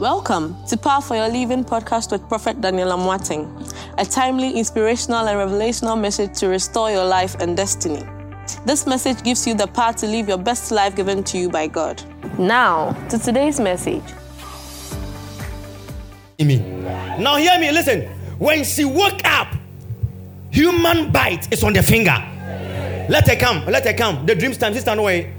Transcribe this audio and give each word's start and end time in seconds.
Welcome 0.00 0.56
to 0.68 0.78
Power 0.78 1.02
for 1.02 1.14
Your 1.14 1.28
Living 1.28 1.62
podcast 1.62 2.10
with 2.10 2.26
Prophet 2.26 2.58
Daniel 2.62 2.88
Amoateng, 2.88 3.70
a 3.98 4.04
timely, 4.06 4.58
inspirational, 4.58 5.28
and 5.28 5.36
revelational 5.36 6.00
message 6.00 6.38
to 6.38 6.48
restore 6.48 6.90
your 6.90 7.04
life 7.04 7.34
and 7.34 7.54
destiny. 7.54 8.02
This 8.64 8.86
message 8.86 9.22
gives 9.22 9.46
you 9.46 9.52
the 9.52 9.66
power 9.66 9.92
to 9.92 10.06
live 10.06 10.26
your 10.26 10.38
best 10.38 10.70
life 10.70 10.96
given 10.96 11.22
to 11.24 11.36
you 11.36 11.50
by 11.50 11.66
God. 11.66 12.02
Now, 12.38 12.92
to 13.10 13.18
today's 13.18 13.60
message. 13.60 14.02
Me. 16.38 16.60
Now, 17.18 17.36
hear 17.36 17.60
me, 17.60 17.70
listen. 17.70 18.08
When 18.38 18.64
she 18.64 18.86
woke 18.86 19.20
up, 19.26 19.54
human 20.50 21.12
bite 21.12 21.52
is 21.52 21.62
on 21.62 21.74
the 21.74 21.82
finger. 21.82 22.16
Let 23.10 23.28
her 23.28 23.36
come, 23.36 23.66
let 23.66 23.84
her 23.84 23.92
come. 23.92 24.24
The 24.24 24.34
dreams 24.34 24.56
time, 24.56 24.72
sister, 24.72 24.94
no 24.96 25.02
way. 25.02 25.34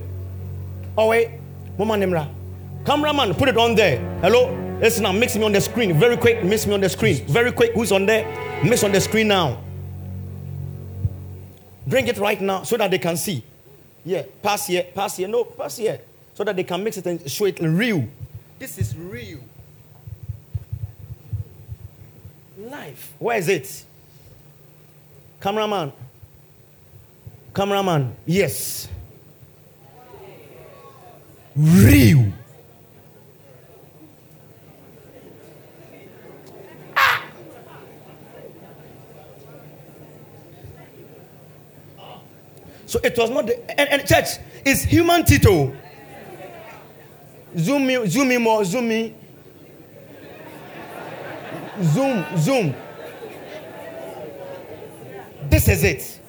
Oh, 0.95 1.07
wait. 1.07 1.31
Mama 1.79 1.95
Nimra. 1.95 2.35
Cameraman, 2.83 3.35
put 3.35 3.47
it 3.47 3.57
on 3.57 3.75
there. 3.75 3.99
Hello? 4.21 4.60
Listen 4.81 5.03
now, 5.03 5.11
mix 5.11 5.35
me 5.35 5.43
on 5.43 5.51
the 5.51 5.61
screen. 5.61 5.93
Very 5.93 6.17
quick, 6.17 6.43
mix 6.43 6.65
me 6.65 6.73
on 6.73 6.81
the 6.81 6.89
screen. 6.89 7.23
Very 7.27 7.51
quick. 7.51 7.73
Who's 7.75 7.91
on 7.91 8.07
there? 8.07 8.25
Mix 8.63 8.83
on 8.83 8.91
the 8.91 8.99
screen 8.99 9.27
now. 9.27 9.61
Bring 11.85 12.07
it 12.07 12.17
right 12.17 12.41
now 12.41 12.63
so 12.63 12.77
that 12.77 12.89
they 12.89 12.97
can 12.97 13.15
see. 13.15 13.43
Yeah, 14.03 14.23
pass 14.41 14.65
here, 14.65 14.87
pass 14.95 15.17
here. 15.17 15.27
No, 15.27 15.43
pass 15.43 15.77
here. 15.77 16.01
So 16.33 16.43
that 16.43 16.55
they 16.55 16.63
can 16.63 16.83
mix 16.83 16.97
it 16.97 17.05
and 17.05 17.29
show 17.29 17.45
it 17.45 17.59
real. 17.59 18.07
This 18.57 18.79
is 18.79 18.97
real. 18.97 19.39
Life. 22.57 23.13
Where 23.19 23.37
is 23.37 23.49
it? 23.49 23.85
Cameraman. 25.41 25.91
Cameraman. 27.53 28.15
Yes. 28.25 28.87
Real. 31.55 32.31
So 42.91 42.99
it 43.05 43.17
was 43.17 43.29
not 43.29 43.47
the 43.47 43.79
and, 43.79 43.89
and 43.89 44.05
church 44.05 44.25
is 44.65 44.83
human 44.83 45.23
Tito. 45.23 45.73
Zoom 47.57 47.87
me, 47.87 48.05
zoom 48.05 48.27
me 48.27 48.37
more, 48.37 48.65
zoom 48.65 48.89
me. 48.89 49.15
Zoom, 51.81 52.25
zoom. 52.37 52.75
This 55.49 55.69
is 55.69 55.83
it. 55.85 56.19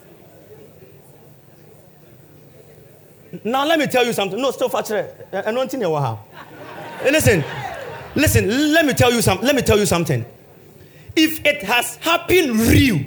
Now 3.42 3.66
let 3.66 3.80
me 3.80 3.88
tell 3.88 4.06
you 4.06 4.12
something. 4.12 4.40
No, 4.40 4.52
still 4.52 4.68
factor. 4.68 5.12
I 5.33 5.50
don't 5.50 5.68
think 5.68 5.83
you 5.83 5.92
have. 5.96 6.18
Listen, 7.02 7.44
listen. 8.14 8.72
Let 8.72 8.86
me 8.86 8.94
tell 8.94 9.12
you 9.12 9.20
something. 9.20 9.44
Let 9.44 9.56
me 9.56 9.62
tell 9.62 9.80
you 9.80 9.86
something. 9.86 10.24
If 11.16 11.44
it 11.44 11.64
has 11.64 11.96
happened 11.96 12.56
real, 12.60 13.00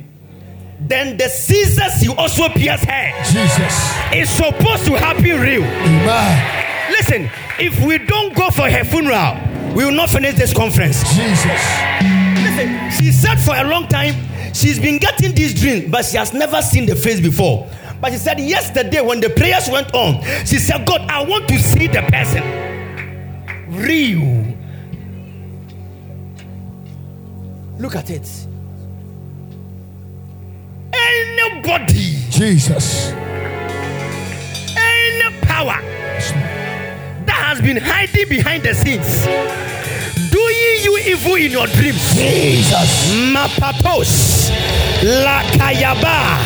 then 0.80 1.18
the 1.18 1.30
scissors 1.30 2.04
you 2.04 2.14
also 2.16 2.50
pierce 2.50 2.84
her. 2.84 3.12
Jesus. 3.24 3.74
It's 4.12 4.32
supposed 4.32 4.86
to 4.86 4.98
happen 4.98 5.24
real. 5.24 5.64
Amen. 5.64 6.92
Listen, 6.92 7.30
if 7.60 7.84
we 7.86 7.98
don't 7.98 8.36
go 8.36 8.52
for 8.52 8.70
her 8.70 8.84
funeral, 8.84 9.38
we 9.76 9.86
will 9.86 9.92
not 9.92 10.10
finish 10.10 10.36
this 10.36 10.54
conference. 10.54 11.02
Jesus. 11.16 11.62
Listen, 12.44 12.92
she 12.92 13.12
said 13.12 13.36
for 13.36 13.56
a 13.56 13.64
long 13.64 13.88
time 13.88 14.14
she's 14.54 14.80
been 14.80 15.00
getting 15.00 15.34
this 15.34 15.54
dream, 15.54 15.90
but 15.90 16.06
she 16.06 16.18
has 16.18 16.34
never 16.34 16.62
seen 16.62 16.86
the 16.86 16.96
face 16.96 17.20
before. 17.20 17.70
But 18.02 18.12
she 18.12 18.18
said 18.18 18.40
yesterday 18.40 19.02
when 19.02 19.20
the 19.22 19.30
prayers 19.30 19.70
went 19.70 19.94
on, 19.94 20.22
she 20.46 20.58
said, 20.58 20.86
God, 20.86 21.02
I 21.10 21.24
want 21.24 21.48
to 21.48 21.58
see 21.58 21.88
the 21.88 22.02
person. 22.04 22.44
Real. 23.70 24.54
Look 27.80 27.96
at 27.96 28.10
it. 28.10 28.48
Anybody, 31.76 32.16
Jesus. 32.30 33.12
any 34.78 35.36
power 35.42 35.82
that 37.26 37.42
has 37.48 37.60
been 37.60 37.76
hiding 37.76 38.30
behind 38.30 38.64
the 38.64 38.74
scenes, 38.74 39.26
doing 40.32 40.56
you 40.84 40.98
evil 41.06 41.36
in 41.36 41.52
your 41.52 41.68
dreams. 41.68 42.00
Jesus. 42.16 43.12
Mapapos, 43.34 44.52
Lakayaba, 45.04 46.40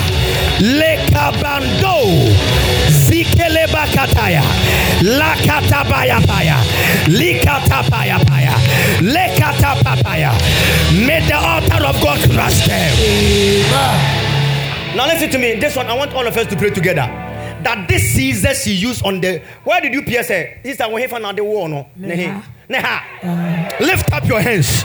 Lekabando, 0.58 2.34
Zikelebakataya, 3.06 4.42
Lakatabayapaya, 5.02 6.58
Likatapayapaya, 7.06 8.56
Lekatapapaya. 9.06 10.34
May 11.06 11.22
the 11.28 11.36
altar 11.36 11.86
of 11.86 12.02
God 12.02 12.20
crush 12.32 12.66
them. 12.66 12.96
Amen. 12.98 14.19
Now 14.96 15.06
listen 15.08 15.30
to 15.32 15.38
me. 15.38 15.56
This 15.60 15.76
one, 15.76 15.86
I 15.88 15.94
want 15.96 16.14
all 16.14 16.26
of 16.26 16.36
us 16.36 16.48
to 16.48 16.56
pray 16.56 16.72
together. 16.72 17.02
That 17.64 17.88
this 17.88 18.14
Caesar 18.14 18.54
she 18.54 18.74
used 18.74 19.06
on 19.06 19.22
the. 19.22 19.42
Where 19.64 19.82
did 19.82 19.94
you 19.94 20.02
pierce 20.02 20.30
her? 20.30 20.60
Sister, 20.64 20.90
when 20.90 21.02
he 21.02 21.08
found 21.08 21.26
out 21.26 21.36
the 21.36 21.44
war, 21.44 21.68
no? 21.70 21.88
Neha. 21.96 22.44
Neha. 22.70 23.78
Lift 23.80 24.12
up 24.12 24.26
your 24.26 24.42
hands. 24.42 24.84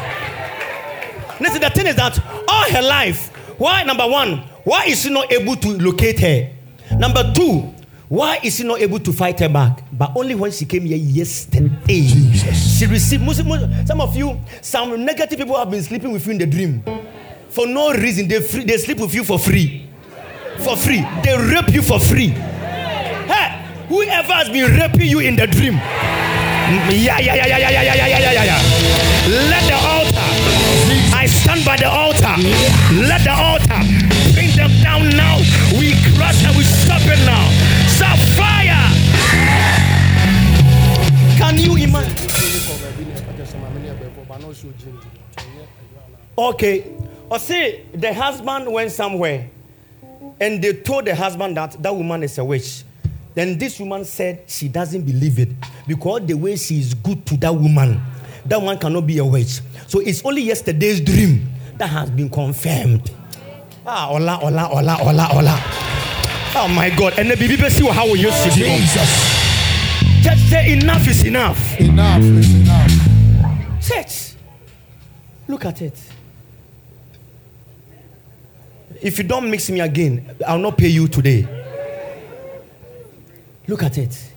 Listen, 1.41 1.61
the 1.61 1.71
thing 1.71 1.87
is 1.87 1.97
that 1.97 2.19
all 2.49 2.65
her 2.71 2.83
life, 2.83 3.29
why 3.59 3.83
number 3.85 4.07
one, 4.07 4.39
why 4.65 4.85
is 4.87 5.03
she 5.03 5.11
not 5.11 5.33
able 5.33 5.57
to 5.57 5.69
locate 5.79 6.19
her? 6.21 6.51
Number 6.99 7.33
two, 7.35 7.73
why 8.09 8.39
is 8.43 8.57
she 8.57 8.65
not 8.65 8.81
able 8.81 8.99
to 9.01 9.13
fight 9.13 9.41
her 9.41 9.49
back? 9.49 9.83
But 9.93 10.13
only 10.17 10.35
when 10.35 10.51
she 10.53 10.65
came 10.65 10.83
here 10.83 10.97
yesterday. 10.99 12.03
Jesus. 12.03 12.79
She 12.79 12.87
received 12.87 13.23
most, 13.25 13.45
most- 13.45 13.87
some 13.89 14.01
of 14.01 14.15
you, 14.17 14.39
some 14.61 15.05
negative 15.05 15.39
people 15.39 15.57
have 15.57 15.71
been 15.71 15.83
sleeping 15.83 16.13
with 16.13 16.25
you 16.27 16.33
in 16.33 16.39
the 16.39 16.47
dream. 16.47 16.83
For 17.49 17.67
no 17.67 17.93
reason. 17.93 18.27
They 18.29 18.41
free, 18.43 18.65
they 18.65 18.77
sleep 18.79 18.99
with 18.99 19.15
you 19.15 19.23
for 19.25 19.39
free. 19.39 19.84
For 20.63 20.77
free. 20.77 21.05
They 21.23 21.37
rape 21.37 21.73
you 21.75 21.83
for 21.83 21.99
free. 22.01 22.29
Hey, 22.29 23.65
whoever 23.89 24.33
has 24.33 24.49
been 24.49 24.77
raping 24.77 25.09
you 25.09 25.21
in 25.21 25.37
the 25.37 25.47
dream. 25.47 25.75
Yeah, 25.75 27.19
yeah, 27.19 27.35
yeah, 27.35 27.47
yeah, 27.47 27.59
yeah, 27.59 27.71
yeah, 27.71 27.83
yeah, 27.83 28.07
yeah, 28.07 28.33
yeah, 28.33 28.45
yeah. 28.45 28.61
Let 29.51 29.63
the 29.69 29.77
altar. 29.77 30.29
I 31.15 31.27
stand 31.27 31.65
by 31.65 31.77
the 31.77 31.89
altar. 31.89 32.35
Let 33.07 33.23
the 33.25 33.33
altar 33.33 33.81
bring 34.33 34.51
them 34.57 34.71
down 34.83 35.11
now. 35.17 35.39
We 35.79 35.93
crush 36.17 36.43
and 36.45 36.57
we 36.57 36.65
stop 36.65 37.03
it 37.05 37.21
now. 37.27 37.51
So 37.93 38.07
fire. 38.41 38.89
Can 41.37 41.59
you 41.59 41.77
imagine? 41.77 42.31
Okay. 46.39 46.93
Or 47.31 47.39
say 47.39 47.85
the 47.93 48.13
husband 48.15 48.73
went 48.73 48.91
somewhere 48.91 49.51
and 50.41 50.63
they 50.63 50.73
told 50.73 51.05
the 51.07 51.15
husband 51.15 51.57
that 51.57 51.83
that 51.83 51.95
woman 51.95 52.23
is 52.23 52.39
a 52.39 52.45
witch. 52.45 52.85
Then 53.35 53.59
this 53.59 53.81
woman 53.81 54.05
said 54.05 54.45
she 54.47 54.69
doesn't 54.69 55.03
believe 55.03 55.39
it 55.39 55.49
because 55.89 56.25
the 56.27 56.35
way 56.35 56.57
she 56.57 56.79
is 56.79 56.95
good 56.95 57.27
to 57.27 57.37
that 57.39 57.55
woman, 57.55 58.01
that 58.47 58.61
one 58.61 58.79
cannot 58.79 59.07
be 59.07 59.19
a 59.19 59.25
witch. 59.25 59.61
So 59.89 60.01
it's 60.01 60.25
only 60.25 60.43
yesterday's 60.43 61.01
dream 61.01 61.49
that 61.79 61.89
has 61.89 62.11
been 62.11 62.31
confirmed. 62.31 63.11
Ah, 63.87 64.09
ola, 64.11 64.39
ola, 64.41 64.69
ola, 64.71 64.99
ola, 65.03 65.29
ola. 65.35 65.61
Oh 66.57 66.69
my 66.69 66.91
God. 66.91 67.19
And 67.19 67.31
the 67.31 67.37
baby 67.37 67.57
see 67.69 67.87
how 67.89 68.05
we 68.11 68.21
used 68.21 68.43
to 68.45 68.51
be. 68.51 68.65
Jesus. 68.65 69.35
Just 70.23 70.49
say 70.49 70.73
enough 70.73 71.07
is 71.07 71.25
enough. 71.25 71.81
Enough 71.81 72.23
is 72.23 72.55
enough. 72.55 73.83
Church, 73.83 74.35
look 75.49 75.65
at 75.67 75.83
it. 75.83 76.01
If 79.03 79.19
you 79.19 79.25
don't 79.25 79.51
mix 79.51 79.71
me 79.71 79.81
again, 79.81 80.37
I'll 80.47 80.59
not 80.59 80.79
pay 80.79 80.89
you 80.89 81.09
today. 81.09 81.47
Look 83.67 83.83
at 83.83 83.99
it. 83.99 84.33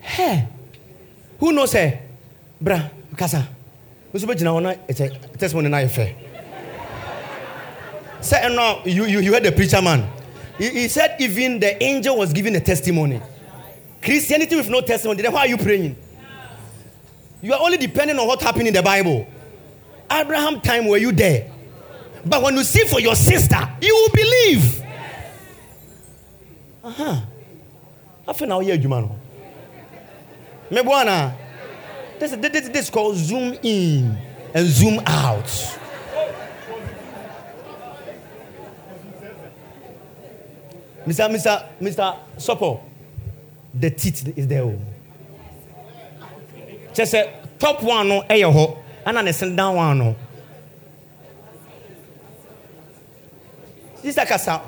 Hey, 0.00 0.48
who 1.38 1.52
knows 1.52 1.72
her? 1.72 2.00
Bra, 2.60 2.88
Kasa. 3.16 3.48
Nso 4.14 4.26
bɛgyina 4.26 4.50
hɔ 4.50 4.62
na 4.62 4.74
ɛkyɛ 4.88 5.38
testimony 5.38 5.68
na 5.68 5.78
yɛ 5.78 5.88
fɛ. 5.90 6.14
Now 8.54 8.82
you, 8.84 9.04
you, 9.04 9.20
you 9.20 9.32
heard 9.32 9.42
the 9.42 9.52
preacher 9.52 9.82
man. 9.82 10.08
He, 10.58 10.70
he 10.70 10.88
said 10.88 11.16
even 11.20 11.60
the 11.60 11.82
angel 11.82 12.16
was 12.16 12.32
giving 12.32 12.56
a 12.56 12.60
testimony. 12.60 13.20
Christianity 14.00 14.56
with 14.56 14.68
no 14.68 14.80
testimony, 14.80 15.22
then 15.22 15.32
why 15.32 15.40
are 15.40 15.48
you 15.48 15.58
praying? 15.58 15.96
You 17.42 17.52
are 17.52 17.60
only 17.60 17.76
depending 17.76 18.18
on 18.18 18.26
what 18.26 18.40
happened 18.40 18.68
in 18.68 18.74
the 18.74 18.82
Bible. 18.82 19.26
Abraham 20.10 20.60
time 20.60 20.86
were 20.86 20.96
you 20.96 21.12
there? 21.12 21.52
But 22.28 22.42
when 22.42 22.56
you 22.56 22.64
see 22.64 22.84
for 22.86 23.00
your 23.00 23.14
sister, 23.14 23.58
you 23.80 23.94
will 23.94 24.10
believe. 24.12 24.82
Uh-huh. 26.82 27.20
After 28.28 28.46
now, 28.46 28.60
yeah, 28.60 28.76
Jumano. 28.76 29.14
Mebuana. 30.70 31.36
This, 32.18 32.32
this, 32.32 32.50
this, 32.50 32.68
this 32.68 32.84
is 32.86 32.90
called 32.90 33.16
zoom 33.16 33.56
in 33.62 34.16
and 34.54 34.66
zoom 34.66 35.00
out. 35.06 35.44
Mr. 41.06 41.30
Mr. 41.30 41.68
Mr. 41.80 42.18
Sopo, 42.36 42.80
the 43.72 43.90
teeth 43.90 44.36
is 44.36 44.48
there. 44.48 44.62
oh. 44.64 44.80
Just 46.92 47.12
say, 47.12 47.32
top 47.60 47.80
one 47.82 48.08
no 48.08 48.22
ɛyɛ 48.22 48.52
hɔ 48.52 48.76
ɛna 49.06 49.24
ne 49.24 49.30
sen 49.30 49.54
down 49.54 49.76
one 49.76 49.98
no 49.98 50.16
sista 54.06 54.26
kasa. 54.26 54.60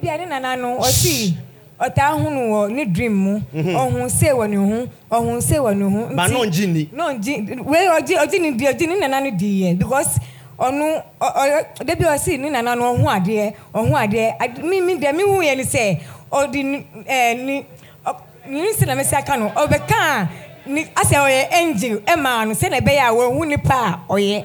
Bia 0.00 0.16
ne 0.18 0.26
nana 0.26 0.56
no 0.56 0.78
ɔsi 0.78 1.34
ɔtaa 1.80 2.12
ho 2.20 2.30
no 2.30 2.40
wɔ 2.52 2.70
ne 2.72 2.84
dream 2.84 3.14
mu. 3.14 3.40
Ɔho 3.54 4.10
se 4.10 4.26
wɔ 4.30 4.48
ne 4.50 4.56
ho 4.56 4.88
ɔho 5.10 5.42
se 5.42 5.56
wɔ 5.56 5.76
ne 5.76 5.84
ho. 5.84 5.90
Mhm. 5.90 6.16
ba 6.16 6.28
na 6.28 6.38
ɔngye 6.38 6.66
nni. 6.66 6.92
no 6.92 7.08
ɔgye 7.14 7.64
wei 7.64 7.86
ɔgye 7.88 8.16
ɔgye 8.18 8.40
ne 8.40 8.50
di 8.52 8.64
ɔgye 8.66 8.86
ne 8.88 8.98
nana 9.00 9.20
no 9.20 9.30
di 9.36 9.62
yɛ 9.62 9.78
because 9.78 10.18
ɔno 10.58 11.02
ɔ- 11.20 11.34
ɔyɛ 11.36 11.84
da 11.86 11.94
bia 11.94 12.08
ɔsi 12.14 12.38
ne 12.38 12.50
nana 12.50 12.74
no 12.76 12.94
ɔho 12.96 13.04
adeɛ 13.06 13.54
ɔho 13.74 13.92
adeɛ. 13.92 14.34
Ade- 14.40 14.62
mi 14.64 14.80
mi 14.80 14.96
deɛ 14.98 15.14
mi 15.14 15.22
hu 15.22 15.40
yɛ 15.42 15.56
ni 15.56 15.62
sɛ 15.64 16.00
ɔde 16.32 16.64
ni 16.64 16.86
ɛɛ 17.08 17.44
ni 17.44 17.66
ɔ 18.06 18.14
ne 18.48 18.70
nsi 18.72 18.86
na 18.86 18.94
mesi 18.94 19.14
aka 19.16 19.36
no 19.36 19.48
ɔbɛka 19.50 19.94
a 19.94 20.28
ni 20.66 20.84
asɛ 20.84 21.16
ɔyɛ 21.16 21.52
angel 21.52 21.98
ɛmaa 22.06 22.46
no 22.46 22.54
sɛ 22.54 22.70
na 22.70 22.78
ɛbɛyɛ 22.78 23.00
a 23.08 23.12
wɔn 23.12 23.36
hu 23.36 23.44
nipa 23.46 23.74
a 24.08 24.12
ɔyɛ. 24.12 24.44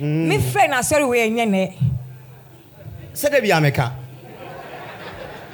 Mi 0.00 0.38
fɛ 0.38 0.70
na 0.70 0.78
asɔre 0.78 1.06
wei 1.08 1.28
ɛnyɛ 1.28 1.46
nɛ. 1.48 1.72
Sɛdeɛ 3.18 3.40
bi 3.42 3.48
ameka 3.50 3.92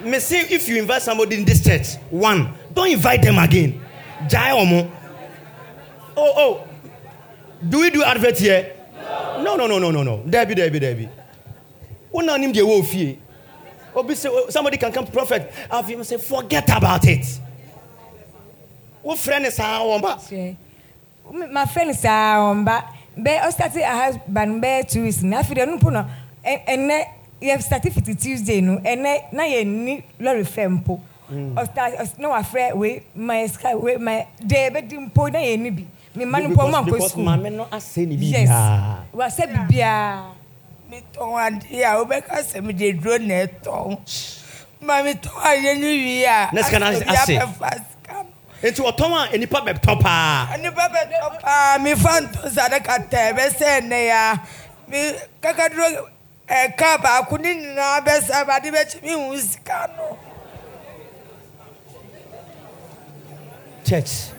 me 0.05 0.19
say 0.20 0.40
if 0.50 0.69
you 0.69 0.76
invite 0.78 1.00
somebody 1.02 1.37
in 1.37 1.44
this 1.44 1.64
church 1.64 1.96
one 2.11 2.52
don't 2.75 2.90
invite 2.90 3.22
them 3.22 3.38
again. 3.38 3.81
Gyae 4.28 4.52
ɔmo 4.52 4.90
oh 6.16 6.32
oh. 6.37 6.64
Do 7.66 7.81
we 7.81 7.88
do 7.90 8.02
advert 8.05 8.37
here? 8.38 8.72
No 9.40 9.56
no 9.56 9.66
no 9.66 9.78
no 9.78 9.90
no 9.90 10.02
no. 10.02 10.19
Dabi 10.26 10.55
dabi 10.55 10.78
dabi 10.81 11.08
wona 12.12 12.38
nim 12.38 12.52
deɛ 12.52 12.62
wɔ 12.62 12.84
fie. 12.84 13.19
Obi 13.96 14.14
say 14.14 14.28
oh, 14.31 14.49
somebody 14.50 14.76
can 14.76 14.93
come 14.93 15.06
prophet. 15.06 15.50
Afei 15.70 16.05
say 16.05 16.19
forget 16.19 16.69
about 16.76 17.05
it. 17.06 17.25
Wofrɛ 19.05 19.40
ne 19.43 19.50
saa 19.50 19.81
wɔn 19.81 20.02
ba. 20.02 20.16
Hwɛ. 20.20 20.56
Me- 21.32 21.46
my 21.50 21.64
friend 21.66 21.94
saa 21.96 22.37
ɔmba 22.52 22.84
bɛ 23.19 23.40
ɔstate 23.40 23.82
ahaban 23.82 24.61
bɛyɛ 24.61 24.90
two 24.90 25.02
weeks. 25.05 25.22
Na 25.22 25.43
afei 25.43 25.56
deɛ 25.56 25.66
ɔno 25.66 25.78
mpo 25.81 25.93
no 25.93 26.06
ɛ- 26.44 26.66
ɛnɛ 26.66 27.05
yɛ 27.44 27.62
start 27.62 27.82
fiti 27.93 28.14
tuesday 28.14 28.61
no? 28.61 28.79
Ɛnɛ 28.79 29.32
na 29.32 29.43
yɛ 29.44 29.67
ni 29.67 30.02
lɔri 30.20 30.44
fɛ 30.44 30.69
mpo. 30.81 31.00
Ɔsta 31.31 31.96
ɔs- 32.00 32.19
na 32.19 32.29
wafrɛ 32.29 32.75
wei 32.75 33.02
my 33.14 33.46
sky 33.46 33.75
wei 33.75 33.96
my 33.96 34.26
de 34.44 34.55
ɛbɛdi 34.70 35.11
mpo 35.11 35.32
na 35.32 35.38
yɛ 35.38 35.58
ni 35.58 35.70
bi. 35.70 35.85
Mi 36.14 36.25
ma 36.25 36.38
no 36.38 36.49
mpo 36.50 36.62
ɔmo 36.62 36.75
ankɔ 36.75 36.85
because 36.87 37.11
school. 37.11 37.25
maame 37.25 37.52
no 37.52 37.64
asɛ 37.67 38.06
ne 38.06 38.14
yes. 38.14 38.49
Biribiaa 38.49 38.96
wasɛ 39.14 39.44
bibiara 39.52 40.23
metɔn 40.91 41.61
adeɛ 41.61 41.82
a 41.85 42.05
wobɛka 42.05 42.38
sɛ 42.44 42.62
mede 42.62 43.00
duro 43.02 43.19
na 43.19 43.35
ɛtɔn 43.47 43.99
ma 44.82 45.02
metɔn 45.02 45.32
adeɛ 45.43 45.81
no 45.81 45.87
wie 45.87 46.25
a 46.25 46.49
Na 46.52 46.62
sika 46.62 46.79
no 46.79 46.87
asɛ 46.87 47.06
ase. 47.08 47.23
obi 47.23 47.38
abɛfa 47.38 47.70
sika 47.73 48.12
no. 48.12 48.26
Nti 48.62 48.81
ɔtɔn 48.93 49.35
a 49.35 49.38
nipa 49.38 49.61
bɛtɔ 49.61 50.00
paa 50.00 50.56
nipa 50.61 50.88
bɛtɔ 50.88 51.40
paa 51.43 51.79
mefa 51.79 52.20
nto 52.20 52.49
sade 52.52 52.85
kata 52.85 53.17
ɛbɛsɛ 53.32 53.81
nnɛ 53.82 54.11
a 54.11 54.40
me 54.88 55.12
kakaduro 55.43 56.06
ɛka 56.49 56.99
baako 57.02 57.38
ne 57.41 57.55
nyinaa 57.55 58.00
bɛsa 58.05 58.46
bade 58.46 58.70
bɛkyɛ 58.70 59.02
mehu 59.02 59.38
sika 59.41 59.91
no 59.96 60.19
church. 63.85 64.31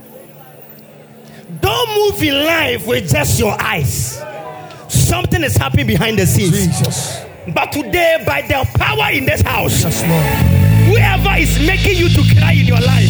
Don't 1.62 1.90
move 1.96 2.24
in 2.24 2.46
life 2.46 2.88
with 2.88 3.12
just 3.12 3.40
your 3.40 3.56
eyes. 3.62 4.20
Something 4.88 5.44
is 5.44 5.56
happening 5.56 5.86
behind 5.86 6.18
the 6.18 6.26
scenes. 6.26 6.66
Jesus. 6.68 7.22
But 7.54 7.72
today, 7.72 8.24
by 8.26 8.42
the 8.42 8.68
power 8.80 9.12
in 9.12 9.26
this 9.26 9.42
house, 9.42 9.84
Yes, 9.84 10.02
Lord. 10.02 10.26
whoever 10.90 11.38
is 11.40 11.60
making 11.60 11.98
you 11.98 12.10
to 12.10 12.24
cry 12.40 12.54
in 12.54 12.66
your 12.66 12.80
life, 12.82 13.10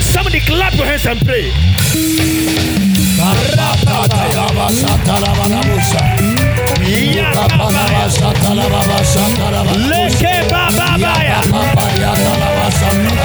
somebody 0.00 0.38
clap 0.40 0.74
your 0.74 0.86
hands 0.86 1.04
and 1.06 1.18
pray. 1.26 1.50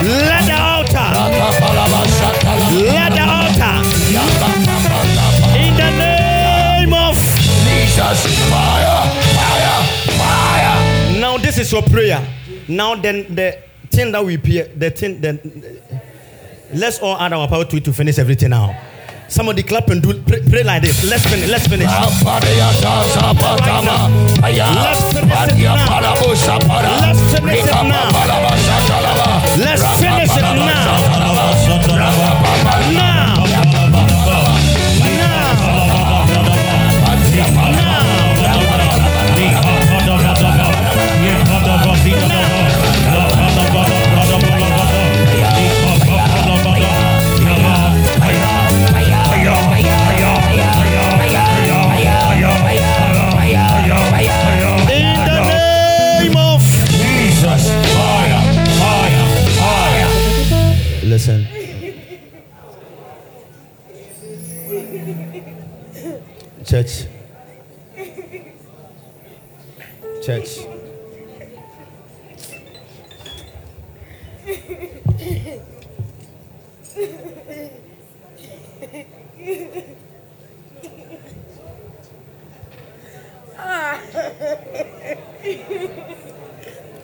Let 0.02 0.44
the 0.48 0.56
altar, 0.56 1.08
let 2.72 3.12
the 3.14 3.26
altar, 3.28 3.76
in 5.60 5.74
the 5.76 5.90
name 6.00 6.94
of 6.94 7.16
Jesus, 7.66 8.20
fire, 8.50 9.04
fire, 9.36 9.80
fire. 10.18 11.20
Now 11.20 11.38
this 11.38 11.58
is 11.58 11.72
your 11.72 11.82
prayer. 11.84 12.22
Now 12.68 12.96
then 12.96 13.36
the 13.36 13.58
thing 13.90 14.12
that 14.14 14.24
we 14.24 14.38
pray, 14.38 14.72
the 14.76 14.90
thing 14.92 15.20
then 15.22 15.40
let's 16.74 17.00
all 17.00 17.18
add 17.18 17.34
our 17.34 17.48
power 17.48 17.66
to 17.66 17.78
it 17.78 17.84
to 17.86 17.94
finish 17.94 18.18
everything 18.20 18.52
now. 18.52 18.76
Somebody 19.30 19.64
clap 19.64 19.88
and 19.90 20.02
do 20.02 20.14
pray, 20.24 20.42
pray 20.50 20.64
like 20.64 20.82
this. 20.82 21.10
Let's 21.10 21.24
finish. 21.28 21.50
Let's 21.50 21.68
finish. 21.68 21.86
Let's 21.88 22.24
finish 22.24 22.58
it 22.58 22.84
now. 23.86 24.10
Let's 24.82 25.04
finish 27.40 27.64
it 27.64 27.84
now. 27.88 28.10
Let's 29.58 29.84
finish 30.00 30.36
it 30.36 30.42
now. 30.42 31.09
Listen. 61.20 61.46
Church. 66.64 67.08
Church. 70.24 70.60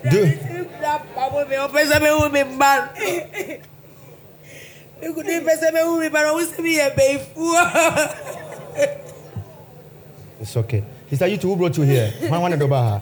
Do 0.10 0.45
ɔpɛ 5.01 5.03
sɛ 5.03 5.11
mehu 5.11 5.19
me 5.19 5.29
mma 5.29 5.31
mekudi 5.31 5.39
pɛ 5.45 5.53
sɛ 5.59 5.67
mehu 5.73 5.99
me 5.99 6.07
ba 6.09 6.21
no 6.21 6.33
wo 6.33 6.41
sɛ 6.41 6.59
meyɛ 6.59 6.95
it's 10.41 10.57
okay. 10.57 10.83
Sister, 11.09 11.27
you 11.27 11.37
two 11.37 11.47
who 11.47 11.55
brought 11.55 11.77
you 11.77 11.83
here? 11.83 12.11
Man, 12.29 12.41
one 12.41 12.51
of 12.53 12.59
her. 12.59 13.01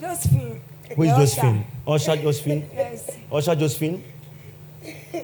josephine. 0.00 0.60
Who 0.96 1.02
is 1.04 1.10
Josephine? 1.10 1.64
Osha 1.86 2.20
Josephine. 2.22 2.68
Yes. 2.74 3.10
Osha 3.30 3.56
Josephine. 3.58 4.02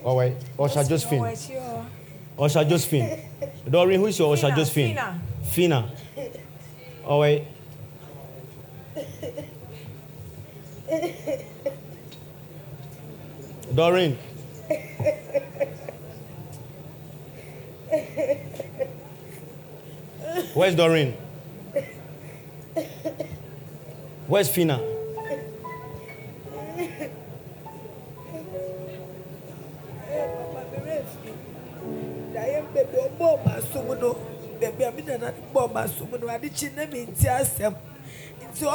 Oh 0.05 0.15
wait, 0.15 0.35
Osha 0.59 0.85
oh. 0.85 0.89
Josephine. 0.89 1.23
Osha 2.39 2.69
Josephine. 2.69 3.19
Doreen, 3.69 4.01
who 4.01 4.07
is 4.07 4.19
your 4.19 4.35
Osha 4.35 4.55
Josephine? 4.55 4.95
Fina. 4.95 5.21
Fina. 5.43 5.91
Oh 7.05 7.21
wait. 7.21 7.45
Doreen. 13.75 14.17
Where's 20.55 20.75
Doreen? 20.75 21.15
Where's 24.27 24.49
Fina? 24.51 24.81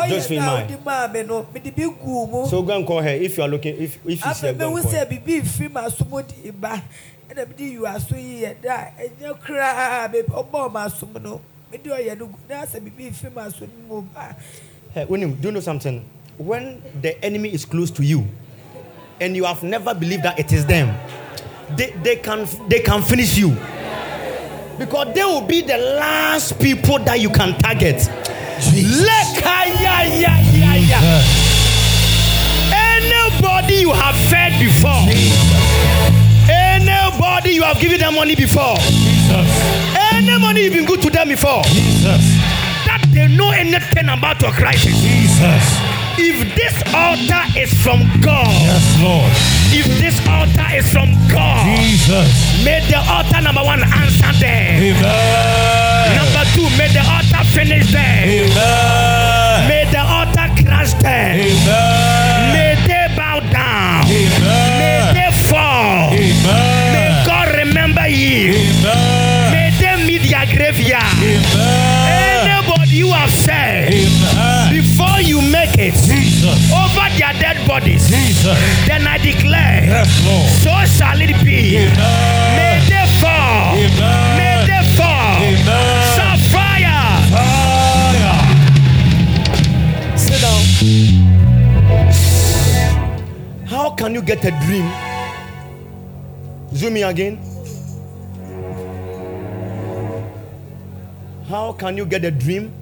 Just 0.10 0.30
Josephine 0.30 0.40
mine. 0.46 0.68
So 2.48 2.62
go 2.64 2.76
and 2.78 2.88
call 2.88 3.02
her 3.02 3.10
if 3.10 3.38
you 3.38 3.44
are 3.44 3.50
looking, 3.50 3.76
if, 3.78 3.98
if 4.06 4.26
you 4.26 4.34
see 4.34 4.48
her, 4.48 4.54
go 4.54 4.66
and 4.68 4.76
call 4.82 4.92
her. 5.02 5.08
Biribi 7.34 7.40
mfiri 7.40 7.40
ma 7.40 7.40
som 7.40 7.42
de 7.42 7.42
ba 7.42 7.42
ɛna 7.42 7.48
mede 7.48 7.64
yiwa 7.64 8.00
so 8.00 8.16
yiyɛ 8.16 8.62
da 8.62 8.76
a 8.76 8.92
ɛnyɛ 9.04 9.40
koraa 9.46 10.08
baabi 10.08 10.22
ɔbɔ 10.28 10.70
ɔma 10.70 10.92
som 10.92 11.10
no 11.22 11.42
mede 11.72 11.86
ɔyɛ 11.90 12.20
no 12.20 12.26
gu 12.28 12.38
na 12.50 12.66
sɛ 12.66 12.80
biribi 12.80 13.12
mfiri 13.12 13.34
ma 13.36 13.50
so 13.50 13.66
no 13.66 13.96
mu 13.96 14.02
ba 14.14 14.36
Hey, 14.94 15.06
Unim, 15.08 15.42
do 15.42 15.48
you 15.48 15.52
know 15.52 15.60
something? 15.60 16.06
When 16.38 16.80
the 17.02 17.18
enemy 17.26 17.50
is 17.52 17.66
close 17.66 17.90
to 17.90 18.04
you, 18.04 18.28
and 19.20 19.36
you 19.36 19.44
have 19.44 19.64
never 19.64 19.96
believed 19.96 20.22
that 20.22 20.38
it 20.38 20.54
is 20.54 20.68
them, 20.68 20.96
they, 21.76 21.90
they 22.04 22.18
can 22.18 22.46
they 22.70 22.80
can 22.82 23.02
finish 23.02 23.36
you. 23.36 23.58
Because 24.78 25.14
they 25.16 25.24
will 25.24 25.42
be 25.42 25.62
the 25.62 25.78
last 25.80 26.60
people 26.60 27.00
that 27.00 27.20
you 27.20 27.30
can 27.30 27.58
target. 27.60 28.08
Anybody 32.72 33.76
you 33.82 33.92
have 33.94 34.16
fed 34.30 34.60
before, 34.60 34.92
anybody 34.92 35.22
you 35.26 35.30
have 35.32 36.83
given 37.84 38.00
them 38.00 38.16
money 38.16 38.34
before, 38.34 38.76
Jesus. 38.80 39.48
any 40.16 40.40
money 40.40 40.64
you've 40.64 40.74
been 40.74 40.86
good 40.86 41.02
to 41.02 41.10
them 41.10 41.28
before, 41.28 41.62
Jesus. 41.64 42.24
that 42.88 43.04
they 43.12 43.28
know 43.28 43.52
anything 43.52 44.08
about 44.08 44.42
your 44.42 44.52
crisis. 44.56 44.96
Jesus. 45.04 45.64
If 46.16 46.56
this 46.56 46.76
altar 46.96 47.44
is 47.60 47.74
from 47.84 48.08
God, 48.22 48.48
Yes, 48.48 48.86
Lord. 49.04 49.28
if 49.76 49.84
this 50.00 50.16
altar 50.32 50.64
is 50.72 50.88
from 50.94 51.12
God, 51.28 51.60
Jesus. 51.76 52.64
may 52.64 52.80
the 52.88 53.04
altar 53.04 53.42
number 53.42 53.64
one 53.64 53.84
answer 53.84 54.32
them. 54.40 54.80
Amen. 54.80 56.16
Number 56.16 56.44
two, 56.56 56.68
may 56.80 56.88
the 56.88 57.04
altar 57.04 57.44
finish 57.52 57.92
them. 57.92 58.24
Amen. 58.24 59.68
May 59.68 59.84
the 59.92 60.00
altar 60.00 60.48
crash 60.64 60.94
them. 61.04 61.36
Amen. 61.36 62.13
Their 77.18 77.34
dead 77.40 77.68
bodies, 77.68 78.10
Jesus. 78.10 78.58
then 78.88 79.06
I 79.08 79.18
declare, 79.18 79.84
Yes, 79.86 80.26
Lord. 80.26 80.50
so 80.64 80.74
shall 80.98 81.20
it 81.22 81.36
be. 81.44 81.78
May 82.58 82.80
they 82.90 83.06
fall. 83.22 83.76
Amen. 83.78 84.38
May 84.38 84.58
they 84.68 84.84
fall. 84.98 85.36
Amen. 85.44 86.16
Shall 86.16 86.38
fire. 86.54 87.04
Fire. 87.34 88.38
Sit 90.18 90.40
down. 90.42 90.62
How 93.68 93.90
can 93.92 94.14
you 94.14 94.22
get 94.22 94.44
a 94.46 94.52
dream? 94.66 94.88
Zoom 96.76 96.98
in 96.98 97.04
again. 97.04 97.38
How 101.48 101.74
can 101.74 101.98
you 101.98 102.06
get 102.06 102.24
a 102.26 102.32
dream? 102.32 102.74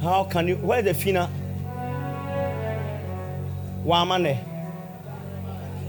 How 0.00 0.24
can 0.24 0.48
you? 0.48 0.56
Where's 0.56 0.84
the 0.84 0.92
fina? 0.94 1.30
Wamane. 3.84 4.34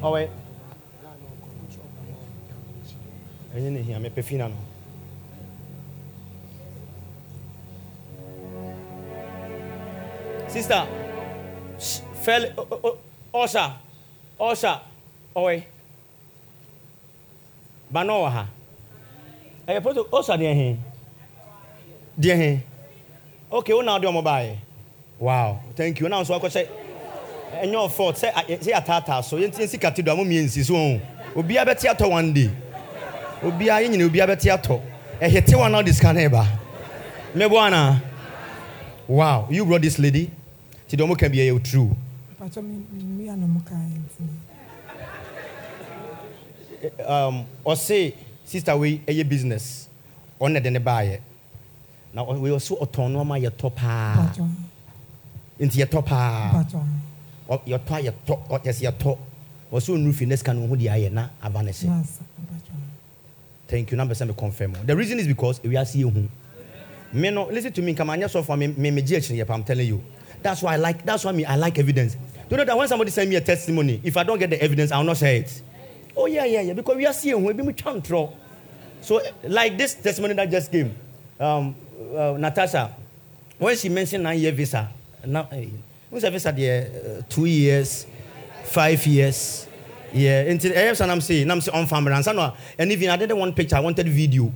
Oh 0.03 0.11
wait. 0.13 0.29
Ɛnyɛ 3.55 3.69
ne 3.71 3.81
hia 3.81 3.97
mepɛ 3.99 4.21
fina 4.23 4.47
no. 4.49 4.55
Sister, 10.47 10.87
sh- 11.79 11.99
fell, 12.23 12.45
o- 12.57 12.67
o- 12.71 12.79
o- 12.89 12.97
Osha, 13.43 13.73
Osha, 14.39 14.79
ɔwɛ. 15.35 15.63
Ba 17.91 18.03
na 18.03 18.13
ɔwɔ 18.13 18.29
ha. 18.31 18.47
Ɛyɛ 19.67 19.79
pɔtɔ, 19.81 20.09
Osha 20.11 20.37
deɛ 20.37 20.53
he? 20.53 20.77
Deɛ 22.19 22.35
he? 22.37 22.59
Okay, 23.51 23.73
wo 23.73 23.81
na 23.81 23.97
ɔde 23.99 24.05
ɔmo 24.05 24.23
baayɛ. 24.23 24.55
Wow, 25.19 25.59
thank 25.75 25.99
you. 25.99 26.07
Na 26.09 26.21
nso 26.21 26.39
akɔhyɛ 26.39 26.67
ɛnyɛ 27.63 27.75
ɔ 27.75 27.89
fault 27.91 28.15
sɛ 28.17 28.33
sɛ 28.33 28.71
yɛataataa 28.74 29.24
so 29.24 29.38
yɛnsi 29.38 29.79
kate 29.79 30.01
do 30.03 30.12
a 30.12 30.15
mo 30.15 30.24
mmiɛnsi 30.24 30.63
so 30.65 30.75
oh. 30.75 30.95
o. 30.95 31.01
Obiara 31.35 31.65
bɛte 31.65 31.85
atɔ 31.91 32.09
one 32.09 32.33
day. 32.33 32.50
Obiara 33.43 33.81
yɛn 33.83 33.89
nyina 33.91 34.05
obiara 34.09 34.35
bɛte 34.35 34.50
atɔ. 34.57 34.81
Ɛhete 35.21 35.55
wa 35.59 35.67
na 35.69 35.81
ɔde 35.81 35.93
sika 35.93 36.13
na 36.13 36.21
ɛba. 36.21 36.47
Mɛbɔ 37.35 37.57
anaa? 37.67 38.01
Wow, 39.07 39.47
you 39.51 39.65
brought 39.65 39.81
this 39.81 40.00
lady. 40.00 40.31
Ti 40.88 40.95
dɔn 40.95 41.07
mo 41.07 41.15
kan 41.15 41.29
bi 41.31 41.38
ɛyɛ 41.38 41.55
eh, 41.55 41.59
true. 41.63 41.95
Mpatsɔ 42.39 42.63
mi 42.63 42.77
mi 43.03 43.25
yà 43.25 43.35
nà 43.35 43.45
mo 43.47 43.59
ka 43.67 43.75
yẹn 43.75 44.03
fún 44.15 44.27
mi. 44.27 44.39
Um, 47.05 47.45
ɔse 47.65 48.13
sister 48.45 48.77
wei 48.77 49.01
ɛyɛ 49.05 49.19
eh, 49.19 49.24
business. 49.24 49.89
Ɔna 50.39 50.63
de 50.63 50.69
ne 50.71 50.79
baayɛ. 50.79 51.13
Eh. 51.15 51.19
Na 52.13 52.24
wei 52.24 52.51
ɔso 52.51 52.79
ɔtɔn 52.79 53.12
nneɛma 53.12 53.39
yɛ 53.43 53.50
tɔ 53.51 53.69
paa. 53.75 54.31
Nti 55.59 55.79
yɛ 55.81 55.85
tɔ 55.85 56.05
paa. 56.05 56.63
Yɛtɔ 57.49 58.03
yɛtɔ 58.05 58.63
yɛsi 58.63 58.83
yɛtɔ. 58.91 59.17
Ɔso 59.71 59.93
onuru 59.93 60.13
fi 60.13 60.25
ne 60.25 60.35
sika 60.35 60.53
no 60.53 60.67
ho 60.67 60.75
de 60.75 60.85
ayɛ 60.85 61.11
na 61.11 61.29
ava 61.43 61.63
ne 61.63 61.71
se. 61.71 61.87
Thank 63.67 63.91
you. 63.91 63.97
Number 63.97 64.13
seven 64.13 64.35
confirm. 64.35 64.75
The 64.85 64.95
reason 64.95 65.19
is 65.19 65.27
because 65.27 65.61
we 65.63 65.75
are 65.75 65.85
seeing 65.85 66.09
who. 66.09 66.29
Me 67.13 67.31
no 67.31 67.45
listen 67.47 67.71
to 67.73 67.81
me. 67.81 67.93
Come 67.93 68.09
on, 68.11 68.29
so 68.29 68.43
for 68.43 68.55
me 68.57 68.67
me 68.67 68.91
me 68.91 69.01
GH 69.01 69.31
I'm 69.49 69.63
telling 69.63 69.87
you. 69.87 70.03
That's 70.41 70.61
why 70.61 70.73
I 70.73 70.77
like. 70.77 71.03
That's 71.05 71.25
why 71.25 71.31
me 71.31 71.45
I 71.45 71.55
like 71.55 71.79
evidence. 71.79 72.13
Do 72.13 72.21
you 72.51 72.57
know 72.57 72.65
that 72.65 72.77
when 72.77 72.87
somebody 72.87 73.09
send 73.09 73.29
me 73.29 73.35
a 73.37 73.41
testimony, 73.41 73.99
if 74.03 74.15
I 74.17 74.23
don't 74.23 74.37
get 74.37 74.51
the 74.51 74.61
evidence, 74.61 74.91
I 74.91 74.97
will 74.97 75.05
not 75.05 75.17
share 75.17 75.35
it. 75.35 75.61
Oh 76.15 76.27
yeah, 76.27 76.45
yeah, 76.45 76.61
yeah. 76.61 76.73
Because 76.73 76.95
we 76.95 77.05
are 77.07 77.13
seeing 77.13 77.43
who. 77.43 77.51
We 77.63 77.73
control. 77.73 78.37
So 79.01 79.17
eh, 79.17 79.31
like 79.47 79.77
this 79.77 79.95
testimony 79.95 80.33
that 80.35 80.49
just 80.51 80.71
came, 80.71 80.95
um, 81.39 81.75
uh, 82.15 82.35
Natasha, 82.37 82.95
when 83.57 83.75
she 83.77 83.89
mentioned 83.89 84.23
nine 84.23 84.39
year 84.39 84.51
visa, 84.51 84.89
now 85.25 85.47
eh, 85.51 85.65
what's 86.09 86.24
a 86.25 86.31
visa 86.31 86.51
there? 86.51 86.89
Uh, 87.19 87.21
two 87.29 87.45
years, 87.45 88.05
five 88.63 89.05
years. 89.07 89.67
Yeah, 90.13 90.41
until 90.43 90.71
I 90.71 90.81
have 90.81 90.97
some 90.97 91.21
say, 91.21 91.43
I'm 91.47 91.59
saying 91.59 91.77
on 91.77 91.88
family 91.88 92.13
and 92.13 92.24
so 92.24 92.53
and 92.79 92.91
even 92.91 93.09
I 93.09 93.17
didn't 93.17 93.38
want 93.38 93.55
picture, 93.55 93.75
I 93.75 93.81
wanted 93.81 94.07
video, 94.07 94.51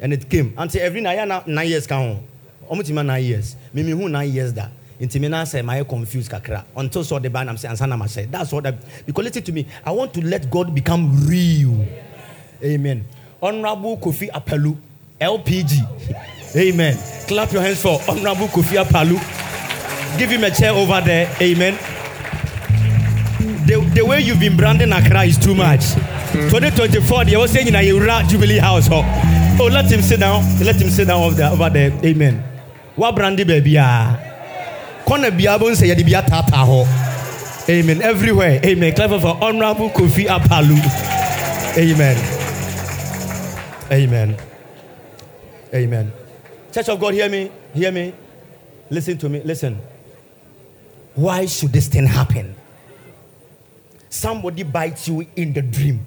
and 0.00 0.12
it 0.12 0.28
came. 0.28 0.54
Until 0.56 0.82
every 0.82 1.00
now 1.00 1.42
nine 1.46 1.68
years 1.68 1.86
come, 1.86 2.20
almost 2.68 2.90
nine 2.90 3.22
years. 3.22 3.56
Me 3.72 3.82
who 3.90 4.08
nine 4.08 4.30
years 4.30 4.52
that. 4.54 4.72
Until 5.00 5.22
me 5.22 5.28
now 5.28 5.44
say 5.44 5.62
my 5.62 5.84
confused 5.84 6.30
kakra. 6.30 6.64
Until 6.76 7.04
saw 7.04 7.20
the 7.20 7.30
band, 7.30 7.48
I'm 7.48 7.56
saying 7.56 7.76
and 7.80 7.94
I 7.94 8.06
say 8.06 8.24
that's 8.24 8.52
what. 8.52 8.66
I, 8.66 8.72
because 9.06 9.24
listen 9.24 9.42
to 9.44 9.52
me, 9.52 9.66
I 9.84 9.92
want 9.92 10.12
to 10.14 10.20
let 10.24 10.50
God 10.50 10.74
become 10.74 11.26
real. 11.28 11.86
Amen. 12.62 13.06
Honorable 13.40 13.96
Kofi 13.98 14.28
Apalu, 14.30 14.76
LPG. 15.20 16.56
Amen. 16.56 16.98
Clap 17.28 17.52
your 17.52 17.62
hands 17.62 17.80
for 17.80 18.00
Honorable 18.08 18.48
Kofi 18.48 18.82
Apalu. 18.82 19.47
Give 20.16 20.30
him 20.30 20.44
a 20.44 20.50
chair 20.50 20.72
over 20.72 21.00
there. 21.00 21.34
Amen. 21.40 21.74
The, 23.66 23.80
the 23.94 24.04
way 24.06 24.20
you've 24.20 24.40
been 24.40 24.56
branding 24.56 24.92
Accra 24.92 25.24
is 25.24 25.36
too 25.36 25.54
much. 25.54 25.92
2024, 26.32 27.24
they 27.26 27.36
were 27.36 27.48
saying 27.48 27.68
in 27.68 27.74
a 27.74 27.82
Jubilee 28.28 28.58
House. 28.58 28.88
Oh, 28.90 29.02
oh, 29.60 29.66
let 29.66 29.90
him 29.90 30.00
sit 30.00 30.20
down. 30.20 30.42
Let 30.60 30.76
him 30.80 30.88
sit 30.90 31.06
down 31.08 31.22
over 31.22 31.34
there. 31.34 31.50
Over 31.50 31.68
there. 31.70 31.92
Amen. 32.04 32.42
What 32.96 33.14
brandy 33.14 33.44
baby? 33.44 33.76
Ah, 33.78 34.16
corner 35.06 35.30
biabon 35.30 35.76
say 35.76 35.88
yadi 35.88 36.02
biya 36.02 36.26
tata 36.26 36.56
ho. 36.56 36.84
Amen. 37.68 38.02
Everywhere. 38.02 38.60
Amen. 38.64 38.94
Clever 38.94 39.20
for 39.20 39.36
Honorable 39.42 39.90
Kofi 39.90 40.26
Apalu. 40.26 40.78
Amen. 41.76 42.16
Amen. 43.92 44.36
Amen. 45.72 46.12
Church 46.72 46.88
of 46.88 46.98
God, 46.98 47.14
hear 47.14 47.28
me. 47.28 47.50
Hear 47.74 47.92
me. 47.92 48.14
Listen 48.90 49.18
to 49.18 49.28
me. 49.28 49.42
Listen. 49.44 49.78
Why 51.18 51.46
should 51.46 51.72
this 51.72 51.88
thing 51.88 52.06
happen? 52.06 52.54
Somebody 54.08 54.62
bites 54.62 55.08
you 55.08 55.26
in 55.34 55.52
the 55.52 55.62
dream. 55.62 56.06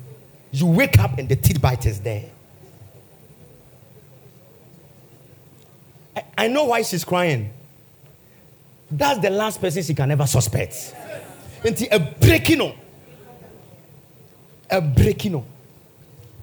You 0.53 0.67
wake 0.67 0.97
up 0.99 1.17
and 1.17 1.27
the 1.27 1.35
teeth 1.35 1.61
bite 1.61 1.85
is 1.85 1.99
there. 1.99 2.29
I, 6.15 6.23
I 6.37 6.47
know 6.47 6.63
why 6.63 6.83
she's 6.83 7.03
crying. 7.03 7.51
That's 8.89 9.19
the 9.19 9.29
last 9.29 9.59
person 9.59 9.83
she 9.83 9.93
can 9.93 10.11
ever 10.11 10.25
suspect. 10.25 10.95
Until 11.61 11.89
a 11.91 11.99
breaking. 11.99 12.73
A 14.69 14.79
breaking. 14.79 15.45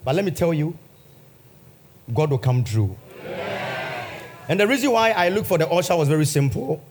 But 0.05 0.15
let 0.15 0.27
me 0.27 0.31
tell 0.31 0.53
you, 0.53 0.77
God 2.13 2.31
will 2.33 2.37
come 2.37 2.63
through. 2.65 2.95
And 4.47 4.61
the 4.61 4.67
reason 4.67 4.91
why 4.91 5.13
I 5.13 5.31
look 5.31 5.47
for 5.47 5.57
the 5.57 5.67
usher 5.67 5.97
was 5.97 6.09
very 6.09 6.27
simple. 6.27 6.85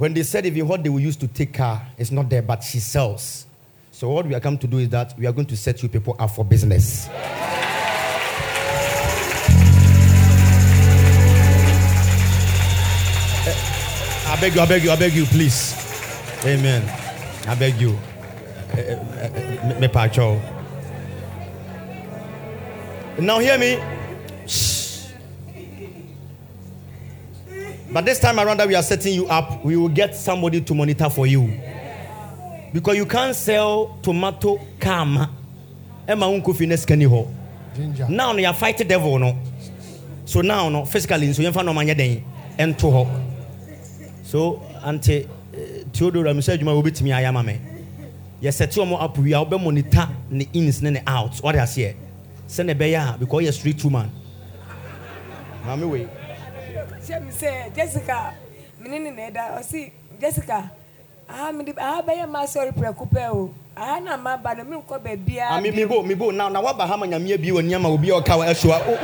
When 0.00 0.14
they 0.14 0.22
said 0.22 0.46
even 0.46 0.66
what 0.66 0.82
they 0.82 0.88
will 0.88 0.98
use 0.98 1.14
to 1.16 1.28
take 1.28 1.58
her 1.58 1.78
is 1.98 2.10
not 2.10 2.30
there, 2.30 2.40
but 2.40 2.62
she 2.64 2.80
sells. 2.80 3.44
So 3.90 4.08
what 4.08 4.26
we 4.26 4.34
are 4.34 4.40
come 4.40 4.56
to 4.56 4.66
do 4.66 4.78
is 4.78 4.88
that 4.88 5.12
we 5.18 5.26
are 5.26 5.32
going 5.32 5.46
to 5.48 5.56
set 5.58 5.82
you 5.82 5.90
people 5.90 6.16
up 6.18 6.30
for 6.30 6.42
business. 6.42 7.06
Eh, 13.46 13.54
I 14.26 14.38
beg 14.40 14.54
you, 14.54 14.60
I 14.62 14.66
beg 14.66 14.84
you, 14.84 14.90
I 14.90 14.96
beg 14.96 15.12
you, 15.12 15.26
please. 15.26 15.74
Amen. 16.46 16.82
I 17.46 17.54
beg 17.54 17.78
you. 17.78 17.98
Eh, 18.72 18.96
eh, 18.96 19.78
Me 19.80 19.86
pacho. 19.88 20.40
Now 23.18 23.38
hear 23.38 23.58
me. 23.58 23.99
But 27.92 28.04
this 28.04 28.20
time 28.20 28.38
around 28.38 28.58
that 28.58 28.68
we 28.68 28.76
are 28.76 28.82
setting 28.82 29.14
you 29.14 29.26
up, 29.26 29.64
we 29.64 29.76
will 29.76 29.88
get 29.88 30.14
somebody 30.14 30.60
to 30.60 30.74
monitor 30.74 31.10
for 31.10 31.26
you. 31.26 31.52
Because 32.72 32.96
you 32.96 33.04
can't 33.04 33.34
sell 33.34 33.98
tomato 34.00 34.60
karma 34.78 35.28
ɛma 36.06 36.28
wo 36.30 36.40
nkɔ 36.40 36.56
fie 36.56 36.66
na 36.66 36.76
sika 36.76 36.96
ni 36.96 37.04
hɔ 37.04 37.26
Ginger. 37.74 38.06
no 38.08 38.32
yɛafight 38.34 38.86
devil 38.86 39.18
no? 39.18 39.36
So 40.24 40.40
now 40.40 40.68
no 40.68 40.84
physically 40.84 41.26
nso 41.28 41.42
yɛmfa 41.44 41.64
no 41.64 41.72
ɔmanyɛ 41.72 41.94
dɛn 41.98 42.22
ɛnto 42.58 42.92
hɔ 42.92 43.06
so 44.24 44.62
ante 44.84 45.26
eh, 45.54 45.82
theodora 45.92 46.32
mesɛ 46.32 46.56
adwuma 46.58 46.80
wobɛtumi 46.80 47.10
ayɛ 47.10 47.28
ama 47.28 47.42
me 47.42 47.60
yɛsɛte 48.42 48.76
ɔmo 48.84 49.00
apo 49.02 49.20
wie 49.20 49.32
a 49.32 49.38
wobɛmonita 49.44 50.08
ne 50.30 50.48
ins 50.52 50.80
ne 50.82 50.90
ne 50.90 51.02
out 51.06 51.40
wade 51.42 51.56
aseɛ 51.56 51.94
sɛne 52.48 52.74
ɛbɛyɛ 52.74 53.14
a 53.14 53.18
because 53.18 53.42
ɔyɛ 53.44 53.52
street 53.52 53.84
woman. 53.84 54.10
Wei 55.66 56.06
kyɛ 57.10 57.20
mi 57.24 57.30
sɛ 57.32 57.74
jessica 57.74 58.34
mene 58.80 58.98
ne 59.04 59.10
na 59.10 59.22
ɛda 59.30 59.58
ɔsi 59.58 59.90
jessica 60.20 60.70
aha 61.28 61.52
mede 61.52 61.72
aha 61.78 62.02
bɛyɛ 62.02 62.28
ma 62.28 62.44
sɔre 62.46 62.72
prɛko 62.72 63.08
pɛ 63.10 63.30
o. 63.34 63.50
Aha 63.76 64.00
na 64.00 64.16
ma 64.16 64.36
ba 64.36 64.54
no 64.54 64.64
menkɔ 64.64 64.98
baabia 65.02 65.46
Ah, 65.50 65.60
me- 65.60 65.70
mebo 65.70 66.02
mebo 66.04 66.32
na 66.34 66.48
na 66.48 66.60
waba 66.60 66.86
ha 66.86 66.96
ma 66.96 67.06
nyame 67.06 67.32
abie 67.34 67.50
wɔ 67.52 67.62
nneɛma 67.64 67.86
obi 67.88 68.10
a 68.10 68.14
ɔka 68.20 68.34
wɔ 68.38 68.46
ɛso 68.50 68.70
a 68.70 68.78
wo- 68.84 68.98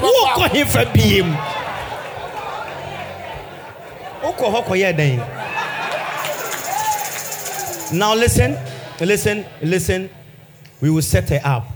wokɔ 0.00 0.48
he 0.54 0.64
fa 0.64 0.84
biem. 0.84 1.36
Wokɔ 4.22 4.46
hɔ 4.54 4.64
kɔyɛ 4.64 4.96
dɛn? 4.96 5.18
Now 7.92 8.14
listen 8.14 8.56
listen 9.00 9.44
listen. 9.62 10.10
We 10.80 10.88
will 10.90 11.02
set 11.02 11.28
her 11.30 11.40
up. 11.44 11.66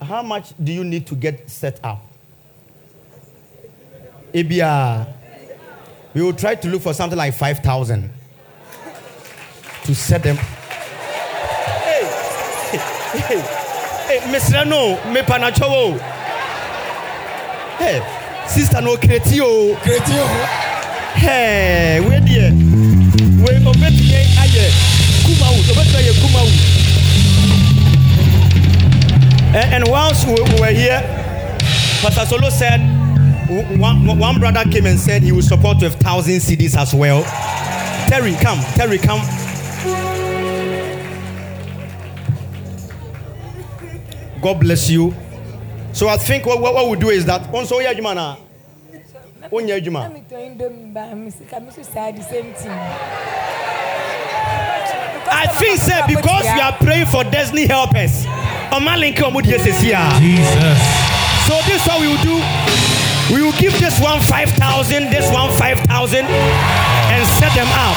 How 0.00 0.22
much 0.22 0.52
do 0.62 0.72
you 0.72 0.84
need 0.84 1.06
to 1.06 1.14
get 1.16 1.48
set 1.50 1.80
up 1.82 2.02
ebia 4.32 5.06
we 6.14 6.22
will 6.22 6.32
try 6.32 6.54
to 6.54 6.68
look 6.68 6.82
for 6.82 6.94
something 6.94 7.16
like 7.18 7.34
5000 7.34 8.10
to 9.84 9.94
set 9.94 10.22
them. 10.22 10.36
Hey, 14.08 14.20
mesrɛ 14.32 14.66
no 14.66 14.96
mepanatwɛ 15.12 15.66
o 15.68 15.98
hey, 17.78 18.00
sister 18.48 18.80
no 18.80 18.96
kreti 18.96 19.40
o 19.40 19.74
Kreti 19.82 20.14
o. 20.16 20.26
hey, 21.18 22.00
wei 22.00 22.20
deɛ 22.20 22.52
wei 23.44 23.58
ɔbɛtumi 23.60 24.24
ayɛ 24.42 24.64
kumawood 25.24 25.68
ɔbɛtumi 25.72 25.98
ayɛ 26.00 26.12
kumawood 26.20 26.58
eh, 29.54 29.62
and, 29.64 29.74
and 29.74 29.88
whilst 29.88 30.26
we, 30.26 30.32
we 30.34 30.60
were 30.60 30.72
here 30.72 31.00
pastor 32.02 32.26
solo 32.26 32.48
said 32.50 32.80
w- 32.80 32.97
one, 33.48 34.18
one 34.18 34.38
brother 34.38 34.64
came 34.70 34.86
and 34.86 34.98
said 34.98 35.22
he 35.22 35.32
will 35.32 35.42
support 35.42 35.80
with 35.80 35.94
thousand 36.00 36.34
cds 36.34 36.76
as 36.76 36.94
well 36.94 37.22
terry 38.08 38.34
come 38.34 38.58
terry 38.74 38.98
come 38.98 39.20
God 44.40 44.60
bless 44.60 44.88
you. 44.88 45.14
So 45.92 46.08
I 46.08 46.16
think 46.16 46.46
what, 46.46 46.60
what, 46.60 46.74
what 46.74 46.88
we 46.88 46.96
do 46.96 47.10
is 47.10 47.26
that 47.26 47.48
oh, 47.52 47.58
also 47.58 47.80
yeah, 47.80 47.92
Juma 47.92 48.14
na. 48.14 48.36
Onye 49.50 49.72
oh, 49.72 49.74
na 49.74 49.80
Juma. 49.80 50.00
metɔ 50.10 50.38
indomie 50.46 50.92
ba 50.94 51.14
me 51.16 51.30
sika 51.30 51.60
me 51.60 51.70
so 51.70 51.82
saa 51.82 52.12
the 52.12 52.22
same 52.22 52.52
thing 52.54 52.70
I 55.30 55.46
think 55.58 55.78
say 55.78 56.00
because 56.06 56.44
we 56.44 56.60
are 56.60 56.72
praying 56.78 57.06
for 57.06 57.24
destiny 57.24 57.66
helpers. 57.66 58.24
Omalinke 58.70 59.22
omudi 59.22 59.52
esesia. 59.52 60.18
Jesus. 60.20 60.78
So 61.46 61.54
this 61.66 61.82
is 61.82 61.86
what 61.86 62.00
we 62.00 62.08
will 62.08 62.22
do. 62.22 62.87
We 63.32 63.42
will 63.42 63.52
give 63.58 63.78
this 63.78 64.00
one 64.00 64.20
five 64.22 64.48
thousand, 64.52 65.10
this 65.10 65.30
one 65.32 65.50
five 65.58 65.78
thousand, 65.80 66.24
and 66.26 67.26
set 67.38 67.52
them 67.54 67.68
up. 67.86 67.96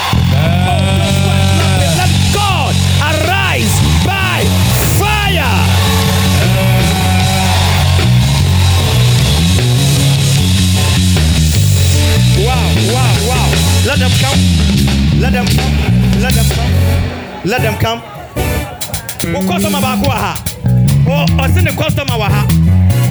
Let 1.98 2.12
God 2.34 2.76
arise 3.00 3.72
by 4.06 4.44
fire. 5.00 6.62
Wow, 12.46 12.68
wow, 12.94 13.14
wow. 13.30 13.48
Let 13.86 14.00
them 14.00 14.12
come. 14.20 14.40
Let 15.20 15.34
them 15.34 15.46
come. 15.46 15.74
Let 16.22 16.34
them 16.34 16.46
come. 16.56 16.72
Let 17.46 17.62
them 17.62 17.76
come. 17.80 18.02
Wo 19.34 19.40
customer 19.48 19.80
baako 19.82 20.06
wɔ 20.10 20.16
ha. 20.24 20.34
Ɔ- 21.06 21.28
Ɔse 21.44 21.64
ne 21.64 21.72
customer 21.72 22.16
wɔ 22.18 22.28
ha. 22.30 22.46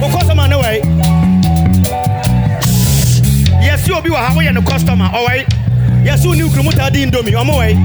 Wo 0.01 0.09
customer 0.09 0.47
ne 0.47 0.55
wɔ 0.55 0.69
yi. 0.73 1.10
Yɛsi 3.81 3.97
obi 3.97 4.09
wɔ 4.09 4.17
ha 4.17 4.33
woyɛ 4.35 4.53
ne 4.53 4.61
customer 4.61 5.09
ɔwɔ 5.09 5.31
yi. 5.37 5.43
Yɛsi 6.05 6.25
wo 6.27 6.33
ni 6.35 6.43
kurumu 6.43 6.71
ta 6.71 6.89
di 6.91 7.03
indomie 7.03 7.33
ɔmo 7.33 7.53
wɔ 7.57 7.69
yi. 7.69 7.75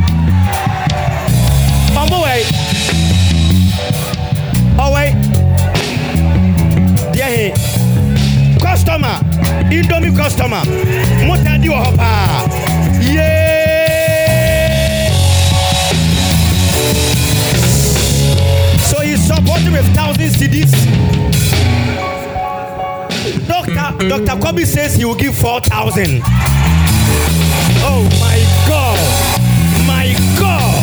Ɔmo 1.97 2.17
wɔ 2.25 2.37
yi. 2.37 2.45
Ɔwɔ 4.77 5.01
yi. 5.07 5.13
Deɛ 7.13 7.29
he. 7.35 7.53
Customer. 8.61 9.17
Indomie 9.71 10.15
customer. 10.15 10.63
Mo 11.27 11.37
ta 11.43 11.57
di 11.57 11.69
wɔ 11.69 11.79
hɔ 11.83 11.97
paa. 11.97 12.45
Yee. 13.01 13.49
So 18.85 19.01
he's 19.01 19.23
supporting 19.27 19.73
with 19.73 19.89
thousand 19.95 20.29
CDs. 20.29 20.75
Doctor 23.75 24.09
Dr. 24.09 24.41
Kobe 24.41 24.65
says 24.65 24.95
he 24.97 25.05
will 25.05 25.15
give 25.15 25.35
four 25.37 25.61
thousand. 25.61 26.23
Oh 27.89 28.03
my 28.21 28.39
God! 28.69 28.99
My 29.87 30.15
God! 30.39 30.76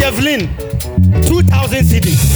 Evelyn, 0.00 0.48
2,000 1.26 1.84
CDs. 1.84 2.31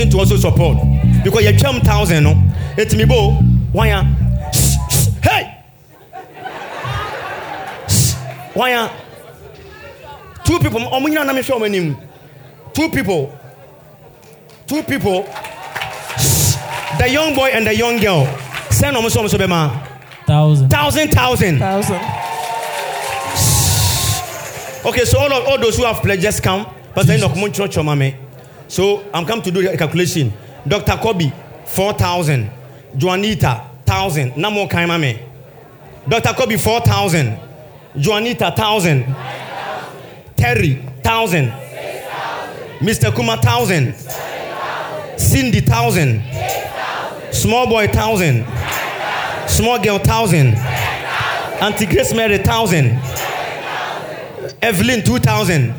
Third 0.00 0.10
person 0.10 0.10
to 0.10 0.18
also 0.18 0.36
support 0.36 0.78
because 1.24 1.44
you 1.44 1.58
come 1.58 1.80
thousand, 1.80 2.24
no. 2.24 2.34
It's 2.76 2.94
me, 2.94 3.04
bo. 3.04 3.32
Why? 3.72 3.88
ya? 3.88 4.04
Shh, 4.52 4.76
shh, 4.90 5.08
Hey. 5.22 5.64
Shh, 7.88 8.14
Why? 8.54 8.90
Two 10.44 10.58
people. 10.58 10.80
Me 11.00 11.10
na 11.10 11.32
me 11.32 11.42
show 11.42 11.58
my 11.58 11.68
name. 11.68 11.96
Two 12.72 12.88
people. 12.90 13.38
Two 14.66 14.82
people. 14.82 15.22
The 16.98 17.08
young 17.08 17.34
boy 17.34 17.50
and 17.52 17.66
the 17.66 17.74
young 17.74 17.98
girl. 17.98 18.26
Send 18.70 18.96
almost 18.96 19.16
almost 19.16 19.36
bema. 19.38 19.86
Thousand. 20.26 20.68
Thousand, 20.70 21.08
thousand. 21.10 21.58
thousand 21.58 22.00
Okay, 24.82 25.04
so 25.04 25.18
all 25.18 25.32
of 25.32 25.46
all 25.46 25.58
those 25.58 25.76
who 25.76 25.84
have 25.84 25.96
pledged 26.02 26.22
just 26.22 26.42
come. 26.42 26.66
Pastor 26.94 27.12
Enoch 27.14 27.32
Muncho 27.32 27.66
Chomame. 27.68 28.29
So 28.70 29.04
I'm 29.12 29.26
come 29.26 29.42
to 29.42 29.50
do 29.50 29.62
the 29.62 29.76
calculation. 29.76 30.32
Dr. 30.66 30.96
Kobe, 31.02 31.32
four 31.66 31.92
thousand. 31.92 32.48
Juanita, 32.94 33.66
thousand. 33.84 34.32
Namo 34.34 34.70
Kaimame. 34.70 35.18
Dr. 36.08 36.32
Kobe, 36.34 36.56
four 36.56 36.80
thousand. 36.80 37.36
Juanita, 37.96 38.52
thousand. 38.56 39.04
Terry, 40.36 40.74
thousand. 41.02 41.48
Mr. 42.78 43.12
Kuma, 43.12 43.38
thousand. 43.38 43.92
Cindy, 45.18 45.60
thousand. 45.60 46.22
Small 47.32 47.66
boy, 47.66 47.88
thousand. 47.88 48.46
Small 49.48 49.82
girl, 49.82 49.98
thousand. 49.98 50.54
Auntie 51.60 51.86
Grace 51.86 52.14
Mary, 52.14 52.38
thousand. 52.38 52.90
Evelyn, 54.62 55.02
2000. 55.02 55.74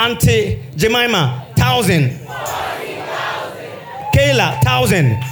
Auntie 0.00 0.58
Jemima, 0.76 1.44
1000. 1.56 1.60
thousand. 1.60 2.10
Kayla, 4.16 4.58
thousand. 4.64 5.22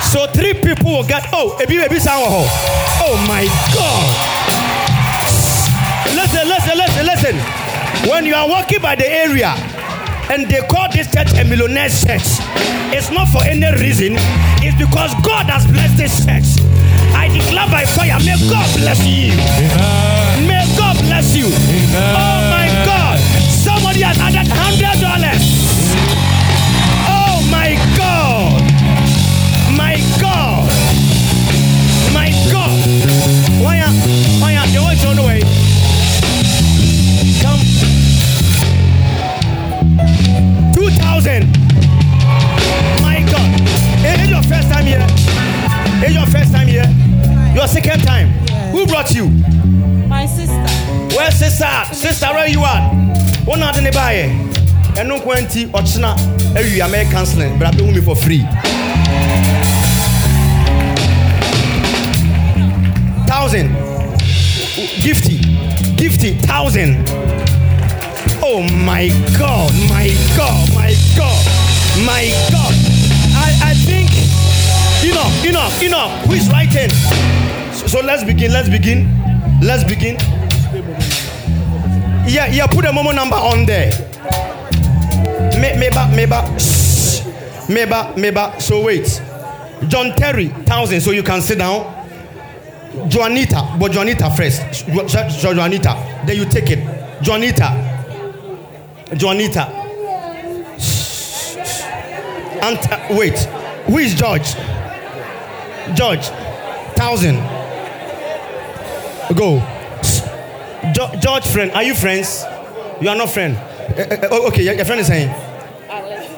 So 0.00 0.26
three 0.32 0.54
people 0.54 0.90
will 0.90 1.04
get. 1.06 1.28
Oh, 1.34 1.54
ebi 1.60 1.84
ebi 1.84 2.00
sound 2.00 2.24
Oh 2.26 3.16
my 3.28 3.44
God! 3.76 4.04
Listen, 6.16 6.48
listen, 6.48 6.78
listen, 6.78 7.04
listen. 7.04 8.08
When 8.08 8.24
you 8.24 8.34
are 8.34 8.48
walking 8.48 8.80
by 8.80 8.94
the 8.94 9.06
area 9.06 9.52
and 10.32 10.48
they 10.48 10.60
call 10.66 10.88
this 10.90 11.12
church 11.12 11.34
a 11.38 11.44
millionaire 11.44 11.90
church, 11.90 12.40
it's 12.88 13.10
not 13.10 13.28
for 13.28 13.44
any 13.44 13.68
reason. 13.80 14.16
It's 14.64 14.78
because 14.80 15.12
God 15.20 15.44
has 15.52 15.66
blessed 15.66 15.98
this 15.98 16.24
church. 16.24 16.64
I 17.12 17.28
declare 17.28 17.68
by 17.68 17.84
fire, 17.84 18.16
may 18.24 18.40
God 18.48 18.68
bless 18.80 19.04
you. 19.04 19.36
May 20.48 20.64
God 20.76 20.96
bless 21.04 21.36
you. 21.36 21.46
Oh 21.52 22.40
my 22.48 22.68
God! 22.86 23.03
And 55.04 55.10
no 55.10 55.20
quantity 55.20 55.66
or 55.74 55.82
china. 55.82 56.16
Every 56.56 56.80
American 56.80 57.12
counseling, 57.12 57.58
but 57.58 57.68
I've 57.68 57.76
me 57.76 58.00
for 58.00 58.16
free. 58.16 58.40
Thousand. 63.28 63.68
Gifty. 65.04 65.36
Gifty. 65.98 66.40
Thousand. 66.40 67.04
Oh 68.42 68.66
my 68.86 69.08
God. 69.36 69.72
My 69.90 70.08
God. 70.38 70.72
My 70.72 70.96
God. 71.18 71.44
My 72.06 72.32
God. 72.50 72.72
I, 73.36 73.60
I 73.62 73.74
think. 73.74 74.08
Enough. 75.04 75.44
Enough. 75.44 75.82
Enough. 75.82 76.24
Who 76.24 76.32
is 76.32 76.48
writing? 76.48 76.88
So, 77.74 77.86
so 77.88 78.00
let's 78.00 78.24
begin. 78.24 78.52
Let's 78.52 78.70
begin. 78.70 79.10
Let's 79.60 79.84
begin. 79.84 80.16
Yeah, 82.26 82.46
yeah, 82.46 82.66
put 82.66 82.86
a 82.86 82.88
momo 82.88 83.14
number 83.14 83.36
on 83.36 83.66
there. 83.66 83.92
Me, 85.60 85.70
meba, 85.76 86.08
meba, 86.14 86.42
shh. 86.58 87.20
meba, 87.68 88.14
meba. 88.16 88.60
So 88.60 88.82
wait. 88.84 89.22
John 89.88 90.12
Terry, 90.16 90.48
thousand, 90.48 91.00
so 91.00 91.10
you 91.10 91.22
can 91.22 91.40
sit 91.42 91.58
down. 91.58 91.92
Joanita, 93.08 93.78
but 93.78 93.92
Joanita 93.92 94.34
first. 94.36 94.62
Joanita, 94.86 96.26
then 96.26 96.36
you 96.36 96.44
take 96.44 96.70
it. 96.70 96.78
Joanita, 97.22 97.70
Joanita. 99.10 99.82
And 102.62 102.78
uh, 102.78 103.06
wait, 103.10 103.38
who 103.86 103.98
is 103.98 104.14
George? 104.14 104.54
George, 105.94 106.26
thousand. 106.96 107.36
Go. 109.36 109.58
Jo- 110.92 111.10
George 111.20 111.46
friend, 111.46 111.72
are 111.72 111.82
you 111.82 111.94
friends? 111.94 112.44
You 113.00 113.08
are 113.08 113.16
not 113.16 113.28
friend. 113.30 113.56
Eh, 113.56 114.28
oh, 114.30 114.48
okay, 114.48 114.62
your 114.62 114.84
friend 114.84 115.00
is 115.00 115.08
saying. 115.08 115.28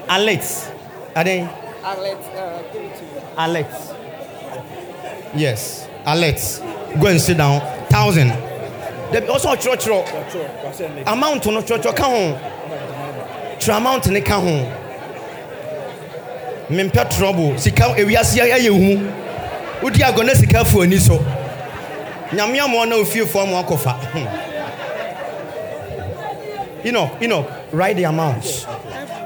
Alex. 0.09 0.71
Are 1.15 1.25
they? 1.25 1.49
Alex. 3.37 3.93
Yes. 5.35 5.89
Alex. 6.05 6.61
Go 7.01 7.07
and 7.09 7.21
sit 7.21 7.37
down. 7.37 7.61
Thousand. 7.89 8.29
There 9.13 9.31
also 9.31 9.53
a 9.53 9.57
church 9.57 9.87
amount 11.07 11.47
no 11.47 11.63
church 11.63 11.83
ka 11.97 12.05
ho. 12.05 13.57
Tro 13.61 13.77
amount 13.77 14.09
ne 14.11 14.21
ka 14.21 14.41
ho. 14.41 14.73
Mempɛ 16.69 17.17
trouble. 17.17 17.57
Sika 17.59 17.95
ewiase 17.97 18.41
ayɛ 18.41 18.69
hu. 18.69 18.99
Wodi 19.83 20.03
agɔ 20.03 20.25
na 20.27 20.35
sika 20.35 20.65
fu 20.65 20.83
ani 20.83 20.97
so. 20.99 21.25
nyame 22.33 22.61
amoa 22.61 22.87
na 22.87 22.97
ofiefoɔ 22.97 23.43
amoa 23.43 23.61
akɔfa 23.63 23.95
enoch 26.85 27.11
enoch 27.23 27.47
write 27.73 27.97
the 27.97 28.05
amount 28.05 28.45
okay 28.45 29.26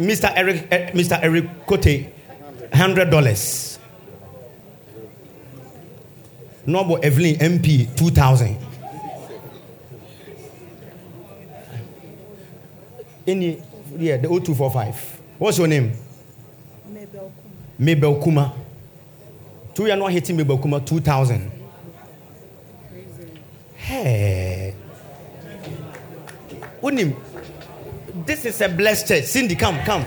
mr 0.00 0.32
eric 0.36 0.66
eh, 0.70 0.90
mr 0.92 1.18
eric 1.22 1.66
kote 1.66 2.06
hundred 2.72 3.10
dollars. 3.10 3.78
Noble 6.66 6.98
evelyn 7.02 7.36
mp 7.36 7.94
two 7.96 8.10
thousand. 8.10 8.56
Any 13.26 13.62
yeah 13.96 14.16
the 14.18 14.28
0245 14.28 15.20
what's 15.38 15.58
your 15.58 15.66
name? 15.68 15.92
Mabel 17.78 18.20
kuma. 18.22 18.52
Two 19.74 19.86
year 19.86 19.96
no 19.96 20.06
hitting 20.06 20.36
me 20.36 20.44
bakuma 20.44 20.84
2000 20.84 21.50
hey. 23.76 24.74
Unim, 26.82 27.14
this 28.26 28.44
is 28.44 28.60
a 28.60 28.68
blessed 28.68 29.08
church 29.08 29.24
cindy 29.24 29.54
come 29.54 29.78
come 29.80 30.04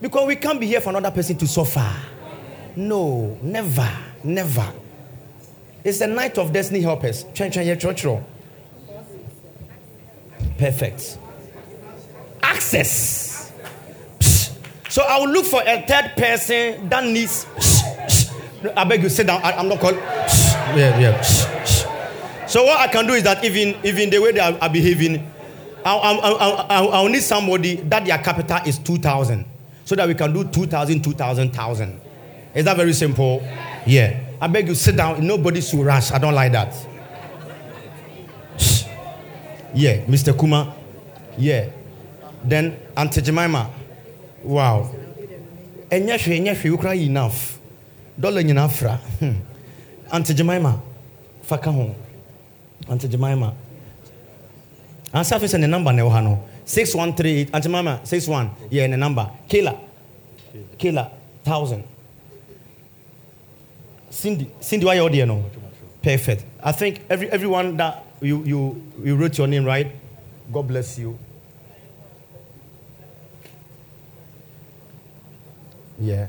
because 0.00 0.26
we 0.26 0.36
can't 0.36 0.60
be 0.60 0.66
here 0.66 0.80
for 0.80 0.90
another 0.90 1.10
person 1.10 1.36
to 1.36 1.46
suffer 1.46 1.90
no 2.76 3.38
never 3.42 3.90
never 4.24 4.72
it's 5.84 6.00
a 6.00 6.06
night 6.06 6.38
of 6.38 6.52
destiny 6.52 6.80
helpers 6.80 7.24
perfect 10.58 11.18
access 12.42 13.32
so 14.92 15.00
I 15.00 15.18
will 15.20 15.30
look 15.30 15.46
for 15.46 15.62
a 15.62 15.80
third 15.86 16.12
person 16.18 16.86
that 16.90 17.02
needs. 17.02 17.46
I 18.76 18.84
beg 18.84 19.02
you, 19.02 19.08
sit 19.08 19.26
down. 19.26 19.40
I, 19.42 19.52
am 19.52 19.68
not 19.70 19.80
called. 19.80 19.96
Yeah, 19.96 20.98
yeah. 21.00 21.61
So 22.52 22.64
what 22.64 22.78
I 22.80 22.86
can 22.88 23.06
do 23.06 23.14
is 23.14 23.22
that 23.22 23.42
even 23.42 23.76
even 23.82 24.10
the 24.10 24.18
way 24.18 24.32
they 24.32 24.40
are, 24.40 24.52
are 24.60 24.68
behaving, 24.68 25.26
I, 25.86 25.96
I, 25.96 26.12
I, 26.12 26.84
I'll 26.84 27.08
need 27.08 27.22
somebody 27.22 27.76
that 27.76 28.04
their 28.04 28.18
capital 28.18 28.58
is 28.66 28.76
two 28.78 28.98
thousand, 28.98 29.46
so 29.86 29.94
that 29.96 30.06
we 30.06 30.14
can 30.14 30.34
do 30.34 30.44
2,000, 30.44 31.02
2,000, 31.02 31.48
1,000. 31.48 32.00
Is 32.54 32.64
that 32.66 32.76
very 32.76 32.92
simple? 32.92 33.42
Yeah. 33.86 34.20
I 34.38 34.48
beg 34.48 34.68
you, 34.68 34.74
sit 34.74 34.96
down. 34.98 35.26
Nobody 35.26 35.62
should 35.62 35.80
rush. 35.80 36.12
I 36.12 36.18
don't 36.18 36.34
like 36.34 36.52
that. 36.52 36.74
Yeah, 39.74 40.04
Mr. 40.04 40.38
Kuma. 40.38 40.74
Yeah. 41.38 41.70
Then 42.44 42.76
Auntie 42.94 43.22
Jemima. 43.22 43.70
wow 44.44 44.90
ɛnyɛ 45.90 46.18
hwee 46.54 46.70
wokora 46.70 46.94
yi 46.94 47.06
enough 47.06 47.58
dɔla 48.20 48.42
nyinaa 48.42 48.68
fra 48.68 49.00
hmm. 49.20 49.34
ante 50.10 50.34
jemima 50.34 50.80
fa 51.42 51.58
ka 51.58 51.70
ante 52.88 53.08
jemima. 53.08 53.54
Ansa 55.12 55.36
afei 55.36 55.48
sɛ 55.48 55.60
ne 55.60 55.66
number 55.66 55.92
na 55.92 56.02
ɛwɔ 56.02 56.10
ha 56.12 56.20
no 56.20 56.42
6138 56.64 57.50
ante 57.54 57.68
jemima 57.68 58.00
61 58.04 58.50
yɛ 58.70 58.88
ne 58.90 58.96
number. 58.96 59.30
Kela 59.48 59.78
kela 60.78 61.10
1000 61.44 61.82
cindy 64.10 64.50
cindy 64.60 64.86
wayɛ 64.86 65.00
wodeɛ 65.08 65.26
no? 65.26 65.44
Perfect. 66.02 66.44
I 66.62 66.72
think 66.72 67.00
every, 67.08 67.30
everyone 67.30 67.76
that 67.76 68.04
you, 68.20 68.42
you, 68.44 68.82
you 69.04 69.16
wrote 69.16 69.38
your 69.38 69.46
name 69.46 69.64
right? 69.64 69.92
God 70.52 70.66
bless 70.66 70.98
you. 70.98 71.16
Yeah. 76.00 76.26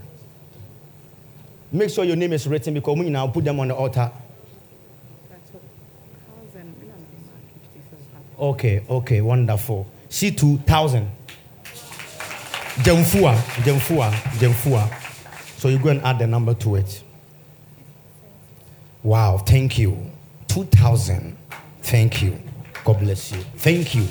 Make 1.71 1.89
sure 1.89 2.03
your 2.03 2.15
name 2.15 2.33
is 2.33 2.47
written 2.47 2.75
because 2.75 2.95
when 2.95 3.07
you 3.07 3.11
now 3.11 3.27
put 3.27 3.43
them 3.43 3.59
on 3.59 3.69
the 3.69 3.75
altar. 3.75 4.11
Okay, 8.43 8.83
okay, 8.89 9.21
wonderful. 9.21 9.87
C 10.09 10.29
two 10.29 10.57
thousand. 10.57 11.09
Jemfua, 12.83 13.35
Jemfua, 13.63 14.11
Jemfua. 14.37 14.91
So 15.57 15.69
you 15.69 15.79
go 15.79 15.87
and 15.91 16.01
add 16.01 16.19
the 16.19 16.27
number 16.27 16.53
to 16.55 16.75
it. 16.75 17.03
Wow, 19.01 19.37
thank 19.37 19.77
you. 19.77 20.11
Two 20.49 20.65
thousand. 20.65 21.37
Thank 21.83 22.21
you. 22.21 22.37
God 22.83 22.99
bless 22.99 23.31
you. 23.31 23.39
Thank 23.55 23.95
you. 23.95 24.05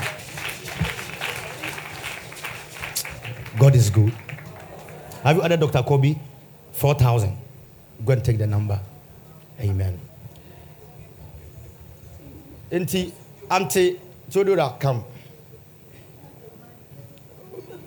God 3.59 3.75
is 3.75 3.91
good. 3.91 4.15
Have 5.25 5.37
you 5.37 5.43
added 5.43 5.61
Dr. 5.61 5.83
Kobe? 5.83 6.17
4,000. 6.73 7.37
Go 8.07 8.13
and 8.15 8.25
take 8.25 8.39
the 8.39 8.47
number. 8.47 8.81
Amen. 9.61 10.01
Nti, 12.71 13.13
Auntie 13.51 14.01
Theodora, 14.33 14.75
come. 14.81 15.05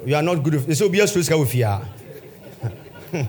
You 0.06 0.16
are 0.16 0.22
not 0.22 0.44
good. 0.44 0.54
This 0.54 0.80
will 0.80 0.90
be 0.90 1.00
a 1.00 1.08
swiss 1.08 1.28
with 1.32 1.56
you. 1.56 1.68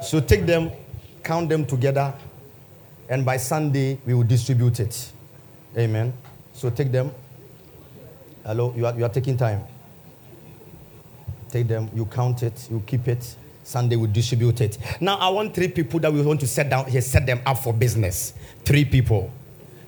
So 0.00 0.20
take 0.20 0.46
them, 0.46 0.70
count 1.22 1.48
them 1.48 1.66
together, 1.66 2.14
and 3.08 3.24
by 3.24 3.36
Sunday 3.36 3.98
we 4.06 4.14
will 4.14 4.22
distribute 4.22 4.80
it. 4.80 5.12
Amen. 5.76 6.12
So 6.52 6.70
take 6.70 6.90
them. 6.90 7.12
Hello, 8.44 8.72
you 8.76 8.86
are, 8.86 8.96
you 8.96 9.04
are 9.04 9.10
taking 9.10 9.36
time. 9.36 9.64
Take 11.50 11.66
them, 11.68 11.90
you 11.94 12.06
count 12.06 12.42
it, 12.44 12.68
you 12.70 12.82
keep 12.86 13.06
it. 13.08 13.36
Sunday 13.64 13.96
we 13.96 14.06
distribute 14.06 14.60
it. 14.60 14.78
Now 15.00 15.16
I 15.18 15.28
want 15.28 15.54
three 15.54 15.68
people 15.68 16.00
that 16.00 16.12
we 16.12 16.22
want 16.22 16.40
to 16.40 16.46
set 16.46 16.70
down 16.70 16.86
here, 16.86 17.02
set 17.02 17.26
them 17.26 17.40
up 17.44 17.58
for 17.58 17.72
business. 17.72 18.34
Three 18.64 18.84
people. 18.84 19.30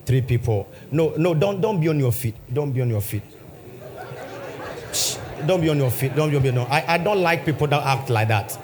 Three 0.04 0.22
people. 0.22 0.68
No, 0.90 1.14
no, 1.16 1.34
don't 1.34 1.60
don't 1.60 1.80
be 1.80 1.88
on 1.88 1.98
your 1.98 2.12
feet. 2.12 2.34
Don't 2.52 2.72
be 2.72 2.80
on 2.82 2.90
your 2.90 3.00
feet. 3.00 3.22
Shh. 4.92 5.16
Don't 5.46 5.60
be 5.60 5.68
on 5.68 5.78
your 5.78 5.90
feet. 5.90 6.14
Don't 6.16 6.30
be 6.30 6.36
on 6.36 6.42
your 6.44 6.52
feet. 6.52 6.54
No, 6.54 6.64
I, 6.64 6.94
I 6.94 6.98
don't 6.98 7.20
like 7.22 7.44
people 7.44 7.66
that 7.68 7.82
act 7.84 8.10
like 8.10 8.28
that. 8.28 8.58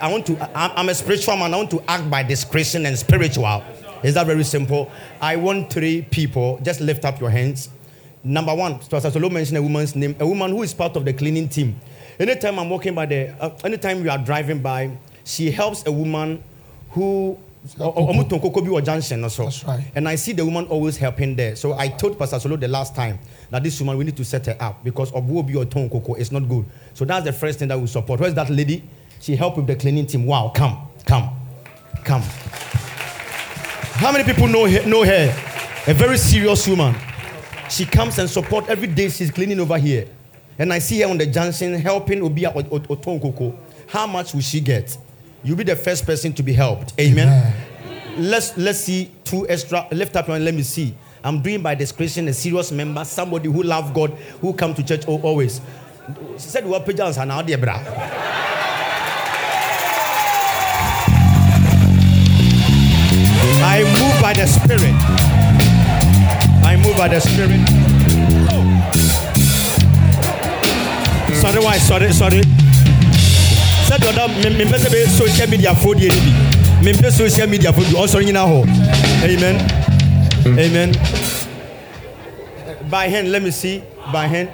I 0.00 0.10
want 0.10 0.24
to, 0.26 0.58
I'm 0.58 0.88
a 0.88 0.94
spiritual 0.94 1.36
man. 1.36 1.52
I 1.52 1.58
want 1.58 1.70
to 1.72 1.82
act 1.86 2.08
by 2.08 2.22
discretion 2.22 2.86
and 2.86 2.98
spiritual. 2.98 3.62
Is 4.02 4.14
that 4.14 4.26
very 4.26 4.44
simple? 4.44 4.90
I 5.20 5.36
want 5.36 5.70
three 5.70 6.02
people. 6.02 6.58
Just 6.62 6.80
lift 6.80 7.04
up 7.04 7.20
your 7.20 7.28
hands. 7.28 7.68
Number 8.24 8.54
one, 8.54 8.78
Pastor 8.78 9.10
Solo 9.10 9.28
mentioned 9.28 9.58
a 9.58 9.62
woman's 9.62 9.94
name, 9.94 10.16
a 10.18 10.26
woman 10.26 10.50
who 10.50 10.62
is 10.62 10.72
part 10.72 10.96
of 10.96 11.04
the 11.04 11.12
cleaning 11.12 11.48
team. 11.48 11.78
Anytime 12.18 12.58
I'm 12.58 12.70
walking 12.70 12.94
by 12.94 13.04
the, 13.06 13.28
uh, 13.38 13.50
anytime 13.64 14.02
you 14.02 14.10
are 14.10 14.18
driving 14.18 14.60
by, 14.60 14.96
she 15.24 15.50
helps 15.50 15.86
a 15.86 15.92
woman 15.92 16.42
who. 16.90 17.38
Omo 17.78 18.28
ton 18.28 18.40
koko 18.40 18.60
bi 18.60 18.68
wɔ 18.68 18.84
junction 18.84 19.20
no 19.20 19.28
so. 19.28 19.44
That's 19.44 19.64
right. 19.64 19.84
And 19.94 20.08
I 20.08 20.14
see 20.14 20.32
the 20.32 20.44
woman 20.44 20.66
always 20.66 20.96
helping 20.96 21.34
there. 21.34 21.56
So 21.56 21.74
I 21.76 21.88
told 21.88 22.18
Pastor 22.18 22.38
Solo 22.38 22.56
the 22.56 22.68
last 22.68 22.94
time 22.94 23.18
that 23.50 23.62
this 23.62 23.80
woman 23.80 23.98
we 23.98 24.04
need 24.04 24.16
to 24.16 24.24
set 24.24 24.46
her 24.46 24.56
up 24.60 24.84
because 24.84 25.10
obu 25.12 25.38
obi 25.38 25.56
or 25.56 25.64
ton 25.64 25.88
koko 25.90 26.14
is 26.14 26.30
not 26.30 26.48
good. 26.48 26.64
So 26.94 27.04
that's 27.04 27.24
the 27.24 27.32
first 27.32 27.58
thing 27.58 27.68
that 27.68 27.80
we 27.80 27.86
support. 27.86 28.20
Where's 28.20 28.34
that 28.34 28.50
lady? 28.50 28.84
She 29.20 29.34
helped 29.34 29.56
with 29.56 29.66
the 29.66 29.74
cleaning 29.76 30.06
team. 30.06 30.26
Wow, 30.26 30.52
come, 30.54 30.78
come, 31.04 31.30
come. 32.04 32.22
How 33.98 34.12
many 34.12 34.24
people 34.24 34.46
know 34.46 34.68
her, 34.68 34.86
know 34.86 35.04
her? 35.04 35.34
A 35.88 35.94
very 35.94 36.18
serious 36.18 36.68
woman. 36.68 36.94
She 37.70 37.84
comes 37.84 38.18
and 38.18 38.28
support 38.28 38.68
every 38.68 38.88
day. 38.88 39.08
She's 39.08 39.30
cleaning 39.30 39.58
over 39.58 39.78
here, 39.78 40.06
and 40.58 40.72
I 40.72 40.78
see 40.78 41.00
her 41.00 41.08
on 41.08 41.18
the 41.18 41.26
junction 41.26 41.74
helping 41.74 42.20
Obia 42.20 42.54
or, 42.54 42.62
or, 42.70 42.82
or 42.88 42.96
Koko. 42.96 43.58
How 43.88 44.06
much 44.06 44.34
will 44.34 44.42
she 44.42 44.60
get? 44.60 44.96
You'll 45.42 45.56
be 45.56 45.64
the 45.64 45.76
first 45.76 46.06
person 46.06 46.32
to 46.34 46.42
be 46.42 46.52
helped. 46.52 46.92
Amen. 46.98 47.54
Let's 48.18 48.56
let's 48.56 48.80
see 48.80 49.10
two 49.24 49.48
extra. 49.48 49.86
Lift 49.92 50.16
up 50.16 50.26
your 50.26 50.36
hand. 50.36 50.44
Let 50.44 50.54
me 50.54 50.62
see. 50.62 50.94
I'm 51.22 51.42
doing 51.42 51.62
by 51.62 51.74
discretion 51.74 52.28
a 52.28 52.32
serious 52.32 52.70
member, 52.72 53.04
somebody 53.04 53.50
who 53.50 53.62
love 53.62 53.92
God, 53.92 54.10
who 54.40 54.52
come 54.54 54.74
to 54.74 54.82
church 54.82 55.06
always. 55.06 55.60
She 56.34 56.48
said, 56.48 56.66
"What 56.66 56.84
pajamas 56.84 57.18
are 57.18 57.26
now, 57.26 57.42
dear 57.42 57.58
bra?" 57.58 57.82
I 63.62 63.82
move 63.84 64.22
by 64.22 64.32
the 64.32 64.46
Spirit. 64.46 64.94
I 66.64 66.76
move 66.82 66.96
by 66.96 67.08
the 67.08 67.20
Spirit. 67.20 67.60
Oh. 68.50 68.64
Sorry, 71.40 71.60
why? 71.62 71.78
Sorry, 71.78 72.12
sorry. 72.12 72.42
Said 73.86 74.00
the 74.02 74.08
other, 74.08 74.28
me 74.42 74.64
me 74.64 74.70
pese 74.70 74.90
be 74.90 75.04
social 75.06 75.48
media 75.48 75.74
for 75.74 75.94
the 75.94 76.10
enemy. 76.10 76.84
Me 76.84 76.92
pese 76.92 77.16
social 77.16 77.46
media 77.46 77.72
for 77.72 77.82
the 77.82 77.96
also 77.96 78.18
in 78.18 78.34
ho. 78.34 78.64
Amen. 79.22 79.56
Amen. 80.46 80.92
By 82.90 83.08
hand, 83.08 83.30
let 83.30 83.42
me 83.42 83.50
see. 83.50 83.82
By 84.12 84.26
hand. 84.26 84.48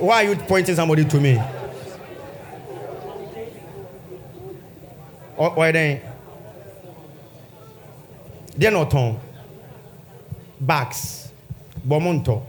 Why 0.00 0.24
are 0.24 0.30
you 0.30 0.36
pointing 0.36 0.76
somebody 0.76 1.04
to 1.04 1.20
me? 1.20 1.36
Why 5.36 5.72
then? 5.72 6.00
deɛ 8.58 8.70
na 8.72 8.84
ɔtɔn 8.84 9.16
bags 10.60 11.30
bɔ 11.86 12.00
mo 12.02 12.12
ntɔ 12.12 12.40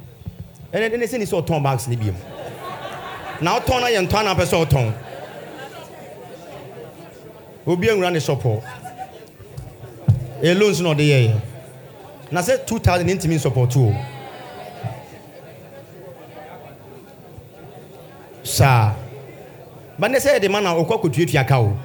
ɛnɛ 0.73 0.89
ɛnɛ 0.89 1.05
sɛ 1.07 1.19
ni 1.19 1.25
sɛ 1.25 1.41
ɔtɔn 1.41 1.63
bags 1.63 1.87
ne 1.87 1.95
bi 1.95 2.05
mu 2.05 2.17
na 3.41 3.59
ɔtɔn 3.59 3.81
na 3.81 3.87
yɛ 3.87 4.07
ntɔn 4.07 4.23
na 4.25 4.33
apɛ 4.33 4.45
sɛ 4.45 4.65
ɔtɔn 4.65 4.93
obi 7.71 7.87
ewura 7.87 8.11
ne 8.11 8.19
shop 8.19 8.43
hɔ 8.43 8.61
ɛyɛ 10.41 10.59
loans 10.59 10.81
na 10.81 10.89
ɔde 10.89 11.03
yɛ 11.03 11.19
yɛ 11.27 11.35
na 12.31 12.41
sɛ 12.41 12.65
two 12.65 12.79
thousand 12.79 13.07
ne 13.07 13.13
ntumi 13.15 13.39
support 13.39 13.75
o 13.77 13.93
saa 18.43 18.95
ba 19.97 20.07
sɛ 20.07 20.39
yɛde 20.39 20.49
ma 20.49 20.59
na 20.61 20.73
ɔkɔ 20.75 20.93
akɔtuatua 20.99 21.47
ka 21.47 21.59
o. 21.61 21.77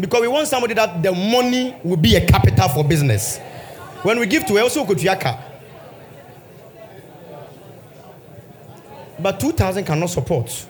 Because 0.00 0.20
we 0.20 0.28
want 0.28 0.46
somebody 0.46 0.74
that 0.74 1.02
the 1.02 1.10
money 1.10 1.74
will 1.82 1.96
be 1.96 2.14
a 2.14 2.24
capital 2.24 2.68
for 2.68 2.84
business. 2.84 3.38
When 4.02 4.20
we 4.20 4.26
give 4.26 4.46
to 4.46 4.54
her, 4.54 4.62
also 4.62 4.84
to 4.86 4.94
Yaka. 4.94 5.44
But 9.18 9.40
2,000 9.40 9.84
cannot 9.84 10.10
support. 10.10 10.66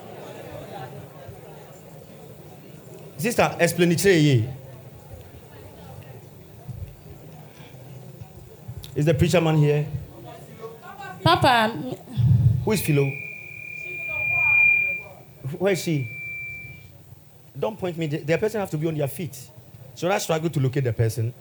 Sister, 3.19 3.57
explain 3.59 3.93
it. 3.93 4.05
ye. 4.05 4.49
Is 8.95 9.05
the 9.05 9.15
preacher 9.15 9.41
man 9.41 9.57
here? 9.57 9.87
Papa, 11.23 11.69
Who 12.65 12.73
is 12.73 12.81
Philo? 12.81 13.11
Where 15.59 15.73
is 15.73 15.83
she? 15.83 16.09
Don't 17.59 17.79
point 17.79 17.97
me. 17.99 18.07
The, 18.07 18.19
the 18.19 18.39
person 18.39 18.61
have 18.61 18.71
to 18.71 18.79
be 18.79 18.87
on 18.87 18.95
their 18.97 19.09
feet. 19.09 19.37
Should 19.97 20.11
I 20.13 20.19
struggle 20.19 20.49
to 20.51 20.61
locate 20.61 20.85
the 20.85 20.93
person? 20.93 21.35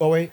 Oh 0.00 0.08
wait. 0.10 0.32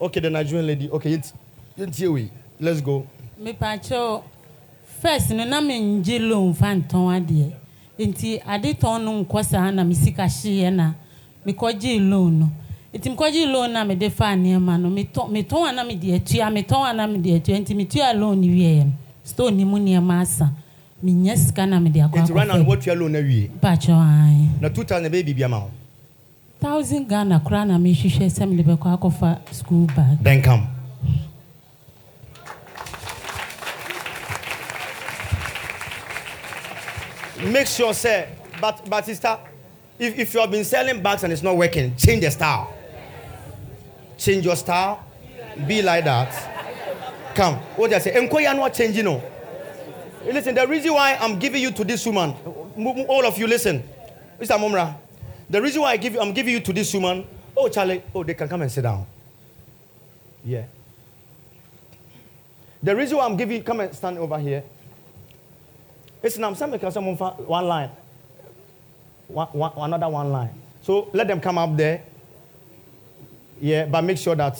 Okay, 0.00 0.20
the 0.20 0.30
Nigerian 0.30 0.66
lady. 0.66 0.90
Okay, 0.90 1.12
it's, 1.12 1.32
it's 1.76 1.98
here 1.98 2.10
we. 2.10 2.30
Let's 2.60 2.80
go. 2.80 3.06
mepakyɛw 3.40 4.22
first 5.02 5.30
no 5.30 5.44
na 5.44 5.60
mengye 5.60 6.18
loan 6.18 6.52
fa 6.54 6.74
ntɔn 6.74 7.16
adeɛ 7.16 7.52
nti 7.98 8.40
ade 8.46 8.72
tɔn 8.74 9.04
no 9.04 9.22
nkɔ 9.24 9.44
saa 9.44 9.70
na 9.70 9.84
me 9.84 9.94
sika 9.94 10.22
hyeeɛ 10.24 10.72
na 10.74 10.92
mekɔgyee 11.46 12.00
loan 12.10 12.38
no. 12.38 12.50
Nti 12.94 13.10
mekɔgyee 13.14 13.50
loan 13.52 13.72
na 13.72 13.84
mede 13.84 14.10
faa 14.10 14.34
nneɛma 14.36 14.80
no. 14.80 14.88
Metɔn 14.90 15.68
a 15.68 15.72
na 15.72 15.84
mede 15.84 16.14
atua 16.14 16.50
metɔn 16.50 16.90
a 16.90 16.92
na 16.94 17.06
mede 17.06 17.34
atua 17.36 17.58
nti 17.58 17.74
metua 17.74 18.12
loan 18.18 18.40
no 18.40 18.46
wieɛ 18.46 18.84
no 18.84 18.92
store 19.24 19.50
ne 19.50 19.64
mu 19.64 19.78
nneɛma 19.78 20.20
asa 20.22 20.50
menya 21.04 21.36
sika 21.36 21.66
na 21.66 21.78
mede 21.80 21.96
akɔ 22.00 22.20
It's 22.22 22.30
right 22.30 22.46
now. 22.48 22.54
akɔfa 22.54 22.66
What 22.66 22.86
you 22.86 22.92
alone 22.92 23.12
wie? 23.26 23.50
mepakyɛw 23.60 24.00
ae 24.00 24.48
Na 24.60 24.68
2000 24.68 25.08
baby 25.10 25.32
be 25.32 25.42
amount. 25.42 25.70
thousand 26.60 27.08
ghana 27.08 27.40
koraa 27.40 27.66
na 27.66 27.78
mehwehwɛ 27.78 28.26
sɛ 28.30 28.48
mede 28.48 28.64
bɛkɔ 28.66 28.98
akɔfa 28.98 29.38
school 29.52 29.86
bag. 29.94 30.18
Then 30.22 30.42
Make 37.42 37.66
sure, 37.66 37.94
say, 37.94 38.28
but 38.60 38.88
but 38.88 39.04
sister, 39.04 39.38
if, 39.98 40.18
if 40.18 40.34
you 40.34 40.40
have 40.40 40.50
been 40.50 40.64
selling 40.64 41.02
bags 41.02 41.22
and 41.24 41.32
it's 41.32 41.42
not 41.42 41.56
working, 41.56 41.94
change 41.96 42.22
the 42.22 42.30
style. 42.30 42.74
Change 44.16 44.44
your 44.44 44.56
style. 44.56 45.04
Be 45.66 45.82
like 45.82 46.04
that. 46.04 47.34
Come. 47.34 47.54
What 47.76 47.90
they 47.90 47.98
say? 48.00 48.14
Enkoya 48.14 48.54
not 48.56 48.74
changing 48.74 49.04
no. 49.04 49.22
Listen, 50.24 50.54
the 50.54 50.66
reason 50.66 50.92
why 50.92 51.16
I'm 51.20 51.38
giving 51.38 51.62
you 51.62 51.70
to 51.70 51.84
this 51.84 52.04
woman, 52.04 52.34
all 53.08 53.24
of 53.24 53.38
you 53.38 53.46
listen. 53.46 53.82
Mr. 54.40 54.58
Mumra, 54.58 54.96
the 55.48 55.62
reason 55.62 55.82
why 55.82 55.92
I 55.92 55.96
give 55.96 56.14
you, 56.14 56.20
I'm 56.20 56.32
giving 56.32 56.54
you 56.54 56.60
to 56.60 56.72
this 56.72 56.92
woman, 56.92 57.26
oh 57.56 57.68
Charlie, 57.68 58.02
oh 58.14 58.22
they 58.24 58.34
can 58.34 58.48
come 58.48 58.62
and 58.62 58.70
sit 58.70 58.82
down. 58.82 59.06
Yeah. 60.44 60.64
The 62.82 62.94
reason 62.94 63.18
why 63.18 63.24
I'm 63.24 63.36
giving 63.36 63.56
you, 63.56 63.62
come 63.62 63.80
and 63.80 63.94
stand 63.94 64.18
over 64.18 64.38
here. 64.38 64.62
Listen, 66.22 66.44
I'm 66.44 66.54
saying 66.54 66.72
because 66.72 66.94
someone 66.94 67.16
one 67.16 67.66
line, 67.66 67.90
one, 69.28 69.48
one, 69.48 69.72
another 69.76 70.08
one 70.08 70.30
line. 70.30 70.50
So 70.82 71.10
let 71.12 71.28
them 71.28 71.40
come 71.40 71.58
up 71.58 71.76
there. 71.76 72.02
Yeah, 73.60 73.86
but 73.86 74.02
make 74.02 74.18
sure 74.18 74.34
that 74.34 74.58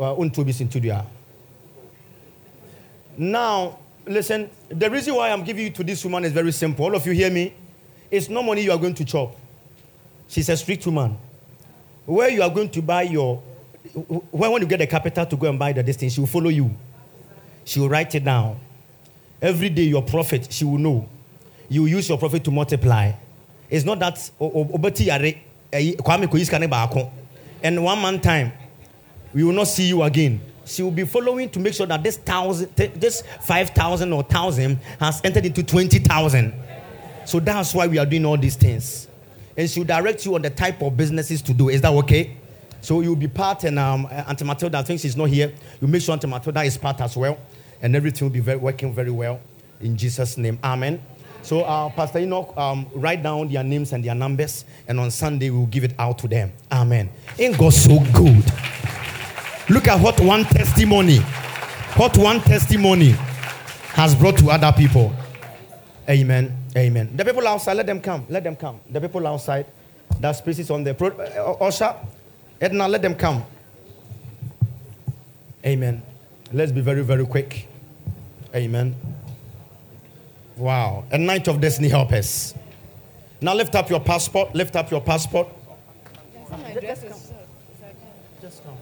uh, 0.00 0.18
unto 0.18 0.44
be 0.44 0.54
into 0.58 0.80
there. 0.80 1.04
Now, 3.16 3.78
listen, 4.06 4.50
the 4.68 4.90
reason 4.90 5.14
why 5.14 5.30
I'm 5.30 5.44
giving 5.44 5.64
you 5.64 5.70
to 5.70 5.84
this 5.84 6.04
woman 6.04 6.24
is 6.24 6.32
very 6.32 6.52
simple. 6.52 6.84
All 6.84 6.94
of 6.94 7.06
you 7.06 7.12
hear 7.12 7.30
me? 7.30 7.54
It's 8.10 8.28
no 8.28 8.42
money 8.42 8.62
you 8.62 8.72
are 8.72 8.78
going 8.78 8.94
to 8.94 9.04
chop. 9.04 9.34
She's 10.28 10.48
a 10.48 10.56
strict 10.56 10.86
woman. 10.86 11.16
Where 12.06 12.28
you 12.28 12.42
are 12.42 12.50
going 12.50 12.70
to 12.70 12.82
buy 12.82 13.02
your, 13.02 13.36
when, 14.30 14.52
when 14.52 14.62
you 14.62 14.68
get 14.68 14.78
the 14.78 14.86
capital 14.86 15.26
to 15.26 15.36
go 15.36 15.48
and 15.48 15.58
buy 15.58 15.72
the 15.72 15.82
distance, 15.82 16.14
she 16.14 16.20
will 16.20 16.26
follow 16.26 16.50
you. 16.50 16.74
She 17.64 17.80
will 17.80 17.88
write 17.88 18.14
it 18.14 18.24
down. 18.24 18.58
Every 19.44 19.68
day, 19.68 19.82
your 19.82 20.02
profit, 20.02 20.50
she 20.50 20.64
will 20.64 20.78
know. 20.78 21.06
You 21.68 21.84
use 21.84 22.08
your 22.08 22.16
profit 22.16 22.42
to 22.44 22.50
multiply. 22.50 23.12
It's 23.68 23.84
not 23.84 23.98
that 23.98 24.14
obeti 24.40 25.04
yare 25.04 25.34
Kwame 25.70 26.26
koyiskane 26.28 26.66
baako. 26.66 27.10
And 27.62 27.84
one 27.84 28.00
man 28.00 28.20
time, 28.22 28.52
we 29.34 29.44
will 29.44 29.52
not 29.52 29.68
see 29.68 29.86
you 29.86 30.02
again. 30.02 30.40
She 30.64 30.82
will 30.82 30.92
be 30.92 31.04
following 31.04 31.50
to 31.50 31.60
make 31.60 31.74
sure 31.74 31.86
that 31.86 32.02
this 32.02 32.16
thousand, 32.16 32.74
this 32.76 33.22
five 33.42 33.68
thousand 33.68 34.14
or 34.14 34.22
thousand 34.22 34.78
has 34.98 35.20
entered 35.22 35.44
into 35.44 35.62
twenty 35.62 35.98
thousand. 35.98 36.54
So 37.26 37.38
that's 37.38 37.74
why 37.74 37.86
we 37.86 37.98
are 37.98 38.06
doing 38.06 38.24
all 38.24 38.38
these 38.38 38.56
things. 38.56 39.08
And 39.58 39.68
she 39.68 39.80
will 39.80 39.86
direct 39.86 40.24
you 40.24 40.36
on 40.36 40.40
the 40.40 40.50
type 40.50 40.80
of 40.80 40.96
businesses 40.96 41.42
to 41.42 41.52
do. 41.52 41.68
Is 41.68 41.82
that 41.82 41.92
okay? 41.92 42.38
So 42.80 43.02
you'll 43.02 43.16
be 43.16 43.28
part, 43.28 43.64
and 43.64 43.78
um, 43.78 44.08
Auntie 44.10 44.46
Matilda, 44.46 44.78
I 44.78 44.82
think 44.84 45.00
she's 45.00 45.16
not 45.18 45.28
here. 45.28 45.52
You 45.82 45.88
make 45.88 46.00
sure 46.00 46.14
Auntie 46.14 46.28
Matilda 46.28 46.62
is 46.62 46.78
part 46.78 47.00
as 47.02 47.14
well, 47.14 47.38
and 47.84 47.94
everything 47.94 48.24
will 48.26 48.32
be 48.32 48.40
very, 48.40 48.56
working 48.56 48.92
very 48.94 49.10
well 49.10 49.38
in 49.82 49.94
Jesus' 49.94 50.38
name. 50.38 50.58
Amen. 50.64 51.00
So, 51.42 51.60
uh, 51.60 51.90
Pastor 51.90 52.20
Enoch, 52.20 52.56
um, 52.56 52.86
write 52.94 53.22
down 53.22 53.48
their 53.48 53.62
names 53.62 53.92
and 53.92 54.02
their 54.02 54.14
numbers, 54.14 54.64
and 54.88 54.98
on 54.98 55.10
Sunday 55.10 55.50
we'll 55.50 55.66
give 55.66 55.84
it 55.84 55.92
out 55.98 56.18
to 56.20 56.28
them. 56.28 56.50
Amen. 56.72 57.10
Ain't 57.38 57.58
God 57.58 57.74
so 57.74 58.00
good? 58.14 58.42
Look 59.68 59.86
at 59.86 60.00
what 60.00 60.18
one 60.20 60.44
testimony, 60.44 61.18
what 61.98 62.16
one 62.16 62.40
testimony 62.40 63.10
has 63.92 64.14
brought 64.14 64.38
to 64.38 64.48
other 64.48 64.72
people. 64.72 65.12
Amen. 66.08 66.56
Amen. 66.74 67.14
The 67.14 67.24
people 67.24 67.46
outside, 67.46 67.74
let 67.74 67.86
them 67.86 68.00
come. 68.00 68.24
Let 68.30 68.44
them 68.44 68.56
come. 68.56 68.80
The 68.88 69.00
people 69.02 69.26
outside, 69.26 69.66
that 70.20 70.32
space 70.32 70.58
is 70.58 70.70
on 70.70 70.84
the 70.84 70.94
pro- 70.94 71.10
uh, 71.10 71.58
usher. 71.60 71.94
Edna, 72.62 72.88
let 72.88 73.02
them 73.02 73.14
come. 73.14 73.44
Amen. 75.66 76.00
Let's 76.50 76.72
be 76.72 76.80
very, 76.80 77.02
very 77.02 77.26
quick. 77.26 77.68
Amen. 78.54 78.94
Wow. 80.56 81.04
A 81.10 81.18
night 81.18 81.48
of 81.48 81.60
destiny 81.60 81.88
help 81.88 82.12
us. 82.12 82.54
Now 83.40 83.54
lift 83.54 83.74
up 83.74 83.90
your 83.90 84.00
passport. 84.00 84.54
Lift 84.54 84.76
up 84.76 84.90
your 84.90 85.00
passport. 85.00 85.48
Just 88.40 88.64
come. 88.64 88.76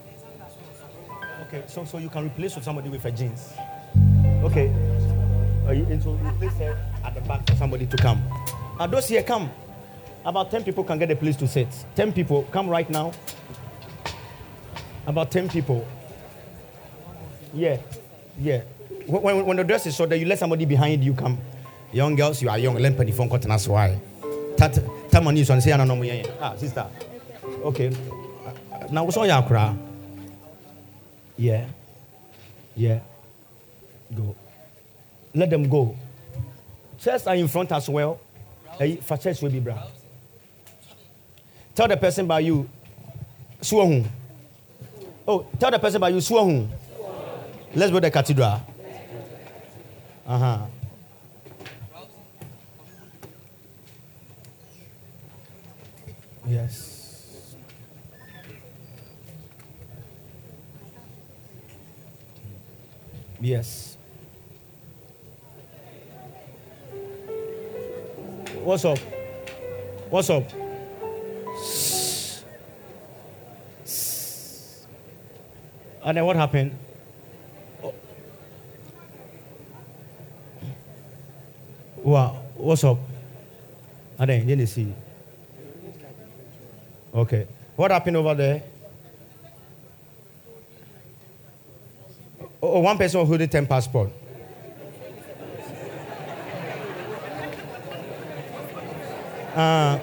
Okay, 1.47 1.63
so 1.67 1.85
so 1.85 1.99
you 1.99 2.09
can 2.09 2.27
replace 2.27 2.55
with 2.55 2.65
somebody 2.65 2.91
with 2.91 3.05
a 3.05 3.11
jeans. 3.11 3.53
Okay. 4.43 4.69
Uh, 5.67 5.71
you, 5.71 5.85
and 5.87 6.03
so 6.03 6.13
replace 6.13 6.53
her 6.55 6.79
at 7.05 7.15
the 7.15 7.21
back 7.23 7.49
for 7.49 7.57
somebody 7.57 7.87
to 7.87 7.97
come. 7.97 8.23
Now 8.79 8.87
those 8.87 9.09
here 9.09 9.23
come. 9.23 9.51
About 10.25 10.51
10 10.51 10.65
people 10.65 10.85
can 10.85 10.99
get 10.99 11.11
a 11.11 11.17
place 11.17 11.37
to 11.37 11.49
sit. 11.49 11.69
10 11.97 12.13
people, 12.13 12.45
come 12.53 12.69
right 12.69 12.89
now. 12.89 13.13
About 15.07 15.31
10 15.31 15.49
people. 15.49 15.87
Yeah, 17.53 17.79
yeah. 18.39 18.63
When, 19.07 19.47
when, 19.47 19.57
the 19.57 19.65
dress 19.65 19.87
is 19.87 19.95
short, 19.97 20.13
you 20.15 20.27
let 20.27 20.39
somebody 20.39 20.65
behind 20.65 21.05
you 21.05 21.15
come. 21.15 21.39
Young 21.93 22.15
girls, 22.15 22.41
you 22.43 22.49
are 22.49 22.59
young. 22.59 22.77
Let 22.77 22.99
me 22.99 23.13
phone 23.13 23.29
cut 23.29 23.43
that's 23.43 23.69
why. 23.69 24.01
Tat 24.57 24.73
tamani 25.11 25.41
is 25.41 25.51
on 25.51 25.61
say 25.61 25.77
no 25.77 26.25
Ah, 26.41 26.55
sister. 26.57 26.87
Okay. 27.65 27.95
Now 28.91 29.07
all 29.07 29.27
your 29.27 29.43
cry? 29.43 29.75
Yeah. 31.37 31.67
Yeah. 32.77 33.01
Go. 34.15 34.35
Let 35.35 35.51
them 35.51 35.69
go. 35.69 35.97
Chairs 36.99 37.27
are 37.27 37.35
in 37.35 37.49
front 37.49 37.73
as 37.73 37.89
well. 37.89 38.21
Hey, 38.79 38.97
for 38.97 39.17
church 39.17 39.41
will 39.43 39.51
be 39.51 39.61
bra. 39.61 39.83
Tell 41.75 41.89
the 41.89 41.97
person 41.97 42.27
by 42.27 42.41
you. 42.41 42.69
Swahun. 43.61 44.07
Oh, 45.27 45.47
tell 45.59 45.71
the 45.71 45.79
person 45.79 46.01
by 46.01 46.11
you. 46.11 46.19
Swahun. 46.19 46.69
Let's 47.75 47.91
go 47.91 48.01
the 48.01 48.11
cathedral. 48.11 48.61
Uh 50.27 50.39
huh. 50.39 50.67
Yes. 56.47 57.57
Yes. 63.41 63.97
What's 68.63 68.85
up? 68.85 68.99
What's 70.11 70.31
up? 70.31 70.45
And 76.05 76.17
then 76.17 76.25
what 76.25 76.37
happened? 76.37 76.77
Wow, 82.03 82.43
what's 82.57 82.83
up? 82.83 82.99
And 84.19 84.29
then 84.31 84.47
didn't 84.47 84.67
see. 84.67 84.93
Okay. 87.15 87.47
What 87.77 87.91
happened 87.91 88.17
over 88.17 88.35
there? 88.35 88.63
Oh, 92.61 92.81
one 92.81 92.99
person 92.99 93.25
holding 93.25 93.49
10 93.49 93.67
passport. 93.67 94.11
Uh, 99.55 99.99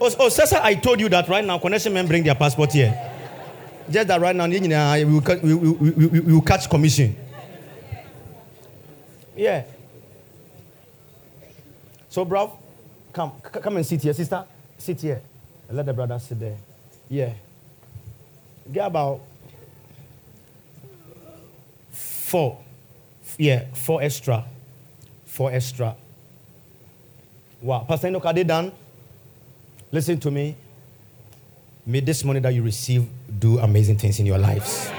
oh, 0.00 0.14
oh, 0.18 0.28
Cesar, 0.30 0.58
I 0.62 0.74
told 0.74 1.00
you 1.00 1.08
that 1.10 1.28
right 1.28 1.44
now, 1.44 1.58
connection 1.58 1.92
men 1.92 2.06
bring 2.06 2.22
their 2.24 2.34
passport 2.34 2.72
here. 2.72 2.96
Just 3.90 4.08
that 4.08 4.20
right 4.20 4.34
now, 4.34 4.46
you 4.46 4.60
we 4.60 5.54
will, 5.54 5.74
we, 5.74 5.90
we, 5.90 6.20
we 6.20 6.32
will 6.32 6.40
catch 6.40 6.70
commission. 6.70 7.14
Yeah. 9.36 9.64
So, 12.08 12.24
bro, 12.24 12.58
come, 13.12 13.32
c- 13.44 13.60
come 13.60 13.76
and 13.76 13.86
sit 13.86 14.02
here, 14.02 14.12
sister. 14.12 14.44
Sit 14.78 15.00
here. 15.00 15.22
Let 15.70 15.86
the 15.86 15.92
brother 15.92 16.18
sit 16.18 16.40
there. 16.40 16.56
Yeah. 17.08 17.32
Get 18.72 18.86
about 18.86 19.20
four. 21.90 22.58
Yeah, 23.38 23.66
four 23.74 24.02
extra. 24.02 24.44
Four 25.24 25.52
extra. 25.52 25.96
Wow. 27.62 27.84
Pastor 27.88 28.08
Enoch, 28.08 28.24
are 28.26 28.32
they 28.34 28.44
done? 28.44 28.72
Listen 29.92 30.18
to 30.20 30.30
me. 30.30 30.56
May 31.86 32.00
this 32.00 32.24
money 32.24 32.40
that 32.40 32.52
you 32.54 32.62
receive 32.62 33.06
do 33.38 33.58
amazing 33.58 33.98
things 33.98 34.18
in 34.20 34.26
your 34.26 34.38
lives. 34.38 34.90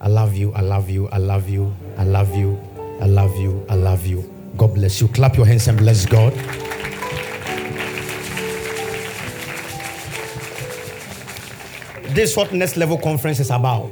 I 0.00 0.08
love 0.08 0.34
you. 0.34 0.52
I 0.52 0.60
love 0.60 0.90
you. 0.90 1.08
I 1.08 1.18
love 1.18 1.48
you. 1.48 1.74
I 1.96 2.04
love 2.04 2.34
you. 2.34 2.58
I 3.00 3.06
love 3.06 3.36
you. 3.36 3.64
I 3.68 3.74
love 3.74 4.06
you. 4.06 4.30
God 4.56 4.74
bless 4.74 5.00
you. 5.00 5.08
Clap 5.08 5.36
your 5.36 5.46
hands 5.46 5.68
and 5.68 5.76
bless 5.78 6.06
God. 6.06 6.32
This 12.14 12.30
is 12.30 12.36
what 12.36 12.52
next 12.52 12.76
level 12.76 12.96
conference 12.96 13.40
is 13.40 13.50
about. 13.50 13.90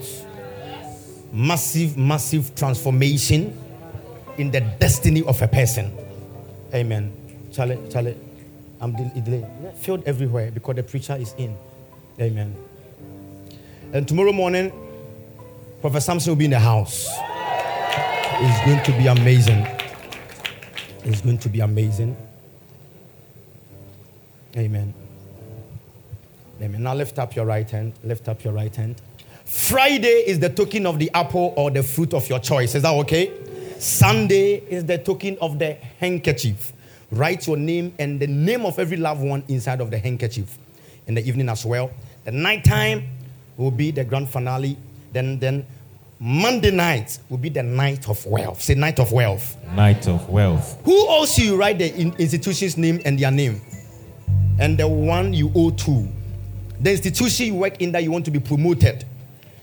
Massive, 1.33 1.97
massive 1.97 2.55
transformation 2.55 3.59
in 4.39 4.51
the 4.51 4.61
destiny 4.61 5.23
of 5.25 5.41
a 5.43 5.49
person. 5.49 5.93
Amen. 6.75 7.13
Charlie, 7.53 7.79
Charlie, 7.91 8.17
I'm 8.81 8.93
del- 8.95 9.11
delayed. 9.25 9.47
Filled 9.77 10.05
everywhere 10.07 10.51
because 10.51 10.77
the 10.77 10.83
preacher 10.83 11.17
is 11.17 11.35
in. 11.37 11.57
Amen. 12.21 12.55
And 13.93 14.07
tomorrow 14.07 14.33
morning, 14.33 14.73
Prophet 15.81 16.03
Samson 16.03 16.31
will 16.31 16.37
be 16.37 16.45
in 16.45 16.53
the 16.53 16.61
house. 16.61 17.09
It's 18.45 18.67
going 18.67 18.83
to 18.83 18.93
be 19.01 19.07
amazing. 19.07 19.65
It's 21.05 21.21
going 21.21 21.39
to 21.39 21.49
be 21.49 21.61
amazing. 21.61 22.17
Amen. 24.57 24.93
Amen. 26.61 26.83
Now 26.83 26.93
lift 26.93 27.21
up 27.21 27.37
your 27.37 27.47
right 27.47 27.71
hand. 27.71 27.93
Lift 28.03 28.29
up 28.29 28.43
your 28.43 28.53
right 28.53 28.75
hand. 28.75 29.01
Friday 29.45 30.25
is 30.27 30.41
the 30.41 30.49
token 30.49 30.87
of 30.87 30.99
the 30.99 31.09
apple 31.15 31.55
or 31.57 31.71
the 31.71 31.85
fruit 31.85 32.13
of 32.15 32.29
your 32.29 32.41
choice. 32.41 32.75
Is 32.75 32.83
that 32.83 32.93
okay? 32.95 33.33
Sunday 33.79 34.55
is 34.69 34.85
the 34.87 34.99
token 34.99 35.39
of 35.41 35.61
the 35.61 35.75
handkerchief. 36.01 36.73
Write 37.13 37.47
your 37.47 37.57
name 37.57 37.95
and 38.01 38.19
the 38.19 38.27
name 38.27 38.67
of 38.67 38.77
every 38.81 38.97
loved 38.97 39.23
one 39.23 39.45
inside 39.47 39.81
of 39.81 39.93
the 39.93 39.99
handkerchief. 39.99 40.59
In 41.07 41.15
the 41.15 41.25
evening 41.25 41.49
as 41.49 41.65
well. 41.65 41.93
The 42.25 42.33
nighttime 42.33 43.07
will 43.57 43.71
be 43.71 43.93
the 43.93 44.03
grand 44.03 44.29
finale. 44.29 44.77
Then, 45.13 45.39
then 45.39 45.65
Monday 46.25 46.71
night 46.71 47.19
will 47.29 47.37
be 47.39 47.49
the 47.49 47.65
night 47.65 48.09
of 48.09 48.25
wealth. 48.27 48.63
Say 48.63 48.77
night 48.77 49.01
of 49.01 49.11
wealth. 49.11 49.57
Night 49.75 50.07
of 50.07 50.29
wealth. 50.29 50.81
Who 50.85 50.95
owes 51.09 51.37
you? 51.37 51.57
Write 51.57 51.79
the 51.79 51.93
in- 51.97 52.15
institution's 52.17 52.77
name 52.77 53.01
and 53.05 53.19
their 53.19 53.33
name, 53.33 53.61
and 54.61 54.79
the 54.79 54.87
one 54.87 55.35
you 55.35 55.51
owe 55.57 55.71
to. 55.71 56.09
The 56.79 56.93
institution 56.93 57.47
you 57.47 57.55
work 57.57 57.83
in 57.83 57.91
that 57.91 58.05
you 58.05 58.13
want 58.13 58.25
to 58.27 58.31
be 58.31 58.39
promoted, 58.39 59.05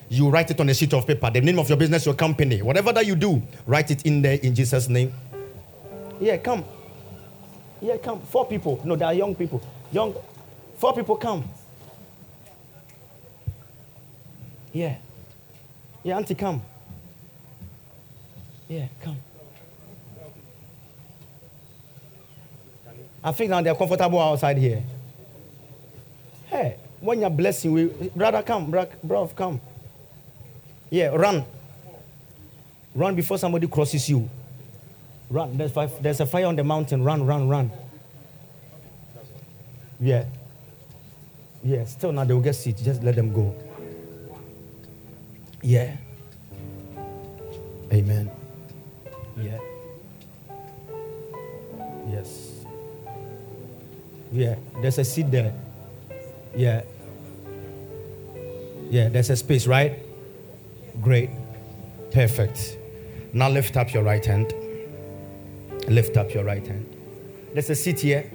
you 0.09 0.29
write 0.29 0.51
it 0.51 0.59
on 0.59 0.67
a 0.67 0.73
sheet 0.73 0.93
of 0.93 1.07
paper. 1.07 1.31
The 1.31 1.39
name 1.39 1.59
of 1.59 1.69
your 1.69 1.77
business, 1.77 2.05
your 2.05 2.15
company, 2.15 2.61
whatever 2.61 2.91
that 2.91 3.05
you 3.05 3.15
do, 3.15 3.41
write 3.65 3.89
it 3.91 4.05
in 4.05 4.21
there 4.21 4.37
in 4.43 4.53
Jesus' 4.53 4.89
name. 4.89 5.13
Yeah, 6.19 6.35
come. 6.35 6.65
Yeah, 7.81 7.95
come. 7.95 8.19
Four 8.19 8.47
people. 8.47 8.81
No, 8.83 8.97
they 8.97 9.05
are 9.05 9.13
young 9.13 9.33
people. 9.33 9.61
Young. 9.93 10.13
Four 10.75 10.93
people 10.93 11.15
come. 11.15 11.47
Yeah. 14.73 14.97
Yeah, 16.03 16.17
auntie, 16.17 16.35
come. 16.35 16.61
Yeah, 18.67 18.87
come. 19.01 19.17
I 23.23 23.31
think 23.33 23.49
now 23.49 23.61
they're 23.61 23.75
comfortable 23.75 24.19
outside 24.19 24.57
here. 24.57 24.81
Hey, 26.47 26.77
when 27.01 27.19
you're 27.19 27.29
blessing, 27.29 27.71
we 27.73 27.85
brother 28.15 28.41
come, 28.41 28.71
bro, 28.71 28.87
bro, 29.03 29.27
come. 29.27 29.59
Yeah, 30.89 31.07
run. 31.09 31.43
Run 32.95 33.15
before 33.15 33.37
somebody 33.37 33.67
crosses 33.67 34.09
you. 34.09 34.29
Run. 35.29 35.57
There's, 35.57 35.71
fi- 35.71 35.85
there's 36.01 36.19
a 36.21 36.25
fire 36.25 36.45
on 36.47 36.55
the 36.55 36.63
mountain. 36.63 37.03
Run, 37.03 37.25
run, 37.25 37.47
run. 37.47 37.71
Yeah. 39.99 40.25
Yeah, 41.63 41.85
still 41.85 42.11
now 42.11 42.23
they 42.23 42.33
will 42.33 42.41
get 42.41 42.55
seats. 42.55 42.81
Just 42.81 43.03
let 43.03 43.15
them 43.15 43.33
go. 43.33 43.53
Yeah. 45.61 45.95
Amen. 47.91 48.31
Yeah. 49.37 49.57
Yes. 52.09 52.65
Yeah, 54.31 54.55
there's 54.81 54.97
a 54.97 55.03
seat 55.03 55.31
there. 55.31 55.53
Yeah. 56.55 56.83
Yeah, 58.89 59.09
there's 59.09 59.29
a 59.29 59.35
space, 59.35 59.67
right? 59.67 59.99
Great. 61.01 61.29
Perfect. 62.11 62.77
Now 63.33 63.49
lift 63.49 63.77
up 63.77 63.93
your 63.93 64.03
right 64.03 64.25
hand. 64.25 64.53
Lift 65.87 66.17
up 66.17 66.33
your 66.33 66.43
right 66.43 66.65
hand. 66.65 66.85
There's 67.53 67.69
a 67.69 67.75
seat 67.75 67.99
here. 67.99 68.29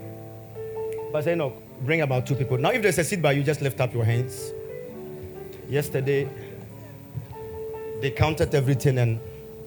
But 1.12 1.25
say 1.25 1.35
no, 1.35 1.53
bring 1.83 2.01
about 2.01 2.27
two 2.27 2.35
people. 2.35 2.59
Now, 2.59 2.70
if 2.70 2.83
there's 2.83 2.99
a 2.99 3.05
seat 3.05 3.22
by 3.22 3.33
you, 3.33 3.43
just 3.43 3.62
lift 3.62 3.81
up 3.81 3.95
your 3.95 4.05
hands. 4.05 4.53
Yesterday, 5.68 6.29
they 8.05 8.11
counted 8.11 8.55
everything, 8.55 8.99
and 8.99 9.19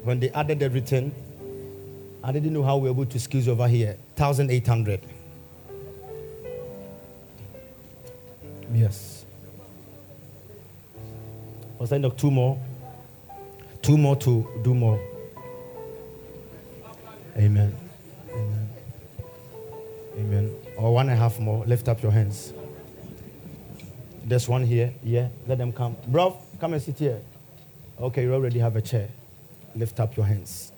when 0.04 0.20
they 0.20 0.30
added 0.30 0.62
everything, 0.62 1.12
I 2.24 2.32
didn't 2.32 2.54
know 2.54 2.62
how 2.62 2.78
we 2.78 2.84
were 2.84 2.94
able 2.94 3.06
to 3.08 3.20
squeeze 3.20 3.48
over 3.48 3.68
here. 3.68 3.98
1,800. 4.16 5.02
Yes. 8.74 9.26
Was 11.80 11.92
I 11.92 11.98
not 11.98 12.20
two 12.20 12.30
more? 12.30 12.62
Two 13.82 13.98
more 13.98 14.16
to 14.18 14.48
do 14.64 14.76
more. 14.76 15.00
Amen. 17.38 17.76
Amen. 18.32 18.70
Amen. 20.16 20.56
Or 20.78 20.94
one 20.94 21.10
and 21.10 21.18
a 21.18 21.22
half 21.22 21.40
more. 21.40 21.66
Lift 21.66 21.88
up 21.88 22.04
your 22.04 22.12
hands. 22.12 22.54
There's 24.26 24.48
one 24.48 24.64
here. 24.64 24.94
Yeah. 25.04 25.30
Let 25.48 25.58
them 25.58 25.72
come. 25.72 25.96
Bro, 26.08 26.38
come 26.60 26.74
and 26.74 26.82
sit 26.82 27.00
here. 27.00 27.20
Okay, 28.00 28.24
you 28.24 28.34
already 28.34 28.60
have 28.60 28.76
a 28.76 28.82
chair. 28.82 29.10
Lift 29.76 30.00
up 30.00 30.16
your 30.16 30.26
hands. 30.26 30.72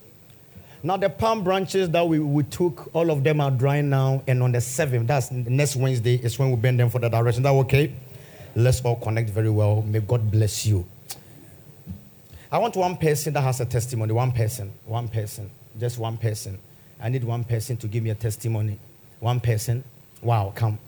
Now, 0.82 0.95
the 0.95 1.09
palm 1.09 1.43
branches 1.43 1.89
that 1.89 2.07
we, 2.07 2.20
we 2.20 2.43
took, 2.43 2.89
all 2.95 3.11
of 3.11 3.24
them 3.24 3.41
are 3.41 3.51
drying 3.51 3.89
now. 3.89 4.24
And 4.28 4.41
on 4.41 4.53
the 4.53 4.59
7th, 4.59 5.07
that's 5.07 5.30
next 5.30 5.76
Wednesday, 5.76 6.15
is 6.15 6.39
when 6.39 6.51
we 6.51 6.55
bend 6.55 6.80
them 6.80 6.89
for 6.89 6.99
the 6.99 7.09
direction. 7.09 7.43
That 7.43 7.51
okay? 7.51 7.93
Let's 8.55 8.80
all 8.82 8.95
connect 8.95 9.30
very 9.30 9.49
well. 9.49 9.82
May 9.82 9.99
God 9.99 10.32
bless 10.32 10.65
you. 10.65 10.86
I 12.49 12.57
want 12.57 12.78
one 12.78 12.95
person 12.95 13.34
that 13.34 13.41
has 13.41 13.59
a 13.59 13.65
testimony. 13.65 14.13
One 14.13 14.32
person. 14.32 14.74
One 14.86 15.09
person. 15.09 15.51
Just 15.78 15.99
one 15.99 16.17
person. 16.17 16.57
I 17.01 17.09
need 17.09 17.26
one 17.26 17.43
person 17.43 17.76
to 17.78 17.88
give 17.88 18.01
me 18.01 18.11
a 18.11 18.15
testimony. 18.15 18.80
One 19.20 19.41
person. 19.41 19.84
Wow, 20.22 20.53
come. 20.55 20.80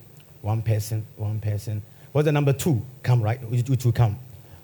One 0.41 0.61
person. 0.61 1.05
One 1.17 1.41
person. 1.41 1.81
What's 2.13 2.25
the 2.25 2.31
number 2.31 2.53
two? 2.53 2.81
Come, 3.03 3.21
right? 3.21 3.39
You 3.51 3.61
two 3.63 3.91
come. 3.91 4.17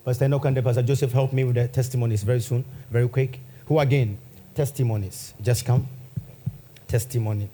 Pastor 0.07 0.23
Enoch 0.23 0.45
and 0.45 0.55
the 0.55 0.63
Pastor 0.63 0.83
Joseph 0.83 1.11
help 1.11 1.33
me 1.33 1.43
with 1.43 1.55
the 1.55 1.67
testimonies 1.67 2.23
very 2.23 2.39
soon, 2.39 2.63
very 2.89 3.09
quick. 3.09 3.41
Who 3.65 3.77
again? 3.77 4.17
Testimonies. 4.55 5.33
Just 5.41 5.65
come. 5.65 5.85
Testimony. 6.87 7.49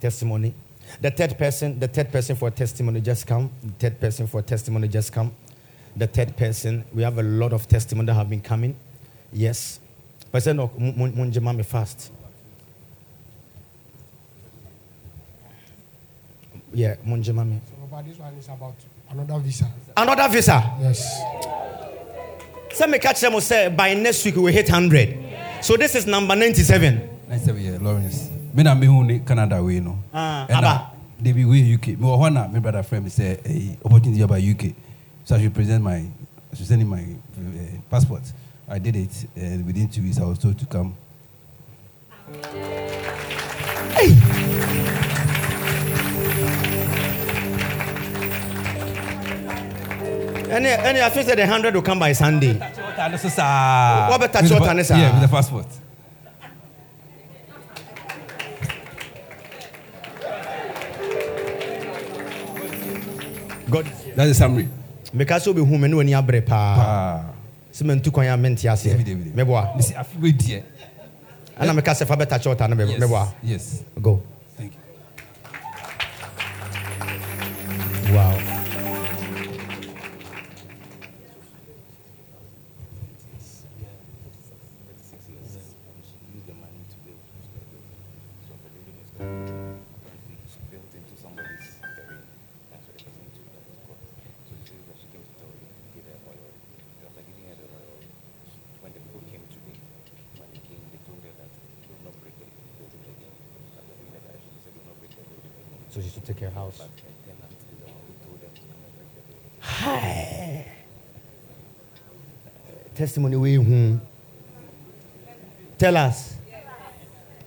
Testimony. 0.00 0.54
The 1.02 1.10
third 1.10 1.36
person, 1.36 1.78
the 1.78 1.86
third 1.86 2.10
person 2.10 2.34
for 2.34 2.48
a 2.48 2.50
testimony, 2.50 3.02
just 3.02 3.26
come. 3.26 3.50
The 3.62 3.90
third 3.90 4.00
person 4.00 4.26
for 4.26 4.40
a 4.40 4.42
testimony, 4.42 4.88
just 4.88 5.12
come. 5.12 5.32
The 5.94 6.06
third 6.06 6.34
person, 6.34 6.82
we 6.94 7.02
have 7.02 7.18
a 7.18 7.22
lot 7.22 7.52
of 7.52 7.68
testimony 7.68 8.06
that 8.06 8.14
have 8.14 8.30
been 8.30 8.40
coming. 8.40 8.74
Yes. 9.30 9.78
Pastor 10.32 10.54
me 10.54 11.62
fast. 11.62 12.10
Yeah, 16.72 16.94
munjema 17.06 17.46
me. 17.46 17.60
So, 17.68 18.02
this 18.02 18.18
one 18.18 18.32
is 18.32 18.48
about 18.48 18.76
another 19.10 19.38
visa. 19.40 19.70
Another 19.94 20.28
visa. 20.30 20.74
Yes. 20.80 21.65
Some 22.76 22.90
may 22.90 22.98
catch 22.98 23.22
them 23.22 23.32
will 23.32 23.40
say 23.40 23.70
by 23.70 23.94
next 23.94 24.22
week 24.22 24.36
we 24.36 24.42
will 24.42 24.52
hit 24.52 24.68
100. 24.68 25.64
So 25.64 25.78
this 25.78 25.94
is 25.94 26.06
number 26.06 26.36
97. 26.36 27.08
Nice 27.26 27.46
to 27.46 27.54
meet 27.54 27.64
you, 27.64 27.78
Lawrence. 27.78 28.28
Me 28.52 28.62
na 28.62 28.74
me 28.74 29.18
Canada 29.20 29.62
we 29.62 29.80
no. 29.80 29.98
Ah, 30.12 30.44
aba. 30.50 30.92
David 31.18 31.46
we 31.46 31.74
UK. 31.74 31.86
Me 31.98 32.04
hɔ 32.04 32.30
na 32.34 32.46
me 32.48 32.60
brother 32.60 32.82
friend 32.82 33.04
me 33.04 33.08
say 33.10 33.40
a 33.46 33.78
opportunity 33.82 34.20
about 34.20 34.42
UK. 34.42 34.74
So 35.24 35.36
I 35.36 35.40
should 35.40 35.54
present 35.54 35.82
my 35.82 35.96
I 36.52 36.54
should 36.54 36.66
send 36.66 36.82
him 36.82 36.88
my 36.88 37.00
uh, 37.00 37.80
passport. 37.88 38.30
I 38.68 38.78
did 38.78 38.94
it 38.94 39.24
and 39.36 39.64
within 39.64 39.88
two 39.88 40.02
weeks 40.02 40.20
I 40.20 40.26
was 40.26 40.38
told 40.38 40.58
to 40.58 40.66
come. 40.66 40.94
And, 50.56 50.66
and 50.66 50.98
I 50.98 51.10
think 51.10 51.26
that 51.26 51.36
the 51.36 51.42
100 51.42 51.74
will 51.74 51.82
come 51.82 51.98
by 51.98 52.12
Sunday. 52.12 52.54
What 52.54 53.20
so 53.20 53.28
saa. 53.28 54.08
What 54.08 54.20
better 54.20 54.38
With 54.40 54.48
the 54.48 54.48
short 54.48 54.60
pa- 54.60 54.66
than 54.68 54.76
this, 54.78 54.90
ah? 54.90 54.96
Yeah, 54.96 55.12
with 55.12 55.22
the 55.22 55.28
passport. 55.28 55.66
God. 63.68 63.84
That's 64.16 64.28
the 64.30 64.34
summary. 64.34 64.68
Because 65.14 65.44
so 65.44 65.52
be 65.52 65.60
whom 65.60 65.84
and 65.84 65.94
when 65.94 66.08
you 66.08 66.16
are 66.16 66.40
pa. 66.40 66.56
Ah. 66.56 67.32
Semen 67.70 68.02
tu 68.02 68.10
kwanya 68.10 68.40
menti 68.40 68.66
ase. 68.66 68.84
David, 68.84 69.04
David. 69.04 69.34
Meboa. 69.36 69.76
Me 69.76 69.82
say 69.82 69.94
I 69.96 70.04
feel 70.04 70.22
wait 70.22 70.38
there. 70.38 70.64
And 71.58 71.68
I'm 71.68 71.78
a 71.78 71.82
case 71.82 72.02
for 72.04 72.16
better 72.16 72.40
short 72.40 72.60
and 72.62 72.80
Yes. 72.80 72.98
meboa. 73.00 73.34
Yes. 73.42 73.84
Go. 74.00 74.22
Testimony 113.06 113.36
we. 113.36 114.00
Tell 115.78 115.96
us. 115.96 116.34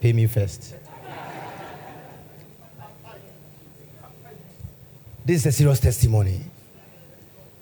Pay 0.00 0.14
me 0.14 0.26
first. 0.26 0.74
This 5.22 5.40
is 5.40 5.46
a 5.46 5.52
serious 5.52 5.78
testimony. 5.78 6.40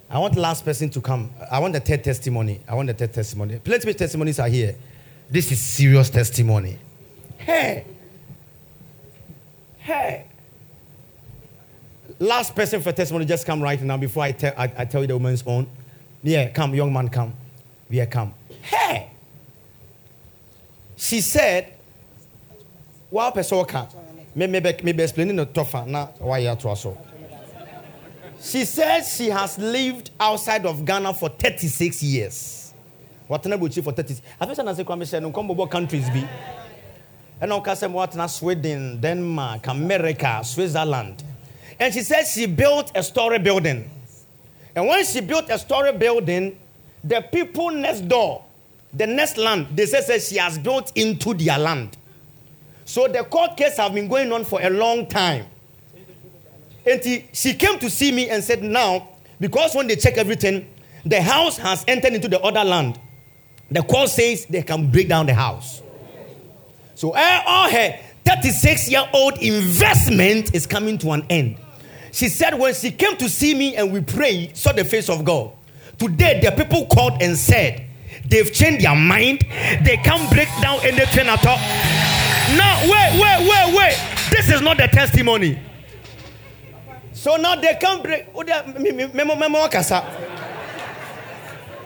I 0.09 0.21
want 0.21 0.35
the 0.35 0.41
last 0.41 0.65
person 0.65 0.89
to 0.91 1.01
come. 1.01 1.33
I 1.51 1.59
want 1.59 1.73
the 1.73 1.81
third 1.81 2.05
testimony. 2.05 2.61
I 2.69 2.77
want 2.77 2.87
the 2.87 2.95
third 2.95 3.13
testimony. 3.13 3.59
Plenty 3.59 3.91
of 3.91 3.97
testimonies 3.97 4.39
are 4.39 4.49
here. 4.49 4.77
This 5.29 5.51
is 5.51 5.59
serious 5.59 6.09
testimony. 6.09 6.79
Hey. 7.37 7.85
Hey. 9.79 10.27
Last 12.21 12.55
person 12.55 12.81
for 12.81 12.93
testimony, 12.93 13.25
just 13.25 13.45
come 13.45 13.61
right 13.61 13.83
now 13.83 13.97
before 13.97 14.23
I 14.23 14.31
tell, 14.31 14.55
I, 14.57 14.73
I 14.79 14.85
tell 14.85 15.01
you 15.01 15.09
the 15.09 15.17
woman's 15.17 15.43
own. 15.45 15.67
Yeah, 16.23 16.51
come, 16.51 16.77
young 16.77 16.93
man, 16.93 17.09
come. 17.09 17.35
Yeah, 17.91 18.07
come. 18.07 18.35
Hey! 18.63 19.11
She 20.97 21.21
said, 21.21 21.75
wow, 23.11 23.31
pesoka. 23.35 23.89
Maybe 24.35 25.03
explaining 25.03 25.37
the 25.37 25.47
tougher 25.47 25.85
now 25.87 26.07
why 26.19 26.39
you 26.39 26.49
are 26.49 26.59
also. 26.65 26.97
She 28.41 28.65
said 28.65 29.03
she 29.03 29.31
has 29.31 29.59
lived 29.59 30.11
outside 30.21 30.65
of 30.65 30.85
Ghana 30.85 31.15
for 31.15 31.29
36 31.29 32.03
years. 32.03 32.73
What 33.27 33.45
about 33.45 33.77
you 33.77 33.83
for 33.83 33.93
30? 33.93 34.17
I 34.41 34.47
think 34.47 34.59
I 34.61 34.75
say 34.75 34.85
commission 34.85 35.23
no 35.23 35.33
come 35.33 35.69
countries 35.69 36.09
be. 36.11 36.25
And 37.41 37.53
on 37.53 37.63
Kasem 37.63 37.91
what 37.93 38.31
Sweden, 38.31 39.01
Denmark, 39.01 39.67
America, 39.67 40.41
Switzerland. 40.45 41.23
And 41.81 41.93
she 41.93 42.03
said 42.03 42.25
she 42.25 42.47
built 42.47 42.93
a 42.95 43.03
story 43.03 43.39
building. 43.39 43.91
And 44.75 44.87
when 44.87 45.05
she 45.05 45.21
built 45.21 45.49
a 45.51 45.59
story 45.59 45.93
building, 45.93 46.59
the 47.09 47.23
people 47.33 47.71
next 47.71 48.03
door, 48.03 48.45
the 48.93 49.07
next 49.07 49.37
land, 49.37 49.69
they 49.75 49.87
say, 49.87 50.01
say 50.03 50.19
she 50.19 50.37
has 50.37 50.59
built 50.59 50.93
into 50.95 51.35
their 51.35 51.59
land. 51.59 51.97
So 52.85 53.09
the 53.09 53.25
court 53.25 53.57
case 53.57 53.77
have 53.79 53.95
been 53.95 54.09
going 54.09 54.33
on 54.33 54.45
for 54.45 54.61
a 54.63 54.71
long 54.71 55.07
time. 55.07 55.47
And 56.87 57.03
she 57.33 57.55
came 57.55 57.79
to 57.81 57.91
see 57.91 58.13
me 58.13 58.31
and 58.31 58.43
said, 58.43 58.63
now, 58.63 59.09
because 59.41 59.75
when 59.75 59.87
they 59.87 59.97
check 59.97 60.17
everything, 60.17 60.69
the 61.05 61.21
house 61.21 61.57
has 61.59 61.85
entered 61.87 62.15
into 62.15 62.29
the 62.29 62.41
other 62.41 62.65
land. 62.65 62.99
The 63.71 63.83
court 63.83 64.09
says 64.09 64.47
they 64.47 64.63
can 64.63 64.91
break 64.91 65.09
down 65.09 65.27
the 65.27 65.35
house. 65.35 65.83
So 66.95 67.13
eh, 67.13 67.43
all 67.47 67.71
her 67.71 67.99
36 68.25 68.91
year 68.91 69.09
old 69.13 69.39
investment 69.39 70.55
is 70.55 70.67
coming 70.67 70.99
to 70.99 71.13
an 71.13 71.25
end. 71.31 71.57
She 72.13 72.29
said 72.29 72.59
when 72.59 72.75
she 72.75 72.91
came 72.91 73.17
to 73.19 73.29
see 73.29 73.55
me 73.55 73.77
and 73.77 73.93
we 73.93 74.01
prayed, 74.01 74.57
saw 74.57 74.73
the 74.73 74.85
face 74.85 75.09
of 75.09 75.25
God. 75.25 75.53
Today 75.99 76.41
the 76.41 76.53
people 76.53 76.87
called 76.87 77.21
and 77.23 77.37
said 77.37 77.85
they've 78.27 78.53
changed 78.53 78.85
their 78.85 78.95
mind. 78.95 79.45
They 79.83 79.97
can't 79.97 80.31
break 80.33 80.49
down 80.63 80.81
anything 80.83 81.27
at 81.27 81.45
all. 81.47 81.59
Now 82.57 82.81
wait, 82.83 83.21
wait, 83.21 83.49
wait, 83.49 83.77
wait. 83.77 83.99
This 84.31 84.49
is 84.51 84.61
not 84.61 84.77
the 84.77 84.87
testimony. 84.87 85.59
So 87.13 87.37
now 87.37 87.57
they 87.57 87.75
can't 87.81 88.03
break. 88.03 88.27
Oh. 88.33 88.45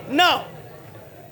Now, 0.09 0.45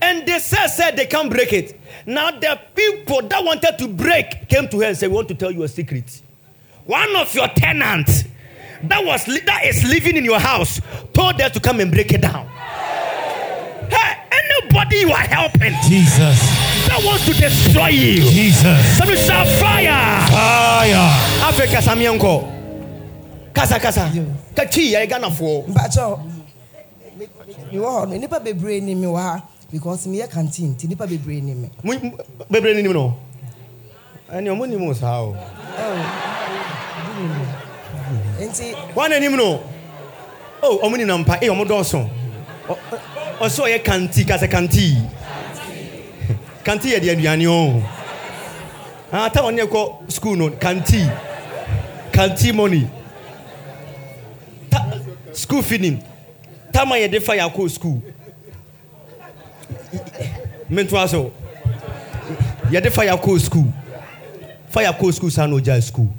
and 0.01 0.25
they 0.27 0.39
said, 0.39 0.67
said 0.67 0.95
they 0.97 1.05
can't 1.05 1.29
break 1.29 1.53
it. 1.53 1.79
Now 2.07 2.31
the 2.31 2.59
people 2.73 3.21
that 3.27 3.43
wanted 3.43 3.77
to 3.77 3.87
break 3.87 4.49
came 4.49 4.67
to 4.69 4.79
her 4.79 4.85
and 4.85 4.97
said, 4.97 5.09
"We 5.09 5.15
want 5.15 5.27
to 5.27 5.35
tell 5.35 5.51
you 5.51 5.61
a 5.63 5.67
secret. 5.67 6.21
One 6.85 7.15
of 7.15 7.33
your 7.35 7.47
tenants 7.49 8.23
that 8.89 9.03
was 9.05 9.25
that 9.25 9.61
is 9.65 9.83
living 9.83 10.17
in 10.17 10.25
your 10.25 10.39
house 10.39 10.81
told 11.13 11.39
her 11.39 11.49
to 11.49 11.59
come 11.59 11.79
and 11.79 11.91
break 11.91 12.11
it 12.11 12.21
down. 12.21 12.47
Hey, 13.89 14.13
anybody 14.31 14.97
you 14.97 15.11
are 15.11 15.27
helping 15.27 15.73
Jesus. 15.87 16.39
that 16.87 17.01
wants 17.03 17.25
to 17.25 17.33
destroy 17.33 17.87
you, 17.89 18.21
Jesus. 18.29 18.97
somebody 18.97 19.17
shout 19.19 19.47
fire. 19.59 20.27
Fire. 20.31 21.09
Africa 21.45 21.77
Samianko. 21.81 22.49
Kasa 23.53 23.79
kasa. 23.79 24.09
Kachi 24.55 24.91
ya 24.93 25.05
Ghana 25.05 25.29
for. 25.31 25.63
mpakyɛw 25.67 26.19
mewɔ 27.71 27.89
hɔ 27.89 28.09
no 28.09 28.15
nnipa 28.17 28.39
bebree 28.39 28.81
ni 28.81 28.95
me 28.95 29.07
wɔ 29.07 29.17
ha 29.21 29.43
because 29.71 30.07
meyɛ 30.07 30.29
canteen 30.29 30.73
nti 30.75 30.87
nnipa 30.87 31.07
bebree 31.07 31.41
ni 31.41 31.53
me 31.53 31.69
Bebre 32.49 32.75
ni 32.75 32.81
no. 32.83 33.15
Ani 34.31 34.49
omo 34.49 34.65
ni 34.67 34.77
mo 34.77 34.93
sa 34.93 35.21
o. 35.21 35.35
nti 38.47 38.95
Wan 38.95 39.13
anim 39.13 39.35
no. 39.35 39.63
Oh, 40.63 40.79
omo 40.83 40.97
ni 40.97 41.05
nampa. 41.05 41.37
Eh, 41.41 41.49
omo 41.49 41.65
dɔɔso. 41.65 42.09
Ɔsɔ 43.39 43.67
yɛ 43.69 43.83
kanti 43.83 44.25
kasa 44.27 44.47
kanti. 44.47 44.97
Kanti 46.63 46.89
yɛ 46.89 47.01
de 47.01 47.09
aduane 47.09 47.47
o. 47.47 47.83
Ah, 49.11 49.29
ta 49.29 49.41
wɔn 49.41 49.57
kɔ 49.67 50.11
school 50.11 50.35
no 50.35 50.49
kanti. 50.51 51.09
Kanti 52.11 52.53
money. 52.53 52.87
Ta, 54.69 54.85
school 55.33 55.61
feeding. 55.61 56.03
Tama 56.71 56.95
yɛ 56.95 57.11
de 57.11 57.19
fa 57.19 57.33
yɛ 57.33 57.49
akɔ 57.51 57.69
school. 57.69 58.01
Mentoa 60.69 61.09
so. 61.09 61.33
Yɛde 62.69 62.91
fa 62.91 63.01
yɛ 63.01 63.17
akɔ 63.17 63.39
school. 63.39 63.73
Fa 64.69 64.81
yɛ 64.81 64.93
akɔ 64.93 65.13
school 65.13 65.29
saa 65.31 65.47
na 65.47 65.55
ogya 65.55 65.81
school. 65.81 66.13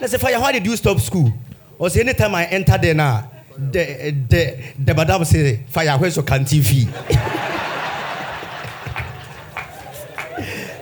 I 0.00 0.06
said, 0.06 0.20
Fire, 0.20 0.38
why 0.40 0.52
did 0.52 0.64
you 0.66 0.76
stop 0.76 1.00
school? 1.00 1.32
Or 1.78 1.88
say, 1.90 2.00
anytime 2.00 2.34
I 2.34 2.44
enter 2.46 2.76
there 2.78 2.94
now, 2.94 3.30
the, 3.56 4.14
the, 4.28 4.62
the 4.78 4.94
madam 4.94 5.24
say, 5.24 5.64
Fire, 5.68 5.96
where's 5.98 6.16
your 6.16 6.24
canteen 6.24 6.62
fee? 6.62 6.88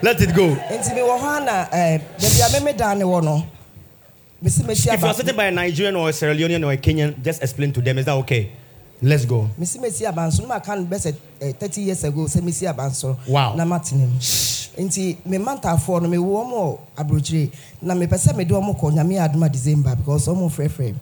Let 0.01 0.21
it 0.21 0.35
go. 0.35 0.53
nti 0.53 0.91
mewɔ 0.93 1.15
hɔ 1.17 1.37
a 1.41 1.45
na 1.45 1.67
eh, 1.71 1.97
baabi 2.19 2.41
a 2.45 2.59
meme 2.61 2.77
dan 2.77 2.99
ne 2.99 3.05
wɔ 3.05 3.23
no 3.23 3.47
mesi 4.43 4.61
mesi 4.63 4.93
If 4.93 5.01
you 5.01 5.07
are 5.07 5.13
sitting 5.13 5.35
by 5.35 5.45
a 5.45 5.51
Nigerian 5.51 5.95
or 5.95 6.09
a 6.09 6.13
Sierra 6.13 6.35
Leonean 6.35 6.63
or 6.65 6.71
a 6.73 6.77
Kenyan, 6.77 7.23
just 7.23 7.41
explain 7.41 7.71
to 7.73 7.81
them. 7.81 7.97
Is 7.97 8.05
that 8.05 8.13
okay? 8.17 8.51
Let's 9.01 9.25
go. 9.25 9.49
mesi 9.59 9.79
mesi 9.79 10.05
abansoro. 10.05 10.43
No 10.43 10.47
maka 10.47 10.75
no 10.75 10.85
bɛsɛ 10.85 11.13
eh, 11.41 11.51
30 11.53 11.81
years 11.81 12.03
ago 12.03 12.25
sɛ 12.25 12.41
mesi 12.41 12.65
abansoro. 12.65 13.17
Wow. 13.27 13.55
na 13.55 13.65
matena 13.65 14.07
mu. 14.07 14.17
Nti 14.77 15.17
me 15.25 15.37
mantafoɔ 15.37 16.01
no 16.01 16.09
mewɔ 16.09 16.43
ɔm 16.43 16.51
wɔ 16.53 16.79
aburokyire. 16.97 17.51
Na 17.81 17.93
mepɛ 17.93 18.15
sɛ 18.17 18.35
mede 18.35 18.49
ɔmo 18.51 18.77
kɔ 18.79 18.93
nyame 18.93 19.15
yɛ 19.15 19.25
adom 19.29 19.43
a 19.45 19.49
december 19.49 19.95
because 19.95 20.27
ɔmo 20.27 20.49
frɛfrɛ. 20.49 20.89
M 20.89 20.97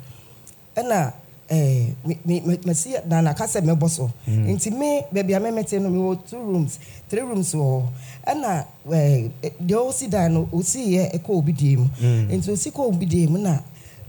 ɛna 0.85 1.13
eh, 1.49 1.85
me- 2.05 2.19
me- 2.25 2.41
me- 2.41 2.57
masi 2.57 2.93
nanaka 3.07 3.43
sɛ 3.45 3.61
mɛbɔ 3.61 3.89
so. 3.89 4.11
Nti 4.27 4.71
me 4.75 5.03
baabi 5.13 5.35
a 5.35 5.39
memete 5.39 5.79
no 5.79 5.89
mewɔ 5.89 6.27
two 6.29 6.37
rooms 6.39 6.79
three 7.07 7.21
rooms 7.21 7.53
wɔ 7.53 7.61
hɔ. 7.83 7.87
Ɛna 8.27 8.65
eh, 8.91 9.29
eh, 9.43 9.49
deɛ 9.63 9.87
ɔsi 9.89 10.09
dan 10.09 10.33
no 10.33 10.45
ɔsiiɛ 10.51 11.13
ɛkɔ 11.19 11.29
obi 11.29 11.53
deɛ 11.53 11.77
mu. 11.77 11.85
Nti 12.01 12.49
ɔsi 12.51 12.71
kɔ 12.71 12.79
obi 12.87 13.05
deɛ 13.05 13.29
mu 13.29 13.37
na 13.37 13.59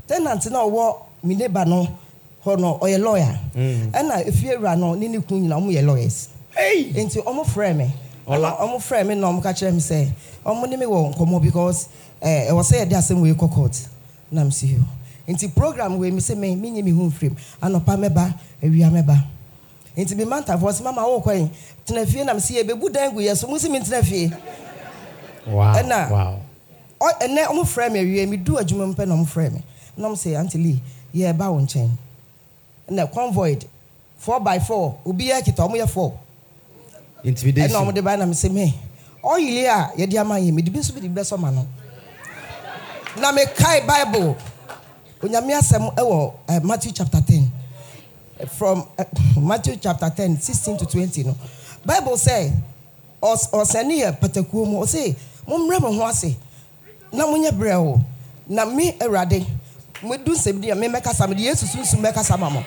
tenant 0.09 0.51
na 0.51 0.61
ɔwɔ 0.65 0.97
me 1.23 1.35
neighbor 1.35 1.65
no 1.67 1.87
hɔ 2.45 2.59
no 2.61 2.79
ɔyɛ 2.81 2.99
lawyer. 3.01 3.39
Ɛna 3.57 4.25
efiewura 4.27 4.77
no 4.79 4.95
ne 4.95 5.09
ne 5.09 5.19
kun 5.21 5.41
nyina 5.43 5.57
ɔmo 5.57 5.71
yɛ 5.73 5.85
lawyers. 5.85 6.29
Nti 6.95 7.23
ɔmo 7.25 7.45
frɛ. 7.45 7.91
Ɛna 8.29 8.59
ɔmo 8.61 8.77
frɛ 8.79 9.07
me 9.07 9.15
na 9.15 9.29
ɔmo 9.29 9.43
ka 9.43 9.51
kyerɛ 9.53 9.73
me 9.73 9.81
sɛ 9.81 10.09
ɔmo 10.45 10.69
ne 10.69 10.77
me 10.77 10.87
wɔ 10.87 11.15
nkɔmɔ 11.15 11.43
because 11.43 11.89
ɛɛ 12.23 12.49
ɛwɔ 12.51 12.63
sɛ 12.63 12.75
yɛde 12.85 12.93
asɛm 12.93 13.21
wei 13.21 13.33
kɔ 13.33 13.51
court. 13.53 13.89
Na 14.31 14.43
m 14.43 14.51
si 14.51 14.69
hɔ. 14.69 14.83
Nti 15.29 15.55
program 15.55 15.99
wei 15.99 16.11
mi 16.11 16.21
sɛ 16.21 16.37
me 16.37 16.55
mi 16.55 16.71
nye 16.71 16.83
mi 16.83 16.91
ho 16.91 17.03
nfirim 17.11 17.35
anɔpa 17.63 17.97
mɛba 17.97 18.35
awia 18.63 18.91
mɛba. 18.91 19.25
Nti 19.97 20.15
mi 20.17 20.25
mantafoɔ 20.25 20.73
sɛ 20.73 20.83
mama 20.85 21.01
awo 21.03 21.23
kɔn 21.25 21.49
tena 21.87 22.07
fie 22.07 22.25
na 22.25 22.33
m 22.33 22.41
si 22.41 22.55
yɛ 22.55 22.67
bebu 22.69 22.91
dan 22.93 23.13
gu 23.15 23.21
yɛ 23.21 23.35
so 23.37 23.47
mo 23.49 23.57
si 23.59 23.69
mi 23.71 23.79
tena 23.81 24.03
fie. 24.05 24.31
Wow. 25.47 25.75
Ɛna- 25.75 26.11
ɛnɛ 27.21 27.45
ɔmo 27.47 27.63
frɛ 27.65 27.91
me 27.93 28.01
awie 28.01 28.29
mi 28.29 28.37
du 28.37 28.53
adwuma 28.57 28.87
mu 28.89 28.95
pɛ 28.95 29.07
na 29.09 29.15
ɔmo 29.15 29.27
frɛ 29.27 29.53
me. 29.53 29.63
Na 29.97 30.09
ɔmo 30.09 30.15
sɛ 30.17 30.37
aunty 30.39 30.59
lee 30.59 30.81
yɛ 31.15 31.33
ɛba 31.35 31.53
wo 31.53 31.61
nkyɛn 31.61 31.89
ɛna 32.91 33.13
convoy 33.13 33.57
four 34.19 34.41
by 34.41 34.59
four. 34.59 34.99
Obi 35.05 35.25
yɛ 35.29 35.43
kita 35.45 35.63
ɔmo 35.63 35.77
yɛ 35.77 35.89
four. 35.89 36.13
Ɛna 37.23 37.29
Intimidation. 37.29 37.77
ɔmo 37.81 37.95
de 37.95 38.03
ba 38.03 38.17
na 38.17 38.27
mi 38.27 38.33
sɛ 38.35 38.51
me 38.51 38.75
ɔyili 39.23 39.65
a 39.67 39.91
yɛde 39.97 40.17
ama 40.21 40.35
yɛ. 40.37 40.53
Mi 40.53 40.63
de 40.63 40.71
bi 40.71 40.79
nso 40.79 40.93
bi 40.95 41.01
de 41.01 41.09
bɛ 41.09 41.21
sɔ 41.23 41.39
ma 41.39 41.51
no. 41.51 41.67
Na 43.21 43.33
mi 43.33 43.43
kae 43.47 43.81
bible. 43.87 44.37
Onyame 45.23 45.53
asɛm 45.59 45.95
ɛwɔ 45.95 46.33
ɛ 46.49 46.63
matthew 46.65 46.93
chapter 46.93 47.21
ten. 47.21 47.51
From 48.59 48.87
uh, 48.99 49.05
matthew 49.41 49.77
chapter 49.77 50.11
ten 50.11 50.39
sixteen 50.41 50.77
to 50.77 50.87
twenty 50.87 51.23
no. 51.25 51.37
Bible 51.85 52.13
sɛ 52.17 52.53
ɔs 53.23 53.51
ɔsɛni 53.51 54.01
yɛ 54.03 54.19
patakuo 54.21 54.67
mu. 54.69 54.81
Ɔsɛ 54.83 55.17
mo 55.47 55.59
mmerɛ 55.59 55.81
mo 55.81 55.93
ho 55.93 56.03
ase. 56.07 56.37
Na 57.13 57.27
mo 57.27 57.37
nyɛ 57.37 57.51
brɛ 57.53 57.75
o 57.81 58.01
na 58.49 58.65
mi 58.67 58.93
awurade 59.01 59.41
mo 59.41 59.47
du 60.25 60.33
nsɛm 60.33 60.61
di 60.61 60.71
a 60.71 60.75
mi 60.75 60.89
mɛkasa 60.89 61.29
mi 61.29 61.35
de 61.35 61.43
yesu 61.43 61.67
sunsun 61.67 62.01
mɛkasa 62.03 62.39
ma 62.39 62.49
mo. 62.51 62.63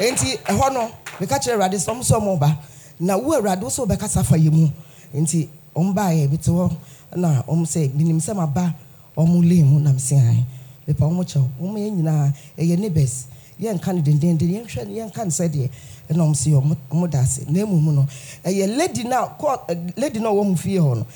Nti 0.00 0.38
ɛhɔ 0.44 0.72
no 0.72 0.90
meka 1.20 1.38
kyerɛ 1.38 1.54
awurade 1.56 1.74
sɛ 1.78 1.90
ɔmo 1.92 2.02
sɛ 2.02 2.14
ɔmo 2.20 2.38
ba. 2.38 2.58
Na 3.00 3.16
wo 3.16 3.32
awurade 3.34 3.60
wosɛ 3.62 3.86
wobɛkasa 3.86 4.24
fa 4.24 4.36
yɛ 4.36 4.50
mu. 4.52 4.68
Nti 5.14 5.48
ɔmo 5.76 5.92
baayɛ 5.94 6.28
bi 6.30 6.36
te 6.36 6.50
hɔ 6.50 6.70
na 7.16 7.42
ɔmo 7.42 7.64
sɛ 7.66 7.92
minim 7.94 8.18
sɛ 8.18 8.34
maba 8.34 8.74
ɔmo 9.16 9.42
lee 9.46 9.62
mu 9.62 9.78
nam 9.80 9.98
se 9.98 10.16
ae 10.16 10.44
mepa 10.88 11.04
ɔmo 11.04 11.22
kyɛw 11.24 11.44
ɔmo 11.60 11.76
yɛ 11.78 11.90
nyinaa 11.92 12.32
ɛyɛ 12.58 12.78
neighbors. 12.78 13.26
Yɛnka 13.60 13.94
no 13.94 14.00
dendenden 14.02 14.38
yɛnhwɛ 14.48 14.86
no 14.88 14.92
yɛnka 14.94 15.18
no 15.24 15.30
sɛdeɛ. 15.30 15.68
Ɛna 16.10 16.22
ɔmo 16.24 16.34
sɛ 16.34 16.76
ɔmo 16.90 17.10
da 17.10 17.20
ase. 17.20 17.40
Na 17.48 17.60
emu 17.60 17.76
mu 17.80 17.92
no 17.92 18.06
ɛyɛ 18.44 18.76
lady 18.76 19.04
na 19.04 19.28
kɔ 19.38 19.96
lady 19.98 20.18
na 20.20 20.30
ɔwɔ 20.30 20.44
mu 20.46 20.56
fie 20.56 20.78
hɔ 20.78 20.96
no. 20.96 21.06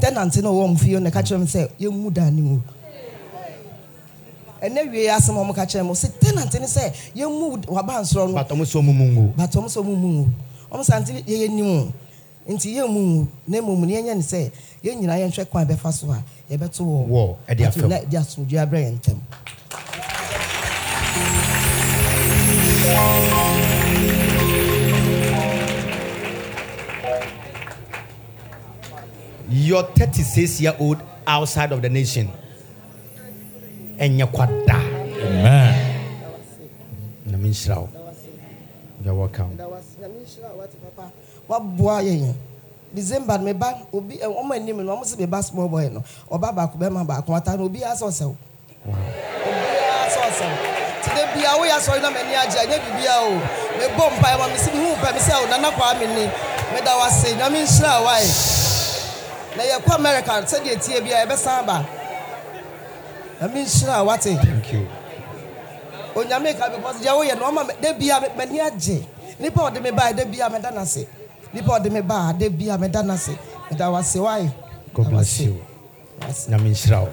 Tenant 0.00 0.36
na- 0.42 0.50
ɔwɔ 0.50 0.68
mu 0.70 0.76
fie 0.76 0.92
hɔ 0.94 1.02
na 1.02 1.10
ɛka 1.10 1.22
kyerɛ 1.22 1.38
mo 1.40 1.44
sɛ 1.46 1.68
yɛnmu 1.80 2.12
da 2.12 2.30
ne 2.30 2.40
mu 2.40 2.60
ɛnɛ 4.62 4.90
wie 4.90 5.08
asɛm 5.08 5.36
a 5.36 5.40
ɔmo 5.44 5.54
ka 5.54 5.64
kyerɛ 5.66 5.84
mo 5.86 5.92
sɛ 5.94 6.08
tenant 6.20 6.52
ne 6.54 6.66
sɛ 6.66 6.92
yɛnmu 7.16 7.66
waba 7.66 8.00
nsoro 8.02 8.28
no. 8.28 8.34
But 8.34 8.50
almost 8.50 8.72
so 8.72 8.82
mumungu. 8.82 9.36
but 9.36 9.50
ɔmo 9.50 9.66
sɛ 9.66 9.82
ɔmo 9.82 9.96
mu 9.96 10.08
wu 10.22 10.28
ɔmo 10.72 10.82
sɛ 10.84 10.94
ante 10.96 11.12
yɛyɛ 11.22 11.48
nim 11.50 11.66
o 11.66 11.92
nti 12.52 12.74
yɛn 12.76 12.88
mu 12.88 13.00
wu 13.20 13.28
na 13.46 13.58
emu 13.58 13.76
mu 13.76 13.86
no 13.86 13.92
yɛnyɛ 13.94 14.16
ne 14.16 14.22
sɛ 14.22 14.50
yɛn 14.84 15.00
nyinaa 15.00 15.18
yɛnhwɛ 15.28 15.48
kwan 15.50 15.66
bɛfa 15.66 15.92
so 15.92 16.10
a 16.10 16.22
yɛbɛto 16.50 16.80
wɔ 16.84 17.08
Wɔ, 17.08 17.36
ɛde 17.48 17.66
ato 17.68 17.80
afɛm. 17.80 17.88
na 17.88 17.98
de 18.00 18.16
asomdwe 18.16 18.58
abrɛ 18.58 18.78
yɛn 18.84 18.98
ntɛm 19.00 19.18
You're 29.48 29.82
36 29.82 30.60
year 30.60 30.74
old 30.78 31.02
outside 31.26 31.72
of 31.72 31.82
the 31.82 31.88
nation. 31.88 32.30
You're 34.00 34.32
kwada. 34.32 34.80
Amen. 35.20 35.76
Na 37.28 37.36
minhyira 37.36 37.76
wo. 37.84 37.88
You're 39.04 39.12
welcome. 39.14 39.52
waboa 41.48 42.00
yɛn. 42.00 42.32
December 42.94 43.36
no 43.38 43.44
meba 43.44 43.76
obi 43.92 44.16
ɛ, 44.16 44.24
ɔmo 44.24 44.54
anim 44.56 44.80
no 44.86 44.96
ɔmo 44.96 45.04
sɛ 45.04 45.18
meba 45.20 45.44
small 45.44 45.68
boy 45.68 45.90
no. 45.92 46.02
Ɔba 46.32 46.48
baako 46.54 46.78
bɛma 46.78 47.04
baako. 47.04 47.36
Ata 47.36 47.56
no 47.58 47.68
obiara 47.68 47.92
sɛ 47.92 48.08
ɔsɛw. 48.08 48.34
Obiara 48.88 50.06
sɛ 50.08 50.20
ɔsɛw. 50.32 50.52
Ti 51.04 51.10
de 51.10 51.22
bia 51.36 51.50
woyɛ 51.60 51.76
asɔre 51.76 52.00
na 52.00 52.08
m'ani 52.08 52.32
agye 52.40 52.56
anyɛ 52.56 52.80
bibia 52.80 53.20
o. 53.20 53.36
Mebɔ 53.76 54.04
mpae 54.16 54.38
ma 54.38 54.48
mesi 54.48 54.70
mehu 54.72 54.96
pɛ 54.96 55.12
me 55.12 55.20
sɛ 55.20 55.44
o 55.44 55.46
nana 55.50 55.70
kwaa 55.76 56.00
me 56.00 56.06
ni. 56.06 56.24
Meda 56.72 56.96
wase 56.96 57.36
nyame 57.36 57.60
nhyira 57.68 58.00
wae. 58.00 58.28
Na 59.56 59.62
yɛkɔ 59.62 59.94
america 59.94 60.32
sɛdeɛ 60.40 60.80
tie 60.80 61.00
bia 61.00 61.26
yɛbɛsan 61.26 61.66
ba 61.66 61.99
ɛmi 63.40 63.64
nhyira 63.64 63.94
a 63.96 64.04
wate 64.04 64.34
Thank 64.36 64.72
you. 64.72 64.86
onyame 66.14 66.54
ka 66.58 66.68
because 66.70 67.00
deɛ 67.02 67.12
woyɛ 67.16 67.38
no 67.38 67.46
ɔma 67.50 67.80
da 67.80 67.92
bia 67.92 68.20
m'ani 68.36 68.60
agye 68.60 69.04
nipa 69.38 69.60
ɔde 69.70 69.82
me 69.82 69.90
baa 69.90 70.12
da 70.12 70.24
bia 70.24 70.48
meda 70.50 70.70
no 70.70 70.80
ase 70.80 71.06
nipa 71.52 71.70
ɔde 71.80 71.90
me 71.92 72.00
baa 72.02 72.32
da 72.32 72.48
bia 72.48 72.76
meda 72.78 73.02
no 73.02 73.14
ase 73.14 73.32
meda 73.70 73.84
wase 73.90 74.16
wae 74.22 74.50
God 74.92 75.08
bless 75.10 75.40
you. 75.40 75.54
Nyame 76.48 76.70
nhyira 76.70 77.00
wo. 77.00 77.12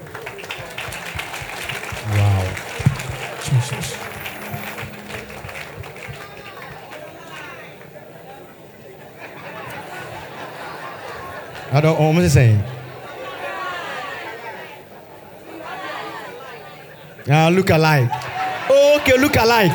Wow. 2.18 2.44
Jesus. 3.44 3.96
I 11.72 11.82
don't 11.82 12.00
what 12.00 12.16
was 12.16 12.36
Ah, 17.30 17.50
look 17.50 17.70
alike. 17.70 18.10
Okay, 18.70 19.18
look 19.18 19.36
alike. 19.36 19.72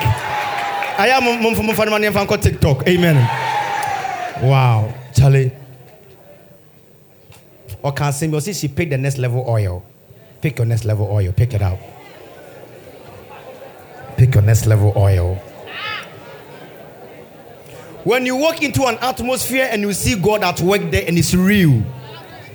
I 0.99 1.09
am 1.09 1.43
money 1.91 2.11
from 2.11 2.27
TikTok. 2.27 2.87
Amen. 2.89 3.17
Wow, 4.43 4.95
Charlie. 5.15 5.53
Or 7.83 7.93
can 7.93 8.13
sing 8.13 8.39
see 8.41 8.53
she 8.53 8.69
picked 8.69 8.91
the 8.91 8.99
next 8.99 9.19
level 9.19 9.45
oil. 9.47 9.85
Pick 10.41 10.59
your 10.59 10.67
next 10.67 10.85
level 10.85 11.09
oil. 11.11 11.33
Pick 11.33 11.55
it 11.55 11.63
out. 11.63 11.79
Pick 14.17 14.35
your 14.35 14.43
next 14.43 14.67
level 14.67 14.93
oil. 14.97 15.35
When 18.05 18.27
you 18.27 18.37
walk 18.37 18.63
into 18.63 18.85
an 18.87 18.99
atmosphere 19.01 19.69
and 19.71 19.83
you 19.83 19.93
see 19.93 20.17
God 20.17 20.43
at 20.43 20.61
work 20.61 20.91
there 20.91 21.05
and 21.07 21.17
it's 21.17 21.35
real, 21.35 21.83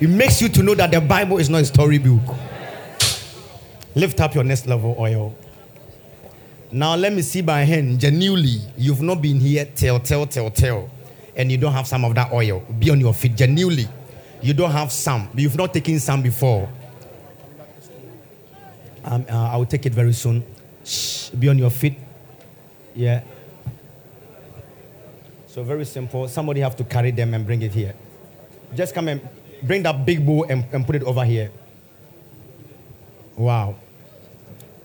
it 0.00 0.08
makes 0.08 0.42
you 0.42 0.48
to 0.50 0.62
know 0.62 0.74
that 0.74 0.90
the 0.90 1.00
Bible 1.00 1.38
is 1.38 1.48
not 1.48 1.62
a 1.62 1.64
storybook. 1.64 2.20
Lift 3.94 4.20
up 4.20 4.34
your 4.34 4.44
next 4.44 4.66
level 4.66 4.94
oil. 4.98 5.34
Now 6.70 6.94
let 6.96 7.12
me 7.12 7.22
see 7.22 7.40
by 7.40 7.62
hand. 7.62 7.98
Genuinely, 8.00 8.60
you've 8.76 9.00
not 9.00 9.22
been 9.22 9.40
here 9.40 9.64
tell, 9.64 9.98
tell, 9.98 10.26
tell, 10.26 10.50
tell, 10.50 10.90
and 11.34 11.50
you 11.50 11.56
don't 11.56 11.72
have 11.72 11.86
some 11.86 12.04
of 12.04 12.14
that 12.14 12.32
oil. 12.32 12.60
Be 12.78 12.90
on 12.90 13.00
your 13.00 13.14
feet. 13.14 13.36
Genuinely, 13.36 13.88
you 14.42 14.52
don't 14.52 14.70
have 14.70 14.92
some. 14.92 15.28
You've 15.34 15.56
not 15.56 15.72
taken 15.72 15.98
some 15.98 16.22
before. 16.22 16.68
Um, 19.04 19.24
uh, 19.30 19.52
I 19.52 19.56
will 19.56 19.66
take 19.66 19.86
it 19.86 19.94
very 19.94 20.12
soon. 20.12 20.44
Shh, 20.84 21.30
be 21.30 21.48
on 21.48 21.58
your 21.58 21.70
feet. 21.70 21.96
Yeah. 22.94 23.22
So 25.46 25.62
very 25.62 25.86
simple. 25.86 26.28
Somebody 26.28 26.60
have 26.60 26.76
to 26.76 26.84
carry 26.84 27.10
them 27.10 27.32
and 27.32 27.46
bring 27.46 27.62
it 27.62 27.72
here. 27.72 27.94
Just 28.74 28.94
come 28.94 29.08
and 29.08 29.26
bring 29.62 29.82
that 29.84 30.04
big 30.04 30.26
bowl 30.26 30.44
and, 30.48 30.66
and 30.72 30.84
put 30.84 30.96
it 30.96 31.02
over 31.02 31.24
here. 31.24 31.50
Wow. 33.38 33.76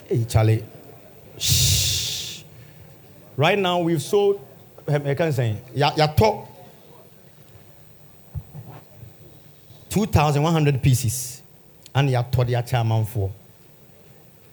Hey, 0.05 0.25
Charlie. 0.25 0.63
Shh. 1.39 2.43
Right 3.35 3.57
now 3.57 3.79
we've 3.79 4.01
sold. 4.01 4.39
I 4.87 5.15
can't 5.15 5.33
say, 5.33 5.57
top. 6.15 6.49
2,100 9.89 10.81
pieces. 10.83 11.41
And 11.95 12.09
told 12.31 12.49
your 12.49 12.61
chairman 12.61 13.05
for. 13.05 13.31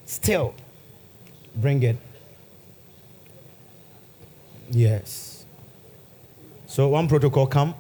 Still, 0.07 0.55
bring 1.57 1.83
it. 1.83 1.97
Yes. 4.71 5.45
So 6.67 6.89
one 6.89 7.07
protocol 7.07 7.47
come. 7.47 7.75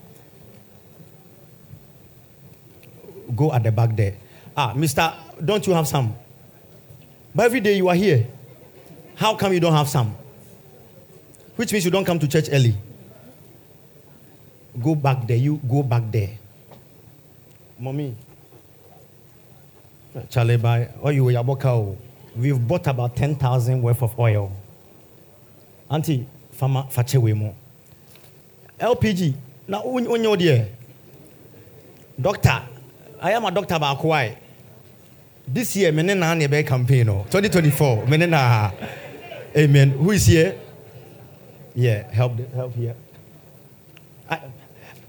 Go 3.34 3.52
at 3.52 3.62
the 3.62 3.72
back 3.72 3.96
there. 3.96 4.16
Ah, 4.56 4.72
Mister, 4.74 5.12
don't 5.44 5.66
you 5.66 5.72
have 5.72 5.88
some? 5.88 6.16
But 7.34 7.46
every 7.46 7.60
day 7.60 7.76
you 7.76 7.88
are 7.88 7.94
here. 7.94 8.26
How 9.14 9.34
come 9.34 9.52
you 9.52 9.60
don't 9.60 9.72
have 9.72 9.88
some? 9.88 10.16
Which 11.56 11.72
means 11.72 11.84
you 11.84 11.90
don't 11.90 12.04
come 12.04 12.18
to 12.18 12.26
church 12.28 12.48
early. 12.50 12.74
Go 14.82 14.94
back 14.94 15.26
there. 15.26 15.36
You 15.36 15.60
go 15.68 15.82
back 15.82 16.04
there. 16.10 16.30
Mommy. 17.78 18.16
Charlie, 20.28 20.56
by 20.56 20.88
oh 21.02 21.10
you 21.10 21.24
yaboka. 21.24 21.66
Oh. 21.66 21.96
We've 22.36 22.66
bought 22.66 22.86
about 22.86 23.16
ten 23.16 23.34
thousand 23.36 23.82
worth 23.82 24.02
of 24.02 24.18
oil. 24.18 24.52
Auntie, 25.90 26.26
fama 26.52 26.86
fachewe 26.90 27.36
mo. 27.36 27.54
LPG. 28.78 29.34
Na 29.68 29.82
onye 29.82 30.26
odi 30.26 30.66
Doctor, 32.20 32.62
I 33.20 33.32
am 33.32 33.44
a 33.44 33.50
doctor 33.50 33.74
baako 33.76 34.04
why. 34.04 34.38
This 35.46 35.74
year, 35.76 35.92
me 35.92 36.02
na 36.02 36.14
na 36.14 36.62
campaign 36.62 37.06
no. 37.06 37.26
2024, 37.30 38.06
me 38.06 38.16
na. 38.18 38.70
Amen. 39.56 39.90
Who 39.90 40.10
is 40.12 40.26
here? 40.26 40.54
Yeah, 41.74 42.10
help 42.12 42.38
help 42.54 42.74
here. 42.74 42.94
I, 44.28 44.40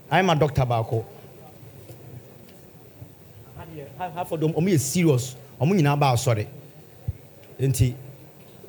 I'm 0.10 0.30
a 0.30 0.36
doctor 0.36 0.66
baako. 0.66 1.06
Half 3.98 4.32
of 4.32 4.40
them, 4.40 4.54
omo 4.54 4.70
is 4.70 4.84
serious. 4.84 5.36
Omo 5.60 5.74
nyina 5.76 5.98
ba 6.00 6.18
sorry. 6.18 6.48
Nti, 7.60 7.94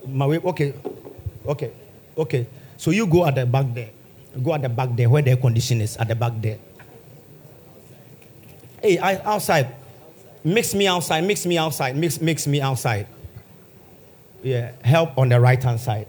my 0.06 0.26
way, 0.26 0.38
okay, 0.38 0.74
okay, 1.46 1.72
okay. 2.18 2.46
So 2.76 2.90
you 2.90 3.06
go 3.06 3.24
at 3.24 3.34
the 3.34 3.46
back 3.46 3.66
there. 3.72 3.90
Go 4.42 4.52
at 4.54 4.60
the 4.62 4.68
back 4.68 4.90
there 4.94 5.08
where 5.08 5.22
the 5.22 5.30
air 5.30 5.36
condition 5.36 5.80
is 5.80 5.96
at 5.96 6.08
the 6.08 6.14
back 6.14 6.32
there. 6.36 6.58
Hey, 8.82 8.98
I, 8.98 9.16
outside. 9.24 9.81
Mix 10.44 10.74
me 10.74 10.86
outside. 10.86 11.22
Mix 11.24 11.46
me 11.46 11.56
outside. 11.58 11.96
Mix 11.96 12.20
mix 12.20 12.46
me 12.46 12.60
outside. 12.60 13.06
Yeah, 14.42 14.72
help 14.82 15.16
on 15.16 15.28
the 15.28 15.38
right 15.40 15.62
hand 15.62 15.80
side. 15.80 16.08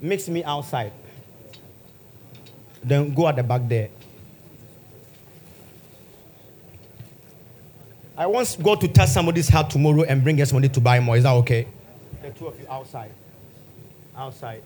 Mix 0.00 0.28
me 0.28 0.42
outside. 0.44 0.92
Then 2.82 3.14
go 3.14 3.28
at 3.28 3.36
the 3.36 3.42
back 3.42 3.62
there. 3.68 3.88
I 8.16 8.26
want 8.26 8.56
God 8.62 8.80
to 8.80 8.88
touch 8.88 9.08
somebody's 9.08 9.48
heart 9.48 9.70
tomorrow 9.70 10.02
and 10.02 10.22
bring 10.22 10.40
us 10.40 10.52
money 10.52 10.68
to 10.68 10.80
buy 10.80 11.00
more. 11.00 11.16
Is 11.16 11.24
that 11.24 11.32
okay? 11.32 11.66
The 12.22 12.30
two 12.30 12.46
of 12.46 12.58
you 12.60 12.66
outside. 12.70 13.10
Outside. 14.16 14.62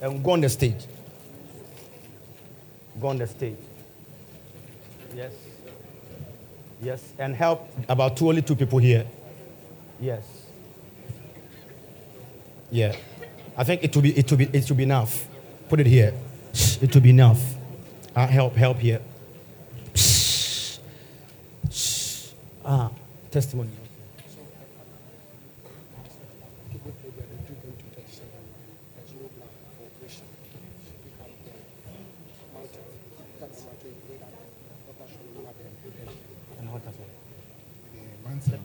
And 0.00 0.22
go 0.22 0.30
on 0.30 0.40
the 0.40 0.48
stage. 0.48 0.86
Go 3.00 3.08
on 3.08 3.18
the 3.18 3.26
stage. 3.26 3.56
Yes. 5.14 5.32
Yes. 6.80 7.12
And 7.18 7.34
help 7.34 7.68
about 7.88 8.16
two 8.16 8.28
only 8.28 8.42
two 8.42 8.54
people 8.54 8.78
here. 8.78 9.06
Yes. 10.00 10.24
Yeah. 12.70 12.94
I 13.56 13.64
think 13.64 13.82
it 13.82 13.94
will 13.94 14.02
be 14.02 14.16
it 14.16 14.30
will 14.30 14.38
be 14.38 14.44
it 14.52 14.68
will 14.68 14.76
be 14.76 14.84
enough. 14.84 15.26
Put 15.68 15.80
it 15.80 15.86
here. 15.86 16.14
It 16.80 16.94
will 16.94 17.02
be 17.02 17.10
enough. 17.10 17.42
Uh, 18.14 18.26
help, 18.26 18.54
help 18.56 18.78
here. 18.78 19.00
Ah, 22.64 22.90
testimony. 23.30 23.70
And 36.58 36.72
what 36.72 36.82
happened? 36.82 37.04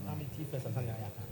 Let 0.06 0.18
me 0.18 0.28
tea 0.36 0.44
first 0.52 0.66
and 0.66 0.74
something 0.74 0.88
like 0.88 1.00
that. 1.00 1.24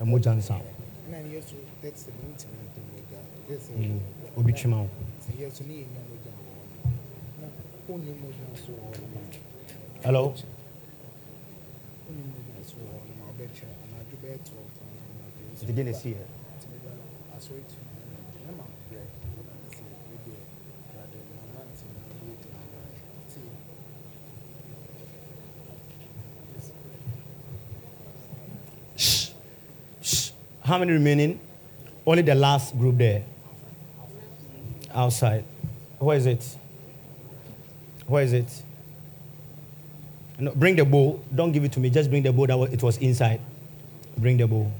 Nsa. 0.00 0.60
Mm. 3.76 4.00
Obi 4.36 4.52
twema 4.52 4.76
wo. 4.76 4.88
Hello. 10.02 10.34
Nti 15.62 15.72
gye 15.72 15.84
na 15.84 15.90
esi 15.90 16.08
yɛ. 16.08 16.24
Shh. 28.96 29.32
Shh. 30.02 30.32
How 30.70 30.78
many 30.78 30.92
remaining? 30.92 31.40
Only 32.06 32.22
the 32.22 32.36
last 32.36 32.78
group 32.78 32.96
there. 32.96 33.24
Outside. 34.94 35.44
Where 35.98 36.16
is 36.16 36.26
it? 36.26 36.56
Where 38.06 38.22
is 38.22 38.32
it? 38.32 38.62
No, 40.38 40.52
bring 40.54 40.76
the 40.76 40.84
bowl. 40.84 41.24
Don't 41.34 41.50
give 41.50 41.64
it 41.64 41.72
to 41.72 41.80
me. 41.80 41.90
Just 41.90 42.08
bring 42.08 42.22
the 42.22 42.32
bowl 42.32 42.46
that 42.46 42.72
it 42.72 42.80
was 42.84 42.98
inside. 42.98 43.40
Bring 44.16 44.36
the 44.36 44.46
bowl. 44.46 44.70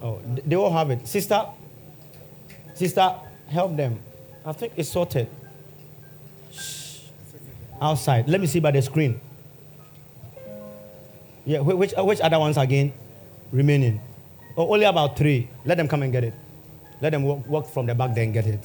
Oh, 0.00 0.22
they 0.24 0.56
all 0.56 0.72
have 0.72 0.90
it. 0.90 1.06
Sister, 1.06 1.44
sister, 2.72 3.14
help 3.48 3.76
them. 3.76 3.98
I 4.48 4.52
think 4.52 4.72
it's 4.76 4.88
sorted. 4.88 5.28
Shh. 6.50 7.12
Outside. 7.82 8.26
Let 8.30 8.40
me 8.40 8.46
see 8.46 8.60
by 8.60 8.70
the 8.70 8.80
screen. 8.80 9.20
Yeah, 11.44 11.60
which, 11.60 11.92
uh, 11.92 12.02
which 12.02 12.18
other 12.22 12.38
ones 12.38 12.56
again 12.56 12.94
remaining? 13.52 14.00
Oh, 14.56 14.72
only 14.72 14.86
about 14.86 15.18
three. 15.18 15.50
Let 15.66 15.76
them 15.76 15.86
come 15.86 16.02
and 16.02 16.10
get 16.10 16.24
it. 16.24 16.34
Let 17.02 17.10
them 17.10 17.24
walk, 17.24 17.46
walk 17.46 17.66
from 17.68 17.84
the 17.84 17.94
back 17.94 18.14
there 18.14 18.24
and 18.24 18.32
get 18.32 18.46
it. 18.46 18.64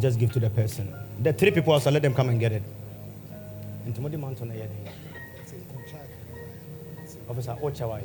Just 0.00 0.18
give 0.18 0.32
to 0.32 0.40
the 0.40 0.50
person. 0.50 0.92
The 1.22 1.32
three 1.32 1.52
people 1.52 1.72
also 1.72 1.92
let 1.92 2.02
them 2.02 2.14
come 2.14 2.30
and 2.30 2.40
get 2.40 2.50
it. 2.50 2.62
Officer 7.28 7.56
Ochawai. 7.62 8.02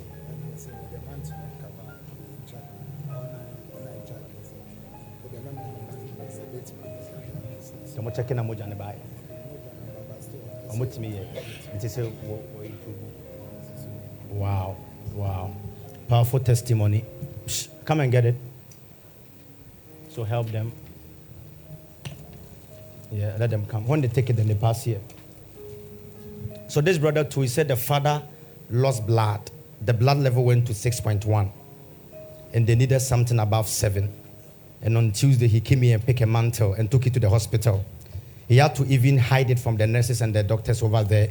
Sɛ 7.85 8.01
mo 8.03 8.53
na 8.53 8.65
ne. 8.65 8.75
Ɔmo. 10.69 10.85
Wow, 14.29 14.75
wow. 15.13 15.51
Powerful 16.07 16.39
testimony. 16.39 17.03
Psst, 17.45 17.69
Come 17.85 18.01
and 18.01 18.11
get 18.11 18.25
it. 18.25 18.35
So 20.09 20.23
help 20.23 20.51
them. 20.51 20.71
Yeah, 23.11 23.35
let 23.39 23.49
them 23.49 23.65
come. 23.65 23.87
When 23.87 24.01
they 24.01 24.09
take 24.09 24.29
it, 24.29 24.35
then 24.35 24.47
they 24.47 24.55
pass 24.55 24.83
here. 24.83 24.99
So 26.67 26.81
this 26.81 26.97
brother 26.97 27.23
too, 27.23 27.41
he 27.41 27.47
said 27.47 27.69
the 27.69 27.77
father 27.77 28.21
lost 28.69 29.05
blood. 29.05 29.51
The 29.81 29.93
blood 29.93 30.17
level 30.17 30.43
went 30.43 30.67
to 30.67 30.73
6.1. 30.73 31.51
And 32.53 32.67
they 32.67 32.75
needed 32.75 32.99
something 32.99 33.39
above 33.39 33.67
7. 33.67 34.11
And 34.81 34.97
on 34.97 35.11
Tuesday, 35.11 35.47
he 35.47 35.59
came 35.59 35.81
here 35.81 35.95
and 35.95 36.05
picked 36.05 36.21
a 36.21 36.25
mantle 36.25 36.73
and 36.73 36.89
took 36.89 37.07
it 37.07 37.13
to 37.13 37.19
the 37.19 37.29
hospital. 37.29 37.85
He 38.47 38.57
had 38.57 38.75
to 38.75 38.85
even 38.85 39.17
hide 39.17 39.49
it 39.49 39.59
from 39.59 39.75
the 39.77 39.85
nurses 39.85 40.21
and 40.21 40.33
the 40.33 40.43
doctors 40.43 40.81
over 40.81 41.03
there, 41.03 41.29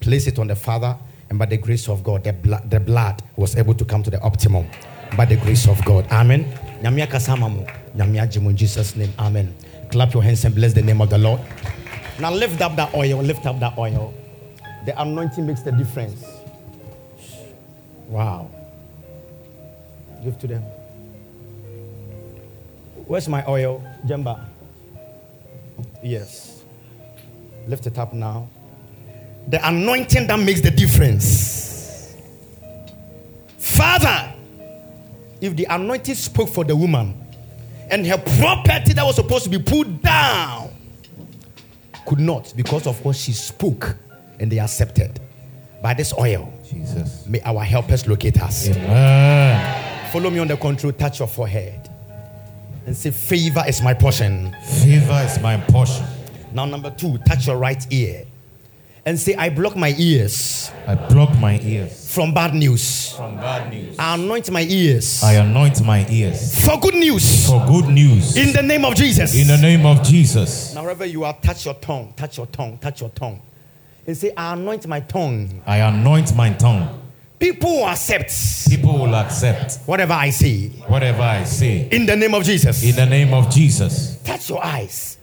place 0.00 0.26
it 0.26 0.38
on 0.38 0.46
the 0.46 0.56
father, 0.56 0.96
and 1.28 1.38
by 1.38 1.46
the 1.46 1.56
grace 1.56 1.88
of 1.88 2.02
God, 2.02 2.24
the 2.24 2.32
blood, 2.32 2.70
the 2.70 2.80
blood 2.80 3.22
was 3.36 3.56
able 3.56 3.74
to 3.74 3.84
come 3.84 4.02
to 4.02 4.10
the 4.10 4.20
optimum. 4.22 4.66
By 5.16 5.26
the 5.26 5.36
grace 5.36 5.68
of 5.68 5.84
God. 5.84 6.06
Amen. 6.10 6.44
Nyamia 6.82 7.06
kasama 7.06 7.50
mo. 7.50 7.66
Nyamia 7.96 8.26
jimu 8.26 8.50
in 8.50 8.56
Jesus' 8.56 8.96
name. 8.96 9.12
Amen. 9.18 9.54
Clap 9.90 10.12
your 10.14 10.22
hands 10.22 10.44
and 10.44 10.54
bless 10.54 10.72
the 10.72 10.82
name 10.82 11.00
of 11.00 11.10
the 11.10 11.18
Lord. 11.18 11.40
Now 12.18 12.32
lift 12.32 12.60
up 12.60 12.74
that 12.76 12.94
oil. 12.94 13.22
Lift 13.22 13.46
up 13.46 13.60
that 13.60 13.78
oil. 13.78 14.12
The 14.86 15.00
anointing 15.00 15.46
makes 15.46 15.62
the 15.62 15.72
difference. 15.72 16.24
Wow. 18.08 18.50
Give 20.22 20.38
to 20.38 20.46
them. 20.46 20.62
Where's 23.06 23.28
my 23.28 23.44
oil? 23.46 23.82
Jemba. 24.06 24.40
Yes. 26.02 26.64
Lift 27.66 27.86
it 27.86 27.98
up 27.98 28.12
now. 28.12 28.48
The 29.48 29.66
anointing 29.66 30.26
that 30.26 30.38
makes 30.38 30.60
the 30.60 30.70
difference. 30.70 32.16
Father, 33.58 34.32
if 35.40 35.56
the 35.56 35.66
anointing 35.68 36.14
spoke 36.14 36.48
for 36.48 36.64
the 36.64 36.74
woman 36.76 37.20
and 37.90 38.06
her 38.06 38.18
property 38.38 38.92
that 38.94 39.04
was 39.04 39.16
supposed 39.16 39.44
to 39.44 39.50
be 39.50 39.58
put 39.58 40.00
down 40.00 40.70
could 42.06 42.20
not 42.20 42.52
because 42.56 42.86
of 42.86 43.02
what 43.04 43.16
she 43.16 43.32
spoke 43.32 43.96
and 44.40 44.50
they 44.50 44.58
accepted 44.58 45.20
by 45.84 45.92
this 45.92 46.14
oil. 46.18 46.50
Jesus. 46.66 47.26
May 47.26 47.42
our 47.42 47.62
helpers 47.62 48.06
locate 48.08 48.40
us. 48.40 48.70
Amen. 48.70 50.10
Follow 50.10 50.30
me 50.30 50.38
on 50.38 50.48
the 50.48 50.56
control, 50.56 50.92
touch 50.94 51.18
your 51.18 51.28
forehead 51.28 51.90
and 52.86 52.96
say, 52.96 53.10
Favor 53.10 53.62
is 53.68 53.82
my 53.82 53.92
portion. 53.92 54.56
Favor 54.80 55.22
is 55.26 55.38
my 55.40 55.58
portion. 55.58 56.06
Now, 56.54 56.64
number 56.64 56.90
two, 56.90 57.18
touch 57.18 57.46
your 57.46 57.58
right 57.58 57.86
ear 57.92 58.24
and 59.04 59.20
say, 59.20 59.34
I 59.34 59.50
block 59.50 59.76
my 59.76 59.94
ears 59.98 60.70
I 60.86 60.94
block 60.94 61.38
my 61.38 61.60
ears 61.60 62.14
from 62.14 62.32
bad 62.32 62.54
news. 62.54 63.12
from 63.12 63.36
bad 63.36 63.70
news. 63.70 63.98
I 63.98 64.14
anoint 64.14 64.50
my 64.50 64.62
ears 64.62 65.22
I 65.22 65.34
anoint 65.34 65.84
my 65.84 66.06
ears 66.08 66.64
for 66.64 66.80
good 66.80 66.94
news 66.94 67.46
for 67.46 67.62
good 67.66 67.88
news. 67.90 68.38
in 68.38 68.54
the 68.54 68.62
name 68.62 68.86
of 68.86 68.94
Jesus. 68.94 69.38
In 69.38 69.48
the 69.48 69.58
name 69.58 69.84
of 69.84 70.02
Jesus. 70.02 70.74
now, 70.74 70.80
wherever 70.80 71.04
you 71.04 71.24
are, 71.24 71.34
touch 71.42 71.66
your 71.66 71.74
tongue, 71.74 72.14
touch 72.16 72.38
your 72.38 72.46
tongue, 72.46 72.78
touch 72.78 73.02
your 73.02 73.10
tongue. 73.10 73.42
And 74.06 74.16
say, 74.16 74.32
I 74.36 74.52
anoint 74.52 74.86
my 74.86 75.00
tongue. 75.00 75.62
I 75.66 75.78
anoint 75.78 76.34
my 76.36 76.52
tongue. 76.52 77.00
People 77.38 77.76
will 77.78 77.88
accept 77.88 78.32
People 78.70 78.98
will 78.98 79.14
accept 79.14 79.80
whatever 79.86 80.12
I 80.14 80.30
say 80.30 80.68
whatever 80.86 81.22
I 81.22 81.44
say. 81.44 81.88
in 81.90 82.06
the 82.06 82.16
name 82.16 82.32
of 82.34 82.44
Jesus. 82.44 82.82
In 82.82 82.96
the 82.96 83.04
name 83.06 83.34
of 83.34 83.50
Jesus. 83.50 84.18
touch 84.24 84.48
your 84.48 84.64
eyes. 84.64 85.18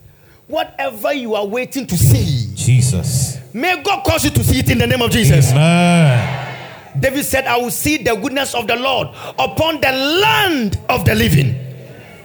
Whatever 0.47 1.13
you 1.13 1.33
are 1.35 1.45
waiting 1.45 1.87
to 1.87 1.97
see, 1.97 2.53
Jesus. 2.53 3.39
may 3.53 3.81
God 3.81 4.03
cause 4.03 4.25
you 4.25 4.29
to 4.31 4.43
see 4.43 4.59
it 4.59 4.69
in 4.69 4.77
the 4.79 4.87
name 4.87 5.01
of 5.01 5.09
Jesus. 5.09 5.51
Amen. 5.51 6.99
David 6.99 7.23
said, 7.23 7.45
I 7.47 7.57
will 7.57 7.71
see 7.71 7.97
the 7.97 8.13
goodness 8.15 8.53
of 8.53 8.67
the 8.67 8.75
Lord 8.75 9.07
upon 9.39 9.79
the 9.79 9.91
land 9.91 10.77
of 10.89 11.05
the 11.05 11.15
living. 11.15 11.55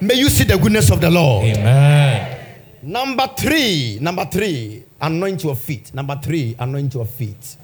May 0.01 0.15
you 0.15 0.29
see 0.29 0.45
the 0.45 0.59
goodness 0.59 0.91
of 0.91 1.01
the 1.01 1.09
Lord. 1.11 1.45
Amen. 1.45 2.45
Number 2.83 3.29
three, 3.39 3.99
number 4.01 4.25
three, 4.27 4.85
anoint 5.01 5.45
your 5.45 5.57
feet. 5.57 5.93
Number 5.95 6.19
three, 6.23 6.57
anoint 6.59 6.95
your 6.95 7.05
feet. 7.05 7.57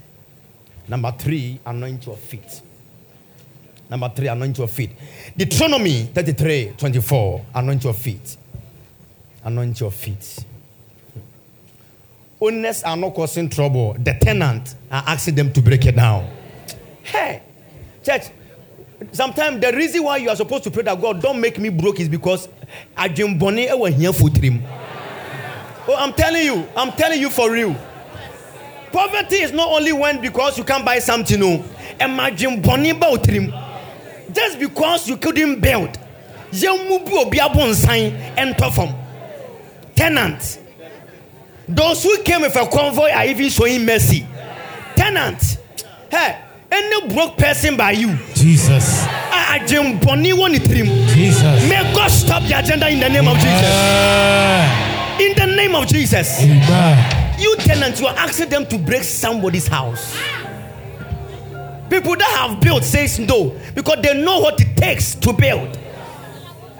Number 0.87 1.11
three, 1.17 1.59
anoint 1.65 2.05
your 2.05 2.17
feet. 2.17 2.61
Number 3.89 4.09
three, 4.09 4.27
anoint 4.27 4.57
your 4.57 4.67
feet. 4.67 4.91
Deuteronomy 5.37 6.03
33 6.13 6.73
24, 6.77 7.45
anoint 7.55 7.83
your 7.83 7.93
feet. 7.93 8.37
Anoint 9.43 9.79
your 9.79 9.91
feet. 9.91 10.45
Owners 12.39 12.83
are 12.83 12.97
not 12.97 13.13
causing 13.13 13.49
trouble. 13.49 13.93
The 13.99 14.13
tenant 14.19 14.75
are 14.91 15.03
asking 15.07 15.35
them 15.35 15.53
to 15.53 15.61
break 15.61 15.85
it 15.85 15.95
down. 15.95 16.29
Hey, 17.03 17.41
church, 18.03 18.23
sometimes 19.11 19.61
the 19.61 19.71
reason 19.71 20.03
why 20.03 20.17
you 20.17 20.29
are 20.29 20.35
supposed 20.35 20.63
to 20.65 20.71
pray 20.71 20.83
that 20.83 20.99
God 20.99 21.21
don't 21.21 21.39
make 21.39 21.57
me 21.59 21.69
broke 21.69 21.99
is 21.99 22.09
because 22.09 22.49
I 22.97 23.07
dream 23.07 23.37
bonnie 23.37 23.67
here 23.91 24.13
for 24.13 24.29
trim. 24.29 24.63
Oh, 25.87 25.95
I'm 25.97 26.13
telling 26.13 26.45
you, 26.45 26.67
I'm 26.75 26.91
telling 26.93 27.19
you 27.19 27.29
for 27.29 27.51
real. 27.51 27.75
Poverty 28.91 29.37
is 29.37 29.51
not 29.51 29.69
only 29.69 29.91
when 29.91 30.21
because 30.21 30.57
you 30.57 30.63
can't 30.63 30.85
buy 30.85 30.99
something, 30.99 31.39
no. 31.39 31.63
Imagine 31.99 32.61
bonnie 32.61 32.91
about 32.91 33.23
trim. 33.23 33.53
Just 34.31 34.59
because 34.59 35.09
you 35.09 35.17
couldn't 35.17 35.59
build. 35.59 35.89
Yemubu 36.51 37.25
obi 37.25 37.39
abonsan 37.39 38.13
and 38.37 38.55
perform. 38.55 38.93
Tenant. 39.95 40.59
Those 41.67 42.03
who 42.03 42.21
came 42.23 42.41
with 42.41 42.55
a 42.55 42.67
convoy 42.67 43.09
are 43.09 43.25
even 43.25 43.49
showing 43.49 43.85
mercy. 43.85 44.25
Tenant. 44.95 45.57
Hey, 46.11 46.39
any 46.71 47.13
broke 47.13 47.37
person 47.37 47.75
by 47.75 47.91
you. 47.91 48.15
Jesus. 48.35 49.05
Agent 49.53 50.03
Bonnie 50.03 50.33
one 50.33 50.53
trim. 50.53 50.87
Jesus. 51.09 51.69
May 51.69 51.81
God 51.93 52.09
stop 52.09 52.43
the 52.43 52.57
agenda 52.57 52.89
in 52.89 52.99
the 52.99 53.09
name 53.09 53.27
of 53.27 53.35
Jesus. 53.35 53.49
Amen. 53.49 54.92
In 55.19 55.35
the 55.35 55.45
name 55.55 55.75
of 55.75 55.87
Jesus. 55.87 56.41
Amen. 56.41 57.39
You 57.39 57.55
tenants, 57.57 57.99
you 57.99 58.07
are 58.07 58.15
asking 58.17 58.49
them 58.49 58.65
to 58.67 58.77
break 58.77 59.03
somebody's 59.03 59.67
house. 59.67 60.17
People 61.89 62.15
that 62.15 62.35
have 62.39 62.59
built 62.59 62.83
says 62.83 63.19
no 63.19 63.55
because 63.75 63.99
they 64.01 64.19
know 64.23 64.39
what 64.39 64.59
it 64.59 64.75
takes 64.75 65.13
to 65.15 65.31
build. 65.31 65.77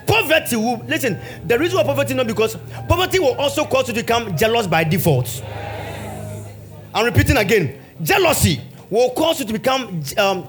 Poverty 0.07 0.55
will 0.55 0.77
listen. 0.87 1.19
The 1.45 1.57
reason 1.59 1.77
why 1.77 1.83
poverty 1.83 2.13
not 2.13 2.27
because 2.27 2.57
poverty 2.87 3.19
will 3.19 3.35
also 3.35 3.65
cause 3.65 3.87
you 3.87 3.93
to 3.93 4.01
become 4.01 4.35
jealous 4.35 4.65
by 4.67 4.83
default. 4.83 5.43
I'm 6.93 7.05
repeating 7.05 7.37
again. 7.37 7.79
Jealousy 8.01 8.61
will 8.89 9.11
cause 9.11 9.39
you 9.39 9.45
to 9.45 9.53
become 9.53 10.01
um, 10.17 10.47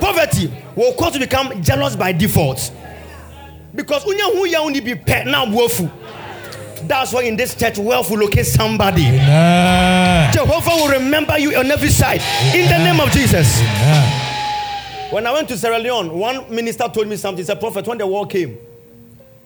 poverty 0.00 0.52
will 0.74 0.94
cause 0.94 1.14
you 1.14 1.20
to 1.20 1.26
become 1.26 1.62
jealous 1.62 1.94
by 1.94 2.12
default. 2.12 2.72
Because 3.74 4.04
unya 4.04 4.50
ya 4.50 4.60
only 4.60 4.80
be 4.80 4.94
pet 4.94 5.26
now 5.26 5.44
woeful. 5.50 5.90
That's 6.86 7.12
why 7.12 7.22
in 7.22 7.36
this 7.36 7.54
church 7.54 7.78
wealth 7.78 8.10
will 8.10 8.18
locate 8.18 8.46
somebody. 8.46 9.06
Amen. 9.06 10.32
Jehovah 10.32 10.70
will 10.70 10.90
remember 10.90 11.38
you 11.38 11.56
on 11.56 11.70
every 11.70 11.90
side 11.90 12.20
in 12.54 12.68
the 12.68 12.78
name 12.78 13.00
of 13.00 13.10
Jesus. 13.10 13.60
Amen. 13.60 15.12
When 15.12 15.26
I 15.26 15.32
went 15.32 15.48
to 15.48 15.56
Sierra 15.56 15.78
Leone, 15.78 16.12
one 16.18 16.54
minister 16.54 16.88
told 16.88 17.08
me 17.08 17.16
something. 17.16 17.38
He 17.38 17.44
said, 17.46 17.58
Prophet, 17.58 17.86
when 17.86 17.98
the 17.98 18.06
war 18.06 18.26
came, 18.26 18.58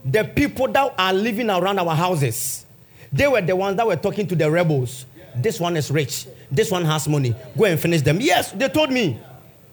the 0.05 0.24
people 0.24 0.66
that 0.68 0.95
are 0.99 1.12
living 1.12 1.49
around 1.49 1.78
our 1.78 1.95
houses, 1.95 2.66
They 3.12 3.28
were 3.28 3.43
the 3.43 3.55
ones 3.55 3.76
that 3.76 3.87
were 3.87 3.97
talking 3.97 4.26
to 4.28 4.35
the 4.35 4.51
rebels. 4.51 5.05
This 5.37 5.61
one 5.61 5.76
is 5.76 5.91
rich. 5.91 6.26
This 6.51 6.70
one 6.70 6.85
has 6.85 7.07
money. 7.07 7.35
Go 7.57 7.64
and 7.64 7.78
finish 7.78 8.01
them. 8.03 8.20
Yes, 8.20 8.53
they 8.53 8.68
told 8.68 8.91
me. 8.91 9.20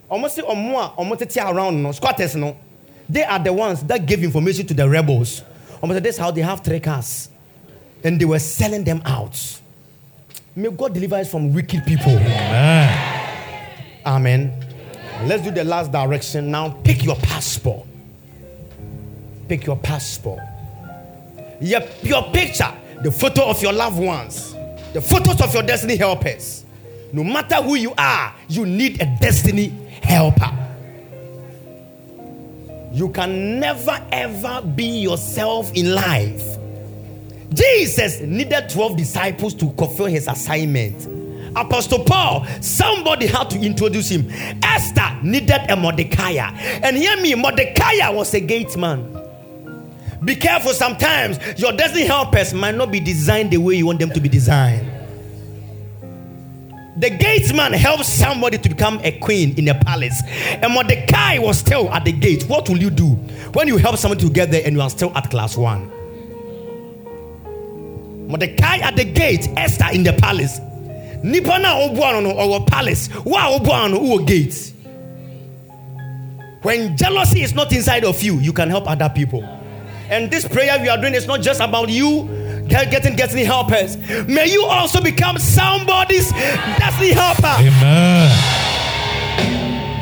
Almost 0.10 0.36
say 0.36 0.42
omo 0.42 0.76
a 0.84 1.02
omo 1.02 1.18
tete 1.18 1.38
around 1.38 1.82
no 1.82 1.92
squatters 1.92 2.36
no. 2.36 2.58
They 3.08 3.24
are 3.24 3.40
the 3.40 3.54
ones 3.54 3.84
that 3.84 4.06
gave 4.06 4.24
information 4.24 4.66
to 4.68 4.74
the 4.74 4.88
rebels. 4.90 5.44
Almost 5.82 6.04
this 6.04 6.16
is 6.16 6.20
how 6.20 6.32
they 6.32 6.42
have 6.42 6.62
three 6.62 6.80
cars, 6.80 7.30
and 8.04 8.20
they 8.20 8.26
were 8.26 8.40
selling 8.40 8.84
them 8.84 9.02
out. 9.06 9.60
May 10.56 10.70
God 10.70 10.94
deliver 10.94 11.16
us 11.16 11.32
from 11.32 11.54
wicked 11.54 11.86
people. 11.86 12.18
Amen. 14.06 14.66
Let's 15.26 15.44
do 15.44 15.52
the 15.52 15.64
last 15.64 15.92
direction 15.92 16.50
now. 16.52 16.70
Pick 16.84 17.04
your 17.04 17.16
passport. 17.18 17.86
Pick 19.48 19.66
your 19.66 19.78
passport. 19.78 20.40
Your, 21.62 21.82
your 22.04 22.24
picture, 22.32 22.72
the 23.04 23.12
photo 23.12 23.46
of 23.46 23.62
your 23.62 23.74
loved 23.74 24.00
ones, 24.00 24.54
the 24.94 25.02
photos 25.02 25.42
of 25.42 25.54
your 25.54 25.64
destiny 25.64 25.98
helpers. 25.98 26.66
No 27.12 27.24
matter 27.24 27.56
who 27.56 27.76
you 27.76 27.94
are, 27.98 28.34
you 28.48 28.66
need 28.66 29.02
a 29.02 29.18
destiny 29.20 29.74
helper. 30.02 30.56
You 32.92 33.10
can 33.10 33.60
never 33.60 34.00
ever 34.12 34.62
be 34.62 35.00
yourself 35.00 35.72
in 35.74 35.94
life. 35.94 36.59
Jesus 37.54 38.22
needed 38.22 38.70
12 38.70 38.98
disciples 38.98 39.54
to 39.56 39.72
fulfill 39.72 40.06
his 40.06 40.28
assignment. 40.28 41.08
Apostle 41.56 42.04
Paul, 42.04 42.46
somebody 42.62 43.26
had 43.26 43.50
to 43.50 43.60
introduce 43.60 44.10
him. 44.10 44.30
Esther 44.64 45.18
needed 45.24 45.70
a 45.70 45.76
Mordecai. 45.76 46.34
And 46.84 46.96
hear 46.96 47.20
me, 47.20 47.36
Mordecai 47.36 48.10
was 48.10 48.34
a 48.34 48.40
gate 48.40 48.78
man. 48.78 49.16
Be 50.24 50.36
careful 50.36 50.74
sometimes, 50.74 51.40
your 51.58 51.72
destiny 51.72 52.06
helpers 52.06 52.54
might 52.54 52.76
not 52.76 52.92
be 52.92 53.00
designed 53.00 53.52
the 53.52 53.58
way 53.58 53.76
you 53.76 53.86
want 53.86 54.00
them 54.00 54.12
to 54.12 54.20
be 54.20 54.28
designed. 54.28 54.86
The 56.98 57.10
gate 57.10 57.54
man 57.56 57.72
helps 57.72 58.12
somebody 58.12 58.58
to 58.58 58.68
become 58.68 59.00
a 59.04 59.18
queen 59.20 59.58
in 59.58 59.70
a 59.70 59.74
palace, 59.74 60.22
and 60.28 60.74
Mordecai 60.74 61.40
was 61.40 61.58
still 61.58 61.90
at 61.94 62.04
the 62.04 62.12
gate. 62.12 62.44
What 62.44 62.68
will 62.68 62.78
you 62.78 62.90
do 62.90 63.12
when 63.54 63.70
you 63.70 63.78
help 63.78 63.96
someone 63.96 64.18
to 64.18 64.30
get 64.30 64.52
there 64.52 64.64
and 64.66 64.76
you 64.76 64.82
are 64.82 64.90
still 64.90 65.16
at 65.16 65.30
class 65.32 65.56
one? 65.56 65.90
Mordecai 68.30 68.78
at 68.78 68.96
the 68.96 69.04
gate, 69.04 69.50
Esther 69.58 69.88
in 69.92 70.04
the 70.04 70.14
palace. 70.14 70.60
Nipa 71.24 71.58
na 71.58 71.76
obuano 71.80 72.22
no 72.22 72.32
or 72.32 72.64
palace. 72.64 73.10
Wa 73.26 73.58
obuano 73.58 73.94
no 73.94 74.20
gate. 74.20 74.72
When 76.62 76.96
jealousy 76.96 77.42
is 77.42 77.56
not 77.56 77.74
inside 77.74 78.06
of 78.06 78.22
you, 78.22 78.40
you 78.40 78.54
can 78.54 78.70
help 78.70 78.88
other 78.88 79.10
people. 79.10 79.44
And 80.10 80.30
this 80.30 80.48
prayer 80.48 80.80
we 80.80 80.90
are 80.90 80.98
doing 80.98 81.16
is 81.16 81.26
not 81.26 81.42
just 81.42 81.60
about 81.60 81.90
you 81.90 82.28
getting 82.68 83.16
getting 83.16 83.46
helpers. 83.46 83.98
May 84.28 84.52
you 84.52 84.64
also 84.64 85.02
become 85.02 85.40
somebody's 85.40 86.30
destiny 86.32 87.12
helper. 87.12 87.56
Amen. 87.60 88.30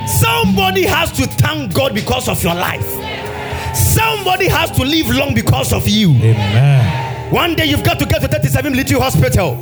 Somebody 0.05 0.84
has 0.84 1.13
to 1.13 1.28
thank 1.28 1.73
God 1.73 1.95
because 1.95 2.28
of 2.28 2.43
your 2.43 2.55
life. 2.55 2.86
Somebody 3.73 4.49
has 4.49 4.69
to 4.71 4.84
live 4.84 5.07
long 5.07 5.34
because 5.34 5.71
of 5.71 5.88
you. 5.88 6.09
Amen. 6.11 7.07
One 7.32 7.55
day 7.55 7.65
you've 7.65 7.84
got 7.84 7.99
to 7.99 8.05
get 8.05 8.21
to 8.21 8.28
37 8.28 8.73
Little 8.73 9.01
Hospital 9.01 9.53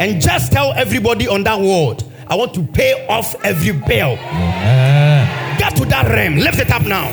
and 0.00 0.20
just 0.20 0.52
tell 0.52 0.72
everybody 0.72 1.28
on 1.28 1.44
that 1.44 1.60
ward, 1.60 2.02
I 2.26 2.34
want 2.34 2.54
to 2.54 2.62
pay 2.62 3.06
off 3.08 3.34
every 3.44 3.72
bill. 3.72 4.18
Amen. 4.18 5.58
Get 5.58 5.76
to 5.76 5.84
that 5.86 6.06
realm. 6.08 6.36
Lift 6.36 6.58
it 6.58 6.70
up 6.70 6.82
now. 6.82 7.08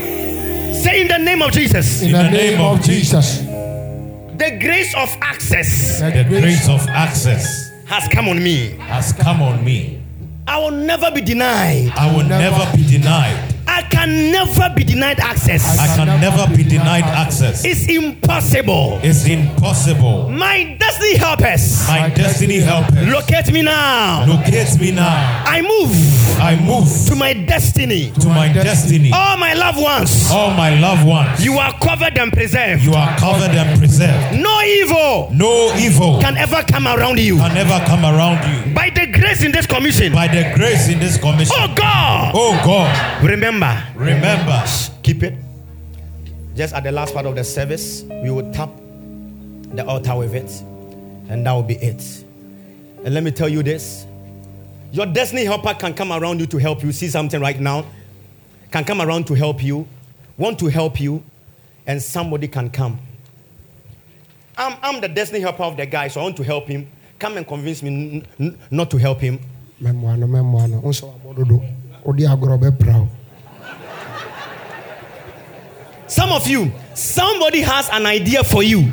Say 0.73 1.01
in 1.01 1.07
the 1.07 1.17
name 1.19 1.41
of 1.41 1.51
Jesus. 1.51 2.01
In 2.01 2.11
the 2.11 2.29
name 2.29 2.59
of 2.61 2.81
Jesus, 2.81 3.39
The 3.39 4.57
grace 4.59 4.93
of 4.95 5.15
access 5.21 5.99
the 6.01 6.25
grace 6.27 6.67
of 6.67 6.85
access 6.89 7.71
has 7.87 8.07
come 8.09 8.27
on 8.27 8.43
me. 8.43 8.71
has 8.79 9.13
come 9.13 9.41
on 9.41 9.63
me. 9.63 10.01
I 10.47 10.59
will 10.59 10.71
never 10.71 11.09
be 11.11 11.21
denied. 11.21 11.91
I 11.95 12.13
will 12.13 12.23
never 12.25 12.69
be 12.75 12.85
denied. 12.85 13.54
I 13.67 13.81
can 13.89 14.31
never 14.31 14.69
be 14.75 14.83
denied 14.83 15.19
access. 15.19 15.79
I 15.79 15.87
can 15.95 16.07
never 16.21 16.47
be 16.55 16.63
denied 16.63 17.03
access. 17.03 17.65
It's 17.65 17.87
impossible. 17.87 18.99
It's 19.03 19.25
impossible. 19.25 20.29
My 20.29 20.75
destiny 20.79 21.17
helpers, 21.17 21.87
My 21.87 22.09
destiny 22.09 22.59
helper 22.59 23.01
locate 23.05 23.51
me 23.51 23.61
now. 23.63 24.25
locates 24.27 24.79
me 24.79 24.91
now. 24.91 25.43
I 25.45 25.61
move 25.61 25.95
I 26.39 26.55
move 26.57 26.87
to 27.07 27.15
my 27.15 27.33
destiny. 27.33 28.11
to 28.19 28.27
my 28.27 28.51
destiny. 28.51 29.11
All 29.13 29.37
my 29.37 29.53
loved 29.53 29.81
ones, 29.81 30.29
All 30.31 30.51
my 30.51 30.77
loved 30.79 31.05
ones, 31.05 31.43
you 31.43 31.57
are 31.57 31.73
covered 31.79 32.17
and 32.17 32.31
preserved. 32.31 32.83
you 32.83 32.93
are 32.93 33.15
covered 33.17 33.51
and 33.51 33.79
preserved. 33.79 34.39
No 34.41 34.61
evil 34.61 35.29
No 35.33 35.73
evil 35.77 36.19
can 36.21 36.37
ever 36.37 36.61
come 36.63 36.87
around 36.87 37.19
you. 37.19 37.37
can 37.37 37.55
ever 37.57 37.83
come 37.85 38.03
around 38.05 38.39
you. 38.67 38.73
By 38.73 38.89
the 38.89 39.07
grace 39.07 39.43
in 39.43 39.51
this 39.51 39.65
commission, 39.65 40.11
By 40.13 40.27
the 40.27 40.51
grace 40.55 40.89
in 40.89 40.99
this 40.99 41.17
commission. 41.17 41.55
oh 41.57 41.73
God, 41.75 42.31
Oh 42.35 42.53
God, 42.65 43.23
remember, 43.23 43.54
remember, 43.95 44.63
keep 45.03 45.23
it. 45.23 45.33
Just 46.55 46.73
at 46.73 46.83
the 46.83 46.91
last 46.91 47.13
part 47.13 47.25
of 47.25 47.35
the 47.35 47.43
service, 47.43 48.03
we 48.03 48.31
will 48.31 48.51
tap 48.53 48.69
the 49.73 49.85
altar 49.85 50.15
with 50.15 50.33
it, 50.33 50.51
and 51.29 51.45
that 51.45 51.51
will 51.53 51.63
be 51.63 51.75
it. 51.75 52.23
And 53.03 53.13
let 53.13 53.23
me 53.23 53.31
tell 53.31 53.49
you 53.49 53.61
this 53.63 54.05
your 54.91 55.05
destiny 55.05 55.43
helper 55.45 55.73
can 55.73 55.93
come 55.93 56.11
around 56.13 56.39
you 56.39 56.45
to 56.47 56.57
help 56.57 56.81
you. 56.83 56.91
See 56.91 57.07
something 57.09 57.41
right 57.41 57.59
now? 57.59 57.85
Can 58.71 58.83
come 58.85 59.01
around 59.01 59.27
to 59.27 59.33
help 59.33 59.61
you, 59.63 59.87
want 60.37 60.57
to 60.59 60.67
help 60.67 60.99
you, 60.99 61.23
and 61.85 62.01
somebody 62.01 62.47
can 62.47 62.69
come. 62.69 62.99
I'm, 64.57 64.77
I'm 64.81 65.01
the 65.01 65.09
destiny 65.09 65.41
helper 65.41 65.63
of 65.63 65.75
the 65.77 65.85
guy, 65.85 66.07
so 66.07 66.21
I 66.21 66.23
want 66.23 66.37
to 66.37 66.43
help 66.43 66.67
him. 66.67 66.89
Come 67.19 67.37
and 67.37 67.45
convince 67.47 67.83
me 67.83 67.89
n- 67.89 68.27
n- 68.39 68.57
not 68.71 68.89
to 68.91 68.97
help 68.97 69.19
him. 69.19 69.39
mɛmoa 69.81 70.17
no 70.17 70.27
mɛmoa 70.27 70.69
no 70.71 70.79
wo 70.79 70.91
sɛ 70.91 71.03
wabɔ 71.11 71.35
dodo 71.35 71.61
wode 72.05 72.19
agorɔ 72.23 72.57
bɛpra 72.57 72.93
wo 73.01 73.09
Some 76.15 76.31
of 76.31 76.47
you, 76.47 76.71
somebody 76.93 77.59
has 77.59 77.89
an 77.91 78.05
idea 78.05 78.41
for 78.41 78.63
you, 78.63 78.89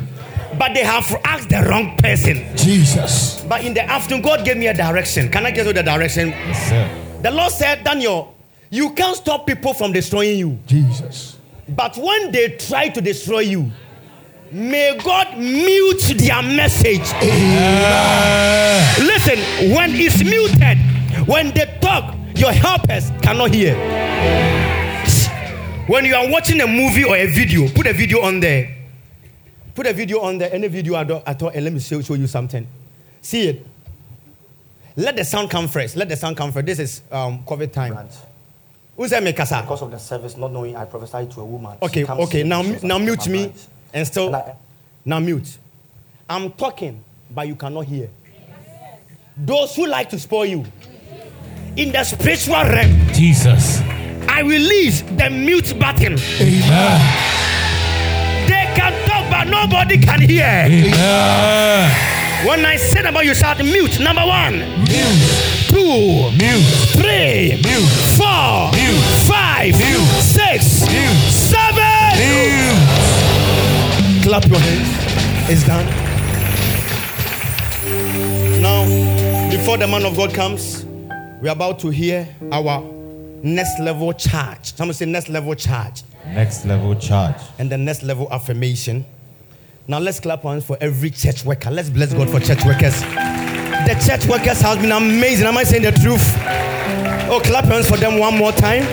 but 0.59 0.73
they 0.73 0.83
have 0.83 1.05
asked 1.23 1.47
the 1.47 1.63
wrong 1.69 1.95
person. 1.95 2.43
jesus 2.57 3.39
But 3.47 3.63
in 3.63 3.73
the 3.73 3.81
afternoon, 3.89 4.23
God 4.23 4.43
gave 4.43 4.57
me 4.57 4.67
a 4.67 4.73
direction. 4.73 5.29
Can 5.31 5.45
I 5.45 5.51
get 5.51 5.65
you 5.65 5.71
the 5.71 5.83
direction? 5.83 6.27
yes, 6.31 6.67
sir. 6.67 7.21
The 7.21 7.31
Lord 7.31 7.53
said, 7.53 7.85
Daniel, 7.85 8.35
you 8.69 8.89
can't 8.91 9.15
stop 9.15 9.47
people 9.47 9.73
from 9.73 9.93
destroying 9.93 10.37
you. 10.37 10.59
jesus 10.67 11.37
But 11.69 11.95
when 11.95 12.33
they 12.33 12.57
try 12.57 12.89
to 12.89 12.99
destroy 12.99 13.39
you, 13.39 13.71
may 14.51 14.99
God 15.01 15.37
mute 15.37 16.03
their 16.17 16.43
message. 16.43 17.07
Listen, 18.99 19.39
when 19.73 19.91
it's 19.95 20.21
muted, 20.21 20.77
when 21.25 21.53
they 21.53 21.77
talk, 21.79 22.15
your 22.35 22.51
helpers 22.51 23.11
cannot 23.21 23.53
hear. 23.55 24.72
When 25.87 26.05
you 26.05 26.15
are 26.15 26.29
watching 26.29 26.61
a 26.61 26.67
movie 26.67 27.03
or 27.03 27.17
a 27.17 27.25
video, 27.27 27.67
put 27.67 27.87
a 27.87 27.93
video 27.93 28.21
on 28.21 28.39
there. 28.39 28.73
Put 29.75 29.85
a 29.85 29.91
video 29.91 30.21
on 30.21 30.37
there, 30.37 30.53
any 30.53 30.69
video 30.69 30.95
at 30.95 31.11
all, 31.11 31.21
at 31.25 31.41
and 31.41 31.63
let 31.65 31.73
me 31.73 31.79
show, 31.81 32.01
show 32.01 32.13
you 32.13 32.25
something. 32.27 32.65
See 33.21 33.49
it. 33.49 33.67
Let 34.95 35.17
the 35.17 35.25
sound 35.25 35.49
come 35.49 35.67
first. 35.67 35.97
Let 35.97 36.07
the 36.07 36.15
sound 36.15 36.37
come 36.37 36.53
first. 36.53 36.65
This 36.67 36.79
is 36.79 37.01
um, 37.11 37.43
COVID 37.43 37.73
time. 37.73 37.97
Who's 38.95 39.09
that, 39.09 39.23
Mekasa? 39.23 39.61
because 39.61 39.81
of 39.81 39.91
the 39.91 39.97
service, 39.97 40.37
not 40.37 40.53
knowing 40.53 40.75
I 40.77 40.85
prophesied 40.85 41.31
to 41.31 41.41
a 41.41 41.45
woman. 41.45 41.77
Okay, 41.81 42.05
okay. 42.05 42.43
Now, 42.43 42.61
now 42.81 42.97
mute 42.97 43.27
me 43.27 43.47
branch." 43.47 43.61
and 43.93 44.07
still. 44.07 44.27
And 44.27 44.35
I- 44.37 44.55
Now 45.03 45.19
mute. 45.19 45.57
I'm 46.29 46.51
talking, 46.53 47.03
but 47.29 47.45
you 47.47 47.55
cannot 47.55 47.85
hear. 47.85 48.09
Those 49.35 49.75
who 49.75 49.87
like 49.87 50.09
to 50.11 50.19
spoil 50.19 50.45
you. 50.45 50.65
In 51.75 51.91
the 51.91 52.03
spiritual 52.05 52.53
realm, 52.63 53.07
Jesus. 53.11 53.81
I 54.35 54.41
release 54.41 55.01
the 55.03 55.29
mute 55.29 55.77
button. 55.79 56.13
Amen. 56.41 56.99
They 58.47 58.65
can 58.75 58.93
talk, 59.07 59.29
but 59.29 59.45
nobody 59.47 59.97
can 59.99 60.21
hear. 60.21 60.65
Amen. 60.65 61.91
When 62.47 62.65
I 62.65 62.75
said 62.77 63.05
about 63.05 63.25
you, 63.25 63.35
shout 63.35 63.59
mute. 63.59 63.99
Number 63.99 64.25
one, 64.25 64.57
Mute. 64.89 65.69
two, 65.69 66.31
Mute. 66.35 66.65
three, 66.97 67.61
Mute. 67.61 67.89
four, 68.17 68.71
Mute. 68.73 69.03
five, 69.29 69.77
Mute. 69.77 70.09
six, 70.19 70.81
Mute. 70.89 71.21
seven. 71.29 72.17
Mute. 72.17 72.81
Clap 74.23 74.45
your 74.47 74.59
hands. 74.59 74.89
It's 75.51 75.63
done. 75.67 75.85
Now, 78.61 78.85
before 79.51 79.77
the 79.77 79.85
man 79.87 80.05
of 80.05 80.17
God 80.17 80.33
comes, 80.33 80.85
we're 81.39 81.51
about 81.51 81.77
to 81.79 81.89
hear 81.89 82.27
our 82.51 82.81
next 83.43 83.79
level 83.79 84.13
charge. 84.13 84.73
Someone 84.73 84.93
say 84.93 85.05
next 85.05 85.29
level 85.29 85.53
charge 85.55 86.03
Next 86.27 86.65
level 86.65 86.95
charge. 86.95 87.35
and 87.59 87.69
the 87.69 87.77
next 87.77 88.01
level 88.03 88.27
affirmation. 88.31 89.05
Now 89.87 89.99
let's 89.99 90.19
clap 90.21 90.43
hands 90.43 90.65
for 90.65 90.77
every 90.79 91.09
church 91.09 91.43
worker. 91.43 91.69
Let's 91.69 91.89
bless 91.89 92.13
God 92.13 92.29
for 92.29 92.39
church 92.39 92.63
workers. 92.63 93.01
The 93.01 94.01
church 94.07 94.25
workers 94.29 94.61
have 94.61 94.81
been 94.81 94.93
amazing. 94.93 95.45
Am 95.45 95.57
I 95.57 95.63
saying 95.63 95.83
the 95.83 95.91
truth? 95.91 96.23
Oh, 97.29 97.41
clap 97.43 97.65
hands 97.65 97.89
for 97.89 97.97
them 97.97 98.17
one 98.17 98.37
more 98.37 98.53
time. 98.53 98.83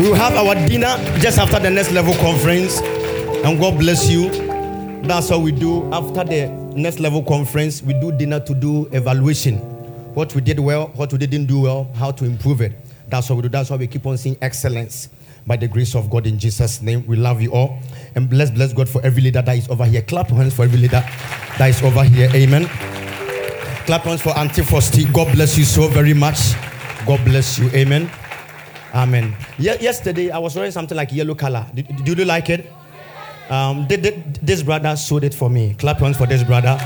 We 0.00 0.08
will 0.08 0.14
have 0.16 0.34
our 0.34 0.54
dinner 0.66 0.96
just 1.20 1.38
after 1.38 1.58
the 1.58 1.70
next 1.70 1.92
level 1.92 2.14
conference. 2.14 2.80
And 3.44 3.60
God 3.60 3.78
bless 3.78 4.08
you. 4.08 4.30
That's 5.02 5.30
what 5.30 5.42
we 5.42 5.52
do 5.52 5.84
after 5.92 6.24
the 6.24 6.48
next 6.74 6.98
level 6.98 7.22
conference, 7.22 7.82
we 7.82 7.92
do 8.00 8.10
dinner 8.12 8.40
to 8.40 8.54
do 8.54 8.86
evaluation. 8.92 9.58
What 10.14 10.34
we 10.34 10.40
did 10.40 10.58
well, 10.58 10.88
what 10.96 11.12
we 11.12 11.18
didn't 11.18 11.46
do 11.46 11.60
well, 11.60 11.90
how 11.94 12.10
to 12.12 12.24
improve 12.24 12.60
it. 12.62 12.72
That's 13.08 13.28
what 13.30 13.36
we 13.36 13.42
do. 13.42 13.48
That's 13.48 13.70
why 13.70 13.76
we 13.76 13.86
keep 13.86 14.04
on 14.06 14.16
seeing 14.18 14.36
excellence 14.42 15.08
by 15.46 15.56
the 15.56 15.68
grace 15.68 15.94
of 15.94 16.10
God 16.10 16.26
in 16.26 16.38
Jesus' 16.38 16.82
name. 16.82 17.06
We 17.06 17.16
love 17.16 17.40
you 17.40 17.52
all. 17.52 17.78
And 18.16 18.28
bless, 18.28 18.50
bless 18.50 18.72
God 18.72 18.88
for 18.88 19.00
every 19.04 19.22
leader 19.22 19.42
that 19.42 19.56
is 19.56 19.68
over 19.68 19.84
here. 19.84 20.02
Clap 20.02 20.28
hands 20.28 20.54
for 20.54 20.64
every 20.64 20.78
leader 20.78 21.04
that 21.58 21.66
is 21.68 21.82
over 21.82 22.02
here. 22.02 22.28
Amen. 22.34 22.66
Clap 23.86 24.02
hands 24.02 24.22
for 24.22 24.30
Auntie 24.36 24.62
Fosti. 24.62 25.10
God 25.12 25.32
bless 25.34 25.56
you 25.56 25.64
so 25.64 25.86
very 25.88 26.14
much. 26.14 26.38
God 27.06 27.24
bless 27.24 27.58
you. 27.58 27.68
Amen. 27.70 28.10
Amen. 28.92 29.36
Ye- 29.58 29.78
yesterday, 29.80 30.30
I 30.30 30.38
was 30.38 30.56
wearing 30.56 30.72
something 30.72 30.96
like 30.96 31.12
yellow 31.12 31.34
color. 31.36 31.64
Did 31.74 32.18
you 32.18 32.24
like 32.24 32.50
it? 32.50 32.72
Um, 33.48 33.86
did, 33.86 34.02
did- 34.02 34.34
this 34.42 34.62
brother 34.64 34.96
sewed 34.96 35.22
it 35.22 35.34
for 35.34 35.48
me. 35.48 35.74
Clap 35.78 35.98
hands 35.98 36.16
for 36.16 36.26
this 36.26 36.42
brother. 36.42 36.76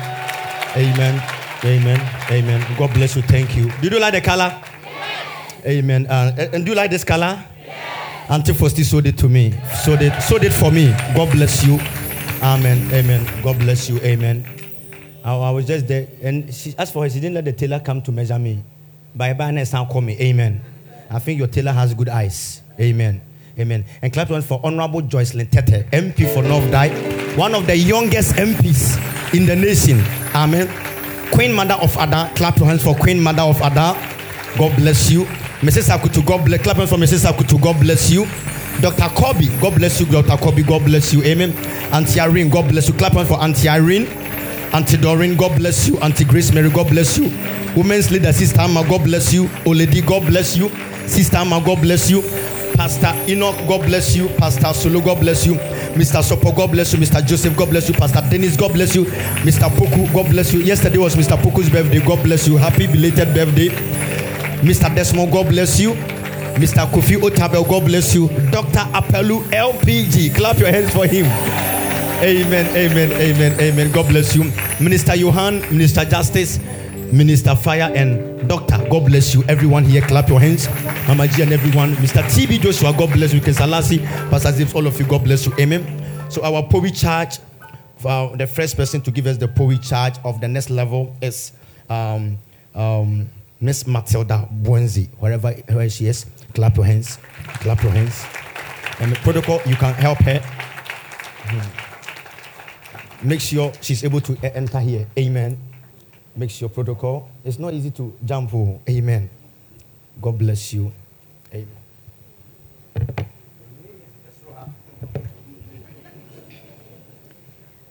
Amen. 0.77 1.23
Amen. 1.65 2.01
Amen. 2.31 2.67
God 2.79 2.93
bless 2.93 3.17
you. 3.17 3.23
Thank 3.23 3.57
you. 3.57 3.71
Did 3.81 3.93
you 3.93 4.01
like 4.01 4.13
the 4.13 4.21
color? 4.21 4.61
Amen. 5.67 6.07
Uh, 6.07 6.35
and- 6.39 6.55
and 6.55 6.65
do 6.65 6.73
you 6.73 6.77
like 6.77 6.91
this 6.91 7.05
color? 7.05 7.39
Yes. 7.67 7.77
Auntie 8.31 8.53
Fosti 8.53 8.85
sold 8.85 9.07
it 9.07 9.19
to 9.19 9.29
me. 9.29 9.53
Sold 9.85 10.03
it, 10.03 10.21
sold 10.23 10.45
it 10.45 10.53
for 10.53 10.71
me. 10.71 10.93
God 11.15 11.31
bless 11.33 11.65
you. 11.65 11.79
Amen. 12.43 12.89
Amen. 12.93 13.27
God 13.43 13.59
bless 13.59 13.89
you. 13.89 13.99
Amen. 14.01 14.45
I, 15.25 15.35
I 15.35 15.51
was 15.51 15.67
just 15.67 15.87
there. 15.89 16.07
And 16.23 16.53
she, 16.55 16.75
as 16.79 16.91
for 16.91 17.03
her, 17.03 17.11
she 17.11 17.21
didn't 17.21 17.35
let 17.35 17.45
the 17.45 17.53
tailor 17.53 17.81
come 17.81 18.01
to 18.03 18.13
measure 18.13 18.39
me. 18.39 18.63
By 19.15 19.33
by 19.35 19.51
next 19.51 19.71
time, 19.71 19.87
call 19.87 20.01
me. 20.01 20.17
Amen. 20.21 20.61
I 21.11 21.19
think 21.19 21.39
your 21.39 21.49
tailor 21.49 21.73
has 21.73 21.93
good 21.95 22.09
eyes. 22.09 22.63
Amen. 22.81 23.21
Amen. 23.59 23.85
And 24.01 24.13
clap 24.13 24.31
one 24.31 24.41
for 24.43 24.61
Honorable 24.63 25.03
Joycelyn 25.03 25.51
Tetteh, 25.51 25.91
MP 25.91 26.33
for 26.33 26.43
North 26.43 26.65
Dayi, 26.71 27.37
one 27.37 27.55
of 27.55 27.67
the 27.67 27.77
youngest 27.77 28.37
MPs 28.37 29.35
in 29.35 29.45
the 29.45 29.57
nation. 29.57 30.01
Amen. 30.35 30.69
Queen 31.33 31.53
Mother 31.53 31.75
of 31.75 31.95
Ada, 31.99 32.31
clap 32.37 32.57
your 32.59 32.67
hands 32.69 32.83
for 32.83 32.95
Queen 32.95 33.21
Mother 33.21 33.43
of 33.43 33.61
Ada. 33.61 33.95
God 34.57 34.75
bless 34.77 35.11
you. 35.11 35.27
Mrs. 35.61 35.91
Akutu, 35.91 36.25
God 36.25 36.45
bless. 36.45 36.63
Clap 36.63 36.77
for 36.89 36.97
Mrs. 36.97 37.27
Akutu. 37.27 37.61
God 37.61 37.81
bless 37.81 38.11
you. 38.11 38.27
Dr. 38.81 39.09
Kobe, 39.15 39.47
God 39.61 39.75
bless 39.77 40.01
you. 40.01 40.07
Dr. 40.07 40.37
Kobe, 40.39 40.63
God 40.63 40.85
bless 40.85 41.13
you. 41.13 41.23
Amen. 41.23 41.53
Auntie 41.93 42.19
Irene, 42.19 42.49
God 42.49 42.69
bless 42.69 42.89
you. 42.89 42.95
Clap 42.95 43.13
for 43.27 43.39
Auntie 43.43 43.69
Irene. 43.69 44.07
Auntie 44.73 44.97
Doreen, 44.97 45.37
God 45.37 45.57
bless 45.59 45.89
you. 45.89 45.99
Auntie 45.99 46.25
Grace 46.25 46.53
Mary, 46.55 46.71
God 46.71 46.89
bless 46.89 47.19
you. 47.19 47.25
Women's 47.77 48.11
leader, 48.11 48.33
Sister 48.33 48.61
Amma, 48.61 48.85
God 48.89 49.05
bless 49.05 49.33
you. 49.33 49.49
Oledi, 49.67 50.01
God 50.07 50.25
bless 50.27 50.57
you. 50.57 50.71
Sister 51.07 51.39
Amma, 51.39 51.61
God 51.61 51.81
bless 51.83 52.09
you. 52.09 52.23
Pastor 52.75 53.13
Enoch, 53.31 53.57
God 53.69 53.83
bless 53.83 54.17
you. 54.17 54.29
Pastor 54.39 54.73
Sulu, 54.73 55.03
God 55.03 55.21
bless 55.21 55.45
you. 55.45 55.55
Mr. 55.95 56.23
Sopo, 56.23 56.57
God 56.57 56.71
bless 56.71 56.93
you. 56.95 57.01
Mr. 57.01 57.25
Joseph, 57.27 57.57
God 57.57 57.71
bless 57.71 57.89
you. 57.89 57.95
Pastor 57.95 58.23
Dennis, 58.31 58.57
God 58.57 58.73
bless 58.73 58.95
you. 58.95 59.05
Mr. 59.45 59.69
Poku, 59.69 60.11
God 60.15 60.31
bless 60.31 60.55
you. 60.55 60.61
Yesterday 60.61 60.99
was 60.99 61.17
Mr. 61.17 61.37
Poku's 61.37 61.69
birthday. 61.69 61.99
God 62.01 62.23
bless 62.23 62.47
you. 62.47 62.57
Happy 62.57 62.87
belated 62.87 63.35
birthday. 63.35 63.69
Mr. 64.61 64.95
Desmond, 64.95 65.33
God 65.33 65.49
bless 65.49 65.81
you. 65.81 65.93
Mr. 66.55 66.87
Kofi 66.91 67.17
Otabel, 67.17 67.67
God 67.67 67.87
bless 67.87 68.15
you. 68.15 68.29
Dr. 68.51 68.85
Apelu 68.93 69.43
LPG, 69.51 70.35
clap 70.35 70.59
your 70.59 70.71
hands 70.71 70.93
for 70.93 71.07
him. 71.07 71.25
Amen, 72.23 72.67
amen, 72.77 73.13
amen, 73.13 73.61
amen. 73.61 73.93
God 73.93 74.09
bless 74.09 74.35
you. 74.35 74.45
Minister 74.79 75.17
Johan, 75.17 75.61
Minister 75.71 76.05
Justice, 76.05 76.59
Minister 77.13 77.55
Fire, 77.57 77.91
and 77.95 78.47
Doctor. 78.47 78.77
God 78.91 79.07
bless 79.07 79.33
you. 79.35 79.43
Everyone 79.45 79.85
here, 79.85 80.03
clap 80.03 80.29
your 80.29 80.39
hands. 80.39 80.69
Mama 81.09 81.27
G 81.29 81.41
and 81.41 81.53
everyone. 81.53 81.95
Mr. 81.95 82.23
TB 82.23 82.61
Joshua, 82.61 82.93
God 82.93 83.11
bless 83.13 83.33
you. 83.33 83.41
Ken 83.41 83.55
Salasi, 83.55 84.05
Pastor 84.31 84.53
Zips, 84.53 84.75
all 84.75 84.87
of 84.87 84.99
you, 85.01 85.07
God 85.07 85.25
bless 85.25 85.47
you. 85.47 85.55
Amen. 85.59 86.31
So, 86.31 86.43
our 86.45 86.63
POWI 86.63 87.01
charge, 87.01 87.39
for 87.97 88.37
the 88.37 88.47
first 88.47 88.77
person 88.77 89.01
to 89.03 89.11
give 89.11 89.27
us 89.27 89.39
the 89.39 89.49
POWI 89.49 89.79
charge 89.89 90.15
of 90.25 90.41
the 90.43 90.49
next 90.49 90.69
level 90.69 91.17
is 91.23 91.53
um, 91.89 92.37
um, 92.75 93.31
Miss 93.61 93.87
Matilda 93.87 94.49
Bwenzi, 94.63 95.09
wherever 95.19 95.53
where 95.53 95.91
she 95.91 96.07
is. 96.07 96.27
Clap 96.55 96.77
your 96.77 96.87
hands. 96.87 97.19
Clap 97.61 97.83
your 97.83 97.93
hands. 97.93 98.25
And 99.01 99.13
the 99.13 99.17
protocol, 99.17 99.61
you 99.67 99.77
can 99.77 99.95
help 99.95 100.19
her. 100.19 100.41
Hmm. 101.45 101.91
Make 103.29 103.41
sure 103.41 103.73
she's 103.81 104.03
able 104.03 104.21
to 104.23 104.37
enter 104.57 104.81
here. 104.81 105.07
Amen. 105.19 105.59
Make 106.35 106.51
sure 106.51 106.69
protocol. 106.69 107.29
It's 107.45 107.59
not 107.59 107.75
easy 107.75 107.91
to 107.93 108.15
jump. 108.25 108.53
Amen. 108.89 109.29
God 110.23 110.39
bless 110.39 110.73
you. 110.73 110.93
Amen. 111.53 111.69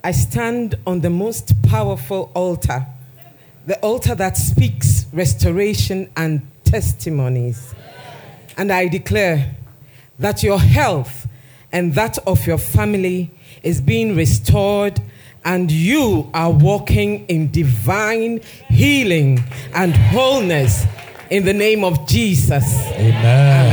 I 0.03 0.11
stand 0.11 0.75
on 0.87 1.01
the 1.01 1.09
most 1.09 1.61
powerful 1.63 2.31
altar, 2.33 2.85
the 3.69 3.79
altar 3.81 4.15
that 4.15 4.35
speaks 4.35 5.05
restoration 5.13 6.09
and 6.17 6.41
testimonies. 6.63 7.75
And 8.57 8.71
I 8.71 8.87
declare 8.87 9.55
that 10.17 10.41
your 10.41 10.57
health 10.57 11.27
and 11.71 11.93
that 11.93 12.17
of 12.25 12.47
your 12.47 12.57
family 12.57 13.29
is 13.61 13.79
being 13.79 14.15
restored, 14.15 14.99
and 15.45 15.71
you 15.71 16.31
are 16.33 16.49
walking 16.49 17.27
in 17.27 17.51
divine 17.51 18.41
healing 18.69 19.43
and 19.75 19.95
wholeness 19.95 20.83
in 21.29 21.45
the 21.45 21.53
name 21.53 21.83
of 21.83 22.07
Jesus. 22.07 22.63
Amen. 22.93 23.67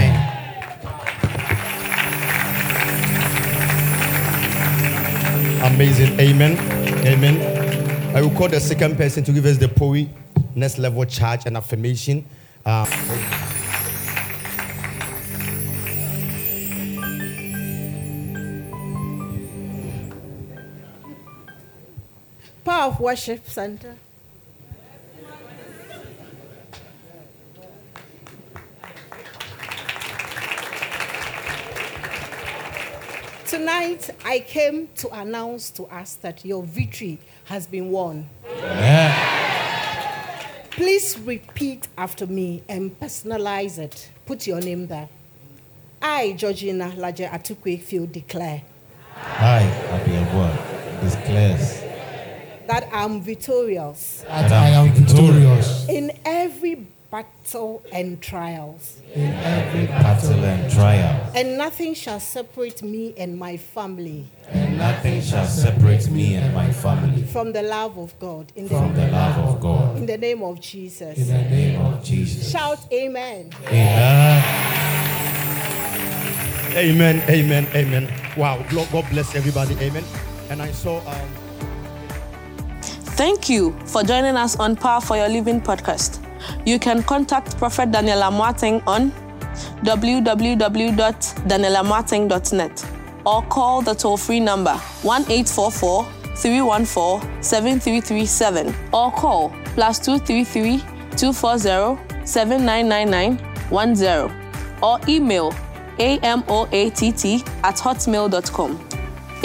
Amen. 5.62 5.72
Amazing. 5.72 6.20
Amen. 6.20 6.58
Amen. 7.06 7.75
I 8.16 8.22
will 8.22 8.30
call 8.30 8.48
the 8.48 8.58
second 8.60 8.96
person 8.96 9.22
to 9.24 9.30
give 9.30 9.44
us 9.44 9.58
the 9.58 9.68
POE 9.68 10.08
next 10.54 10.78
level 10.78 11.04
charge 11.04 11.42
and 11.44 11.54
affirmation. 11.54 12.24
Uh, 12.64 12.86
Power 22.64 22.84
of 22.84 23.00
Worship 23.00 23.46
Center. 23.50 23.96
Tonight, 33.48 34.10
I 34.24 34.40
came 34.40 34.88
to 34.96 35.08
announce 35.20 35.70
to 35.70 35.84
us 35.84 36.14
that 36.16 36.44
your 36.44 36.64
victory 36.64 37.20
has 37.44 37.68
been 37.68 37.90
won. 37.90 38.28
Please 40.72 41.16
repeat 41.20 41.86
after 41.96 42.26
me 42.26 42.64
and 42.68 42.98
personalize 42.98 43.78
it. 43.78 44.10
Put 44.26 44.48
your 44.48 44.60
name 44.60 44.88
there. 44.88 45.08
I, 46.02 46.32
Georgina 46.32 46.90
Laje 46.96 47.28
Atukwe, 47.30 47.80
feel 47.80 48.06
declare 48.06 48.62
I, 49.16 49.62
Abiyawa, 49.92 51.10
declares 51.10 51.80
that 52.66 52.88
I'm 52.92 53.20
victorious 53.20 54.24
that 54.26 54.50
I 54.50 54.68
am 54.70 54.92
victorious 54.92 55.88
in 55.88 56.10
every 56.24 56.88
battle 57.10 57.82
and 57.92 58.20
trials, 58.20 59.00
in 59.14 59.32
every 59.32 59.86
battle 59.86 60.44
and 60.44 60.72
trial, 60.72 61.32
and 61.34 61.56
nothing 61.56 61.94
shall 61.94 62.20
separate 62.20 62.82
me 62.82 63.14
and 63.16 63.38
my 63.38 63.56
family 63.56 64.26
and 64.50 64.78
nothing 64.78 65.20
shall 65.20 65.46
separate 65.46 66.08
me 66.10 66.36
and 66.36 66.54
my 66.54 66.70
family 66.70 67.22
from 67.22 67.52
the 67.52 67.62
love 67.62 67.98
of 67.98 68.18
God. 68.18 68.52
In 68.54 68.68
from 68.68 68.94
the 68.94 69.08
love 69.08 69.38
of 69.38 69.60
God. 69.60 69.96
In 69.96 70.06
the 70.06 70.18
name 70.18 70.42
of 70.42 70.60
Jesus. 70.60 71.18
In 71.18 71.26
the 71.26 71.50
name 71.50 71.80
of 71.80 72.02
Jesus. 72.04 72.50
Shout 72.50 72.78
amen. 72.92 73.50
Amen. 73.66 74.44
Amen, 76.76 77.22
amen, 77.28 77.66
amen. 77.74 78.12
Wow, 78.36 78.64
God 78.70 79.06
bless 79.10 79.34
everybody. 79.34 79.74
Amen. 79.80 80.04
And 80.50 80.60
I 80.60 80.70
saw 80.72 80.98
um, 81.08 81.28
Thank 83.16 83.48
you 83.48 83.72
for 83.86 84.02
joining 84.02 84.36
us 84.36 84.56
on 84.56 84.76
Power 84.76 85.00
for 85.00 85.16
Your 85.16 85.28
Living 85.28 85.60
podcast. 85.60 86.25
You 86.64 86.78
can 86.78 87.02
contact 87.02 87.58
Prophet 87.58 87.90
Daniel 87.90 88.20
Amoateng 88.20 88.82
on 88.86 89.12
www.danielamoateng.net 89.84 92.84
or 93.24 93.42
call 93.42 93.82
the 93.82 93.94
toll 93.94 94.16
free 94.16 94.40
number 94.40 94.74
1 95.02 95.24
314 95.24 96.06
7337 97.42 98.74
or 98.92 99.10
call 99.12 99.52
plus 99.74 99.98
233 99.98 100.78
240 101.16 101.98
7999 102.26 103.38
10 103.96 104.30
or 104.82 104.98
email 105.08 105.52
amoatt 105.98 107.44
at 107.62 107.76
hotmail.com. 107.76 108.85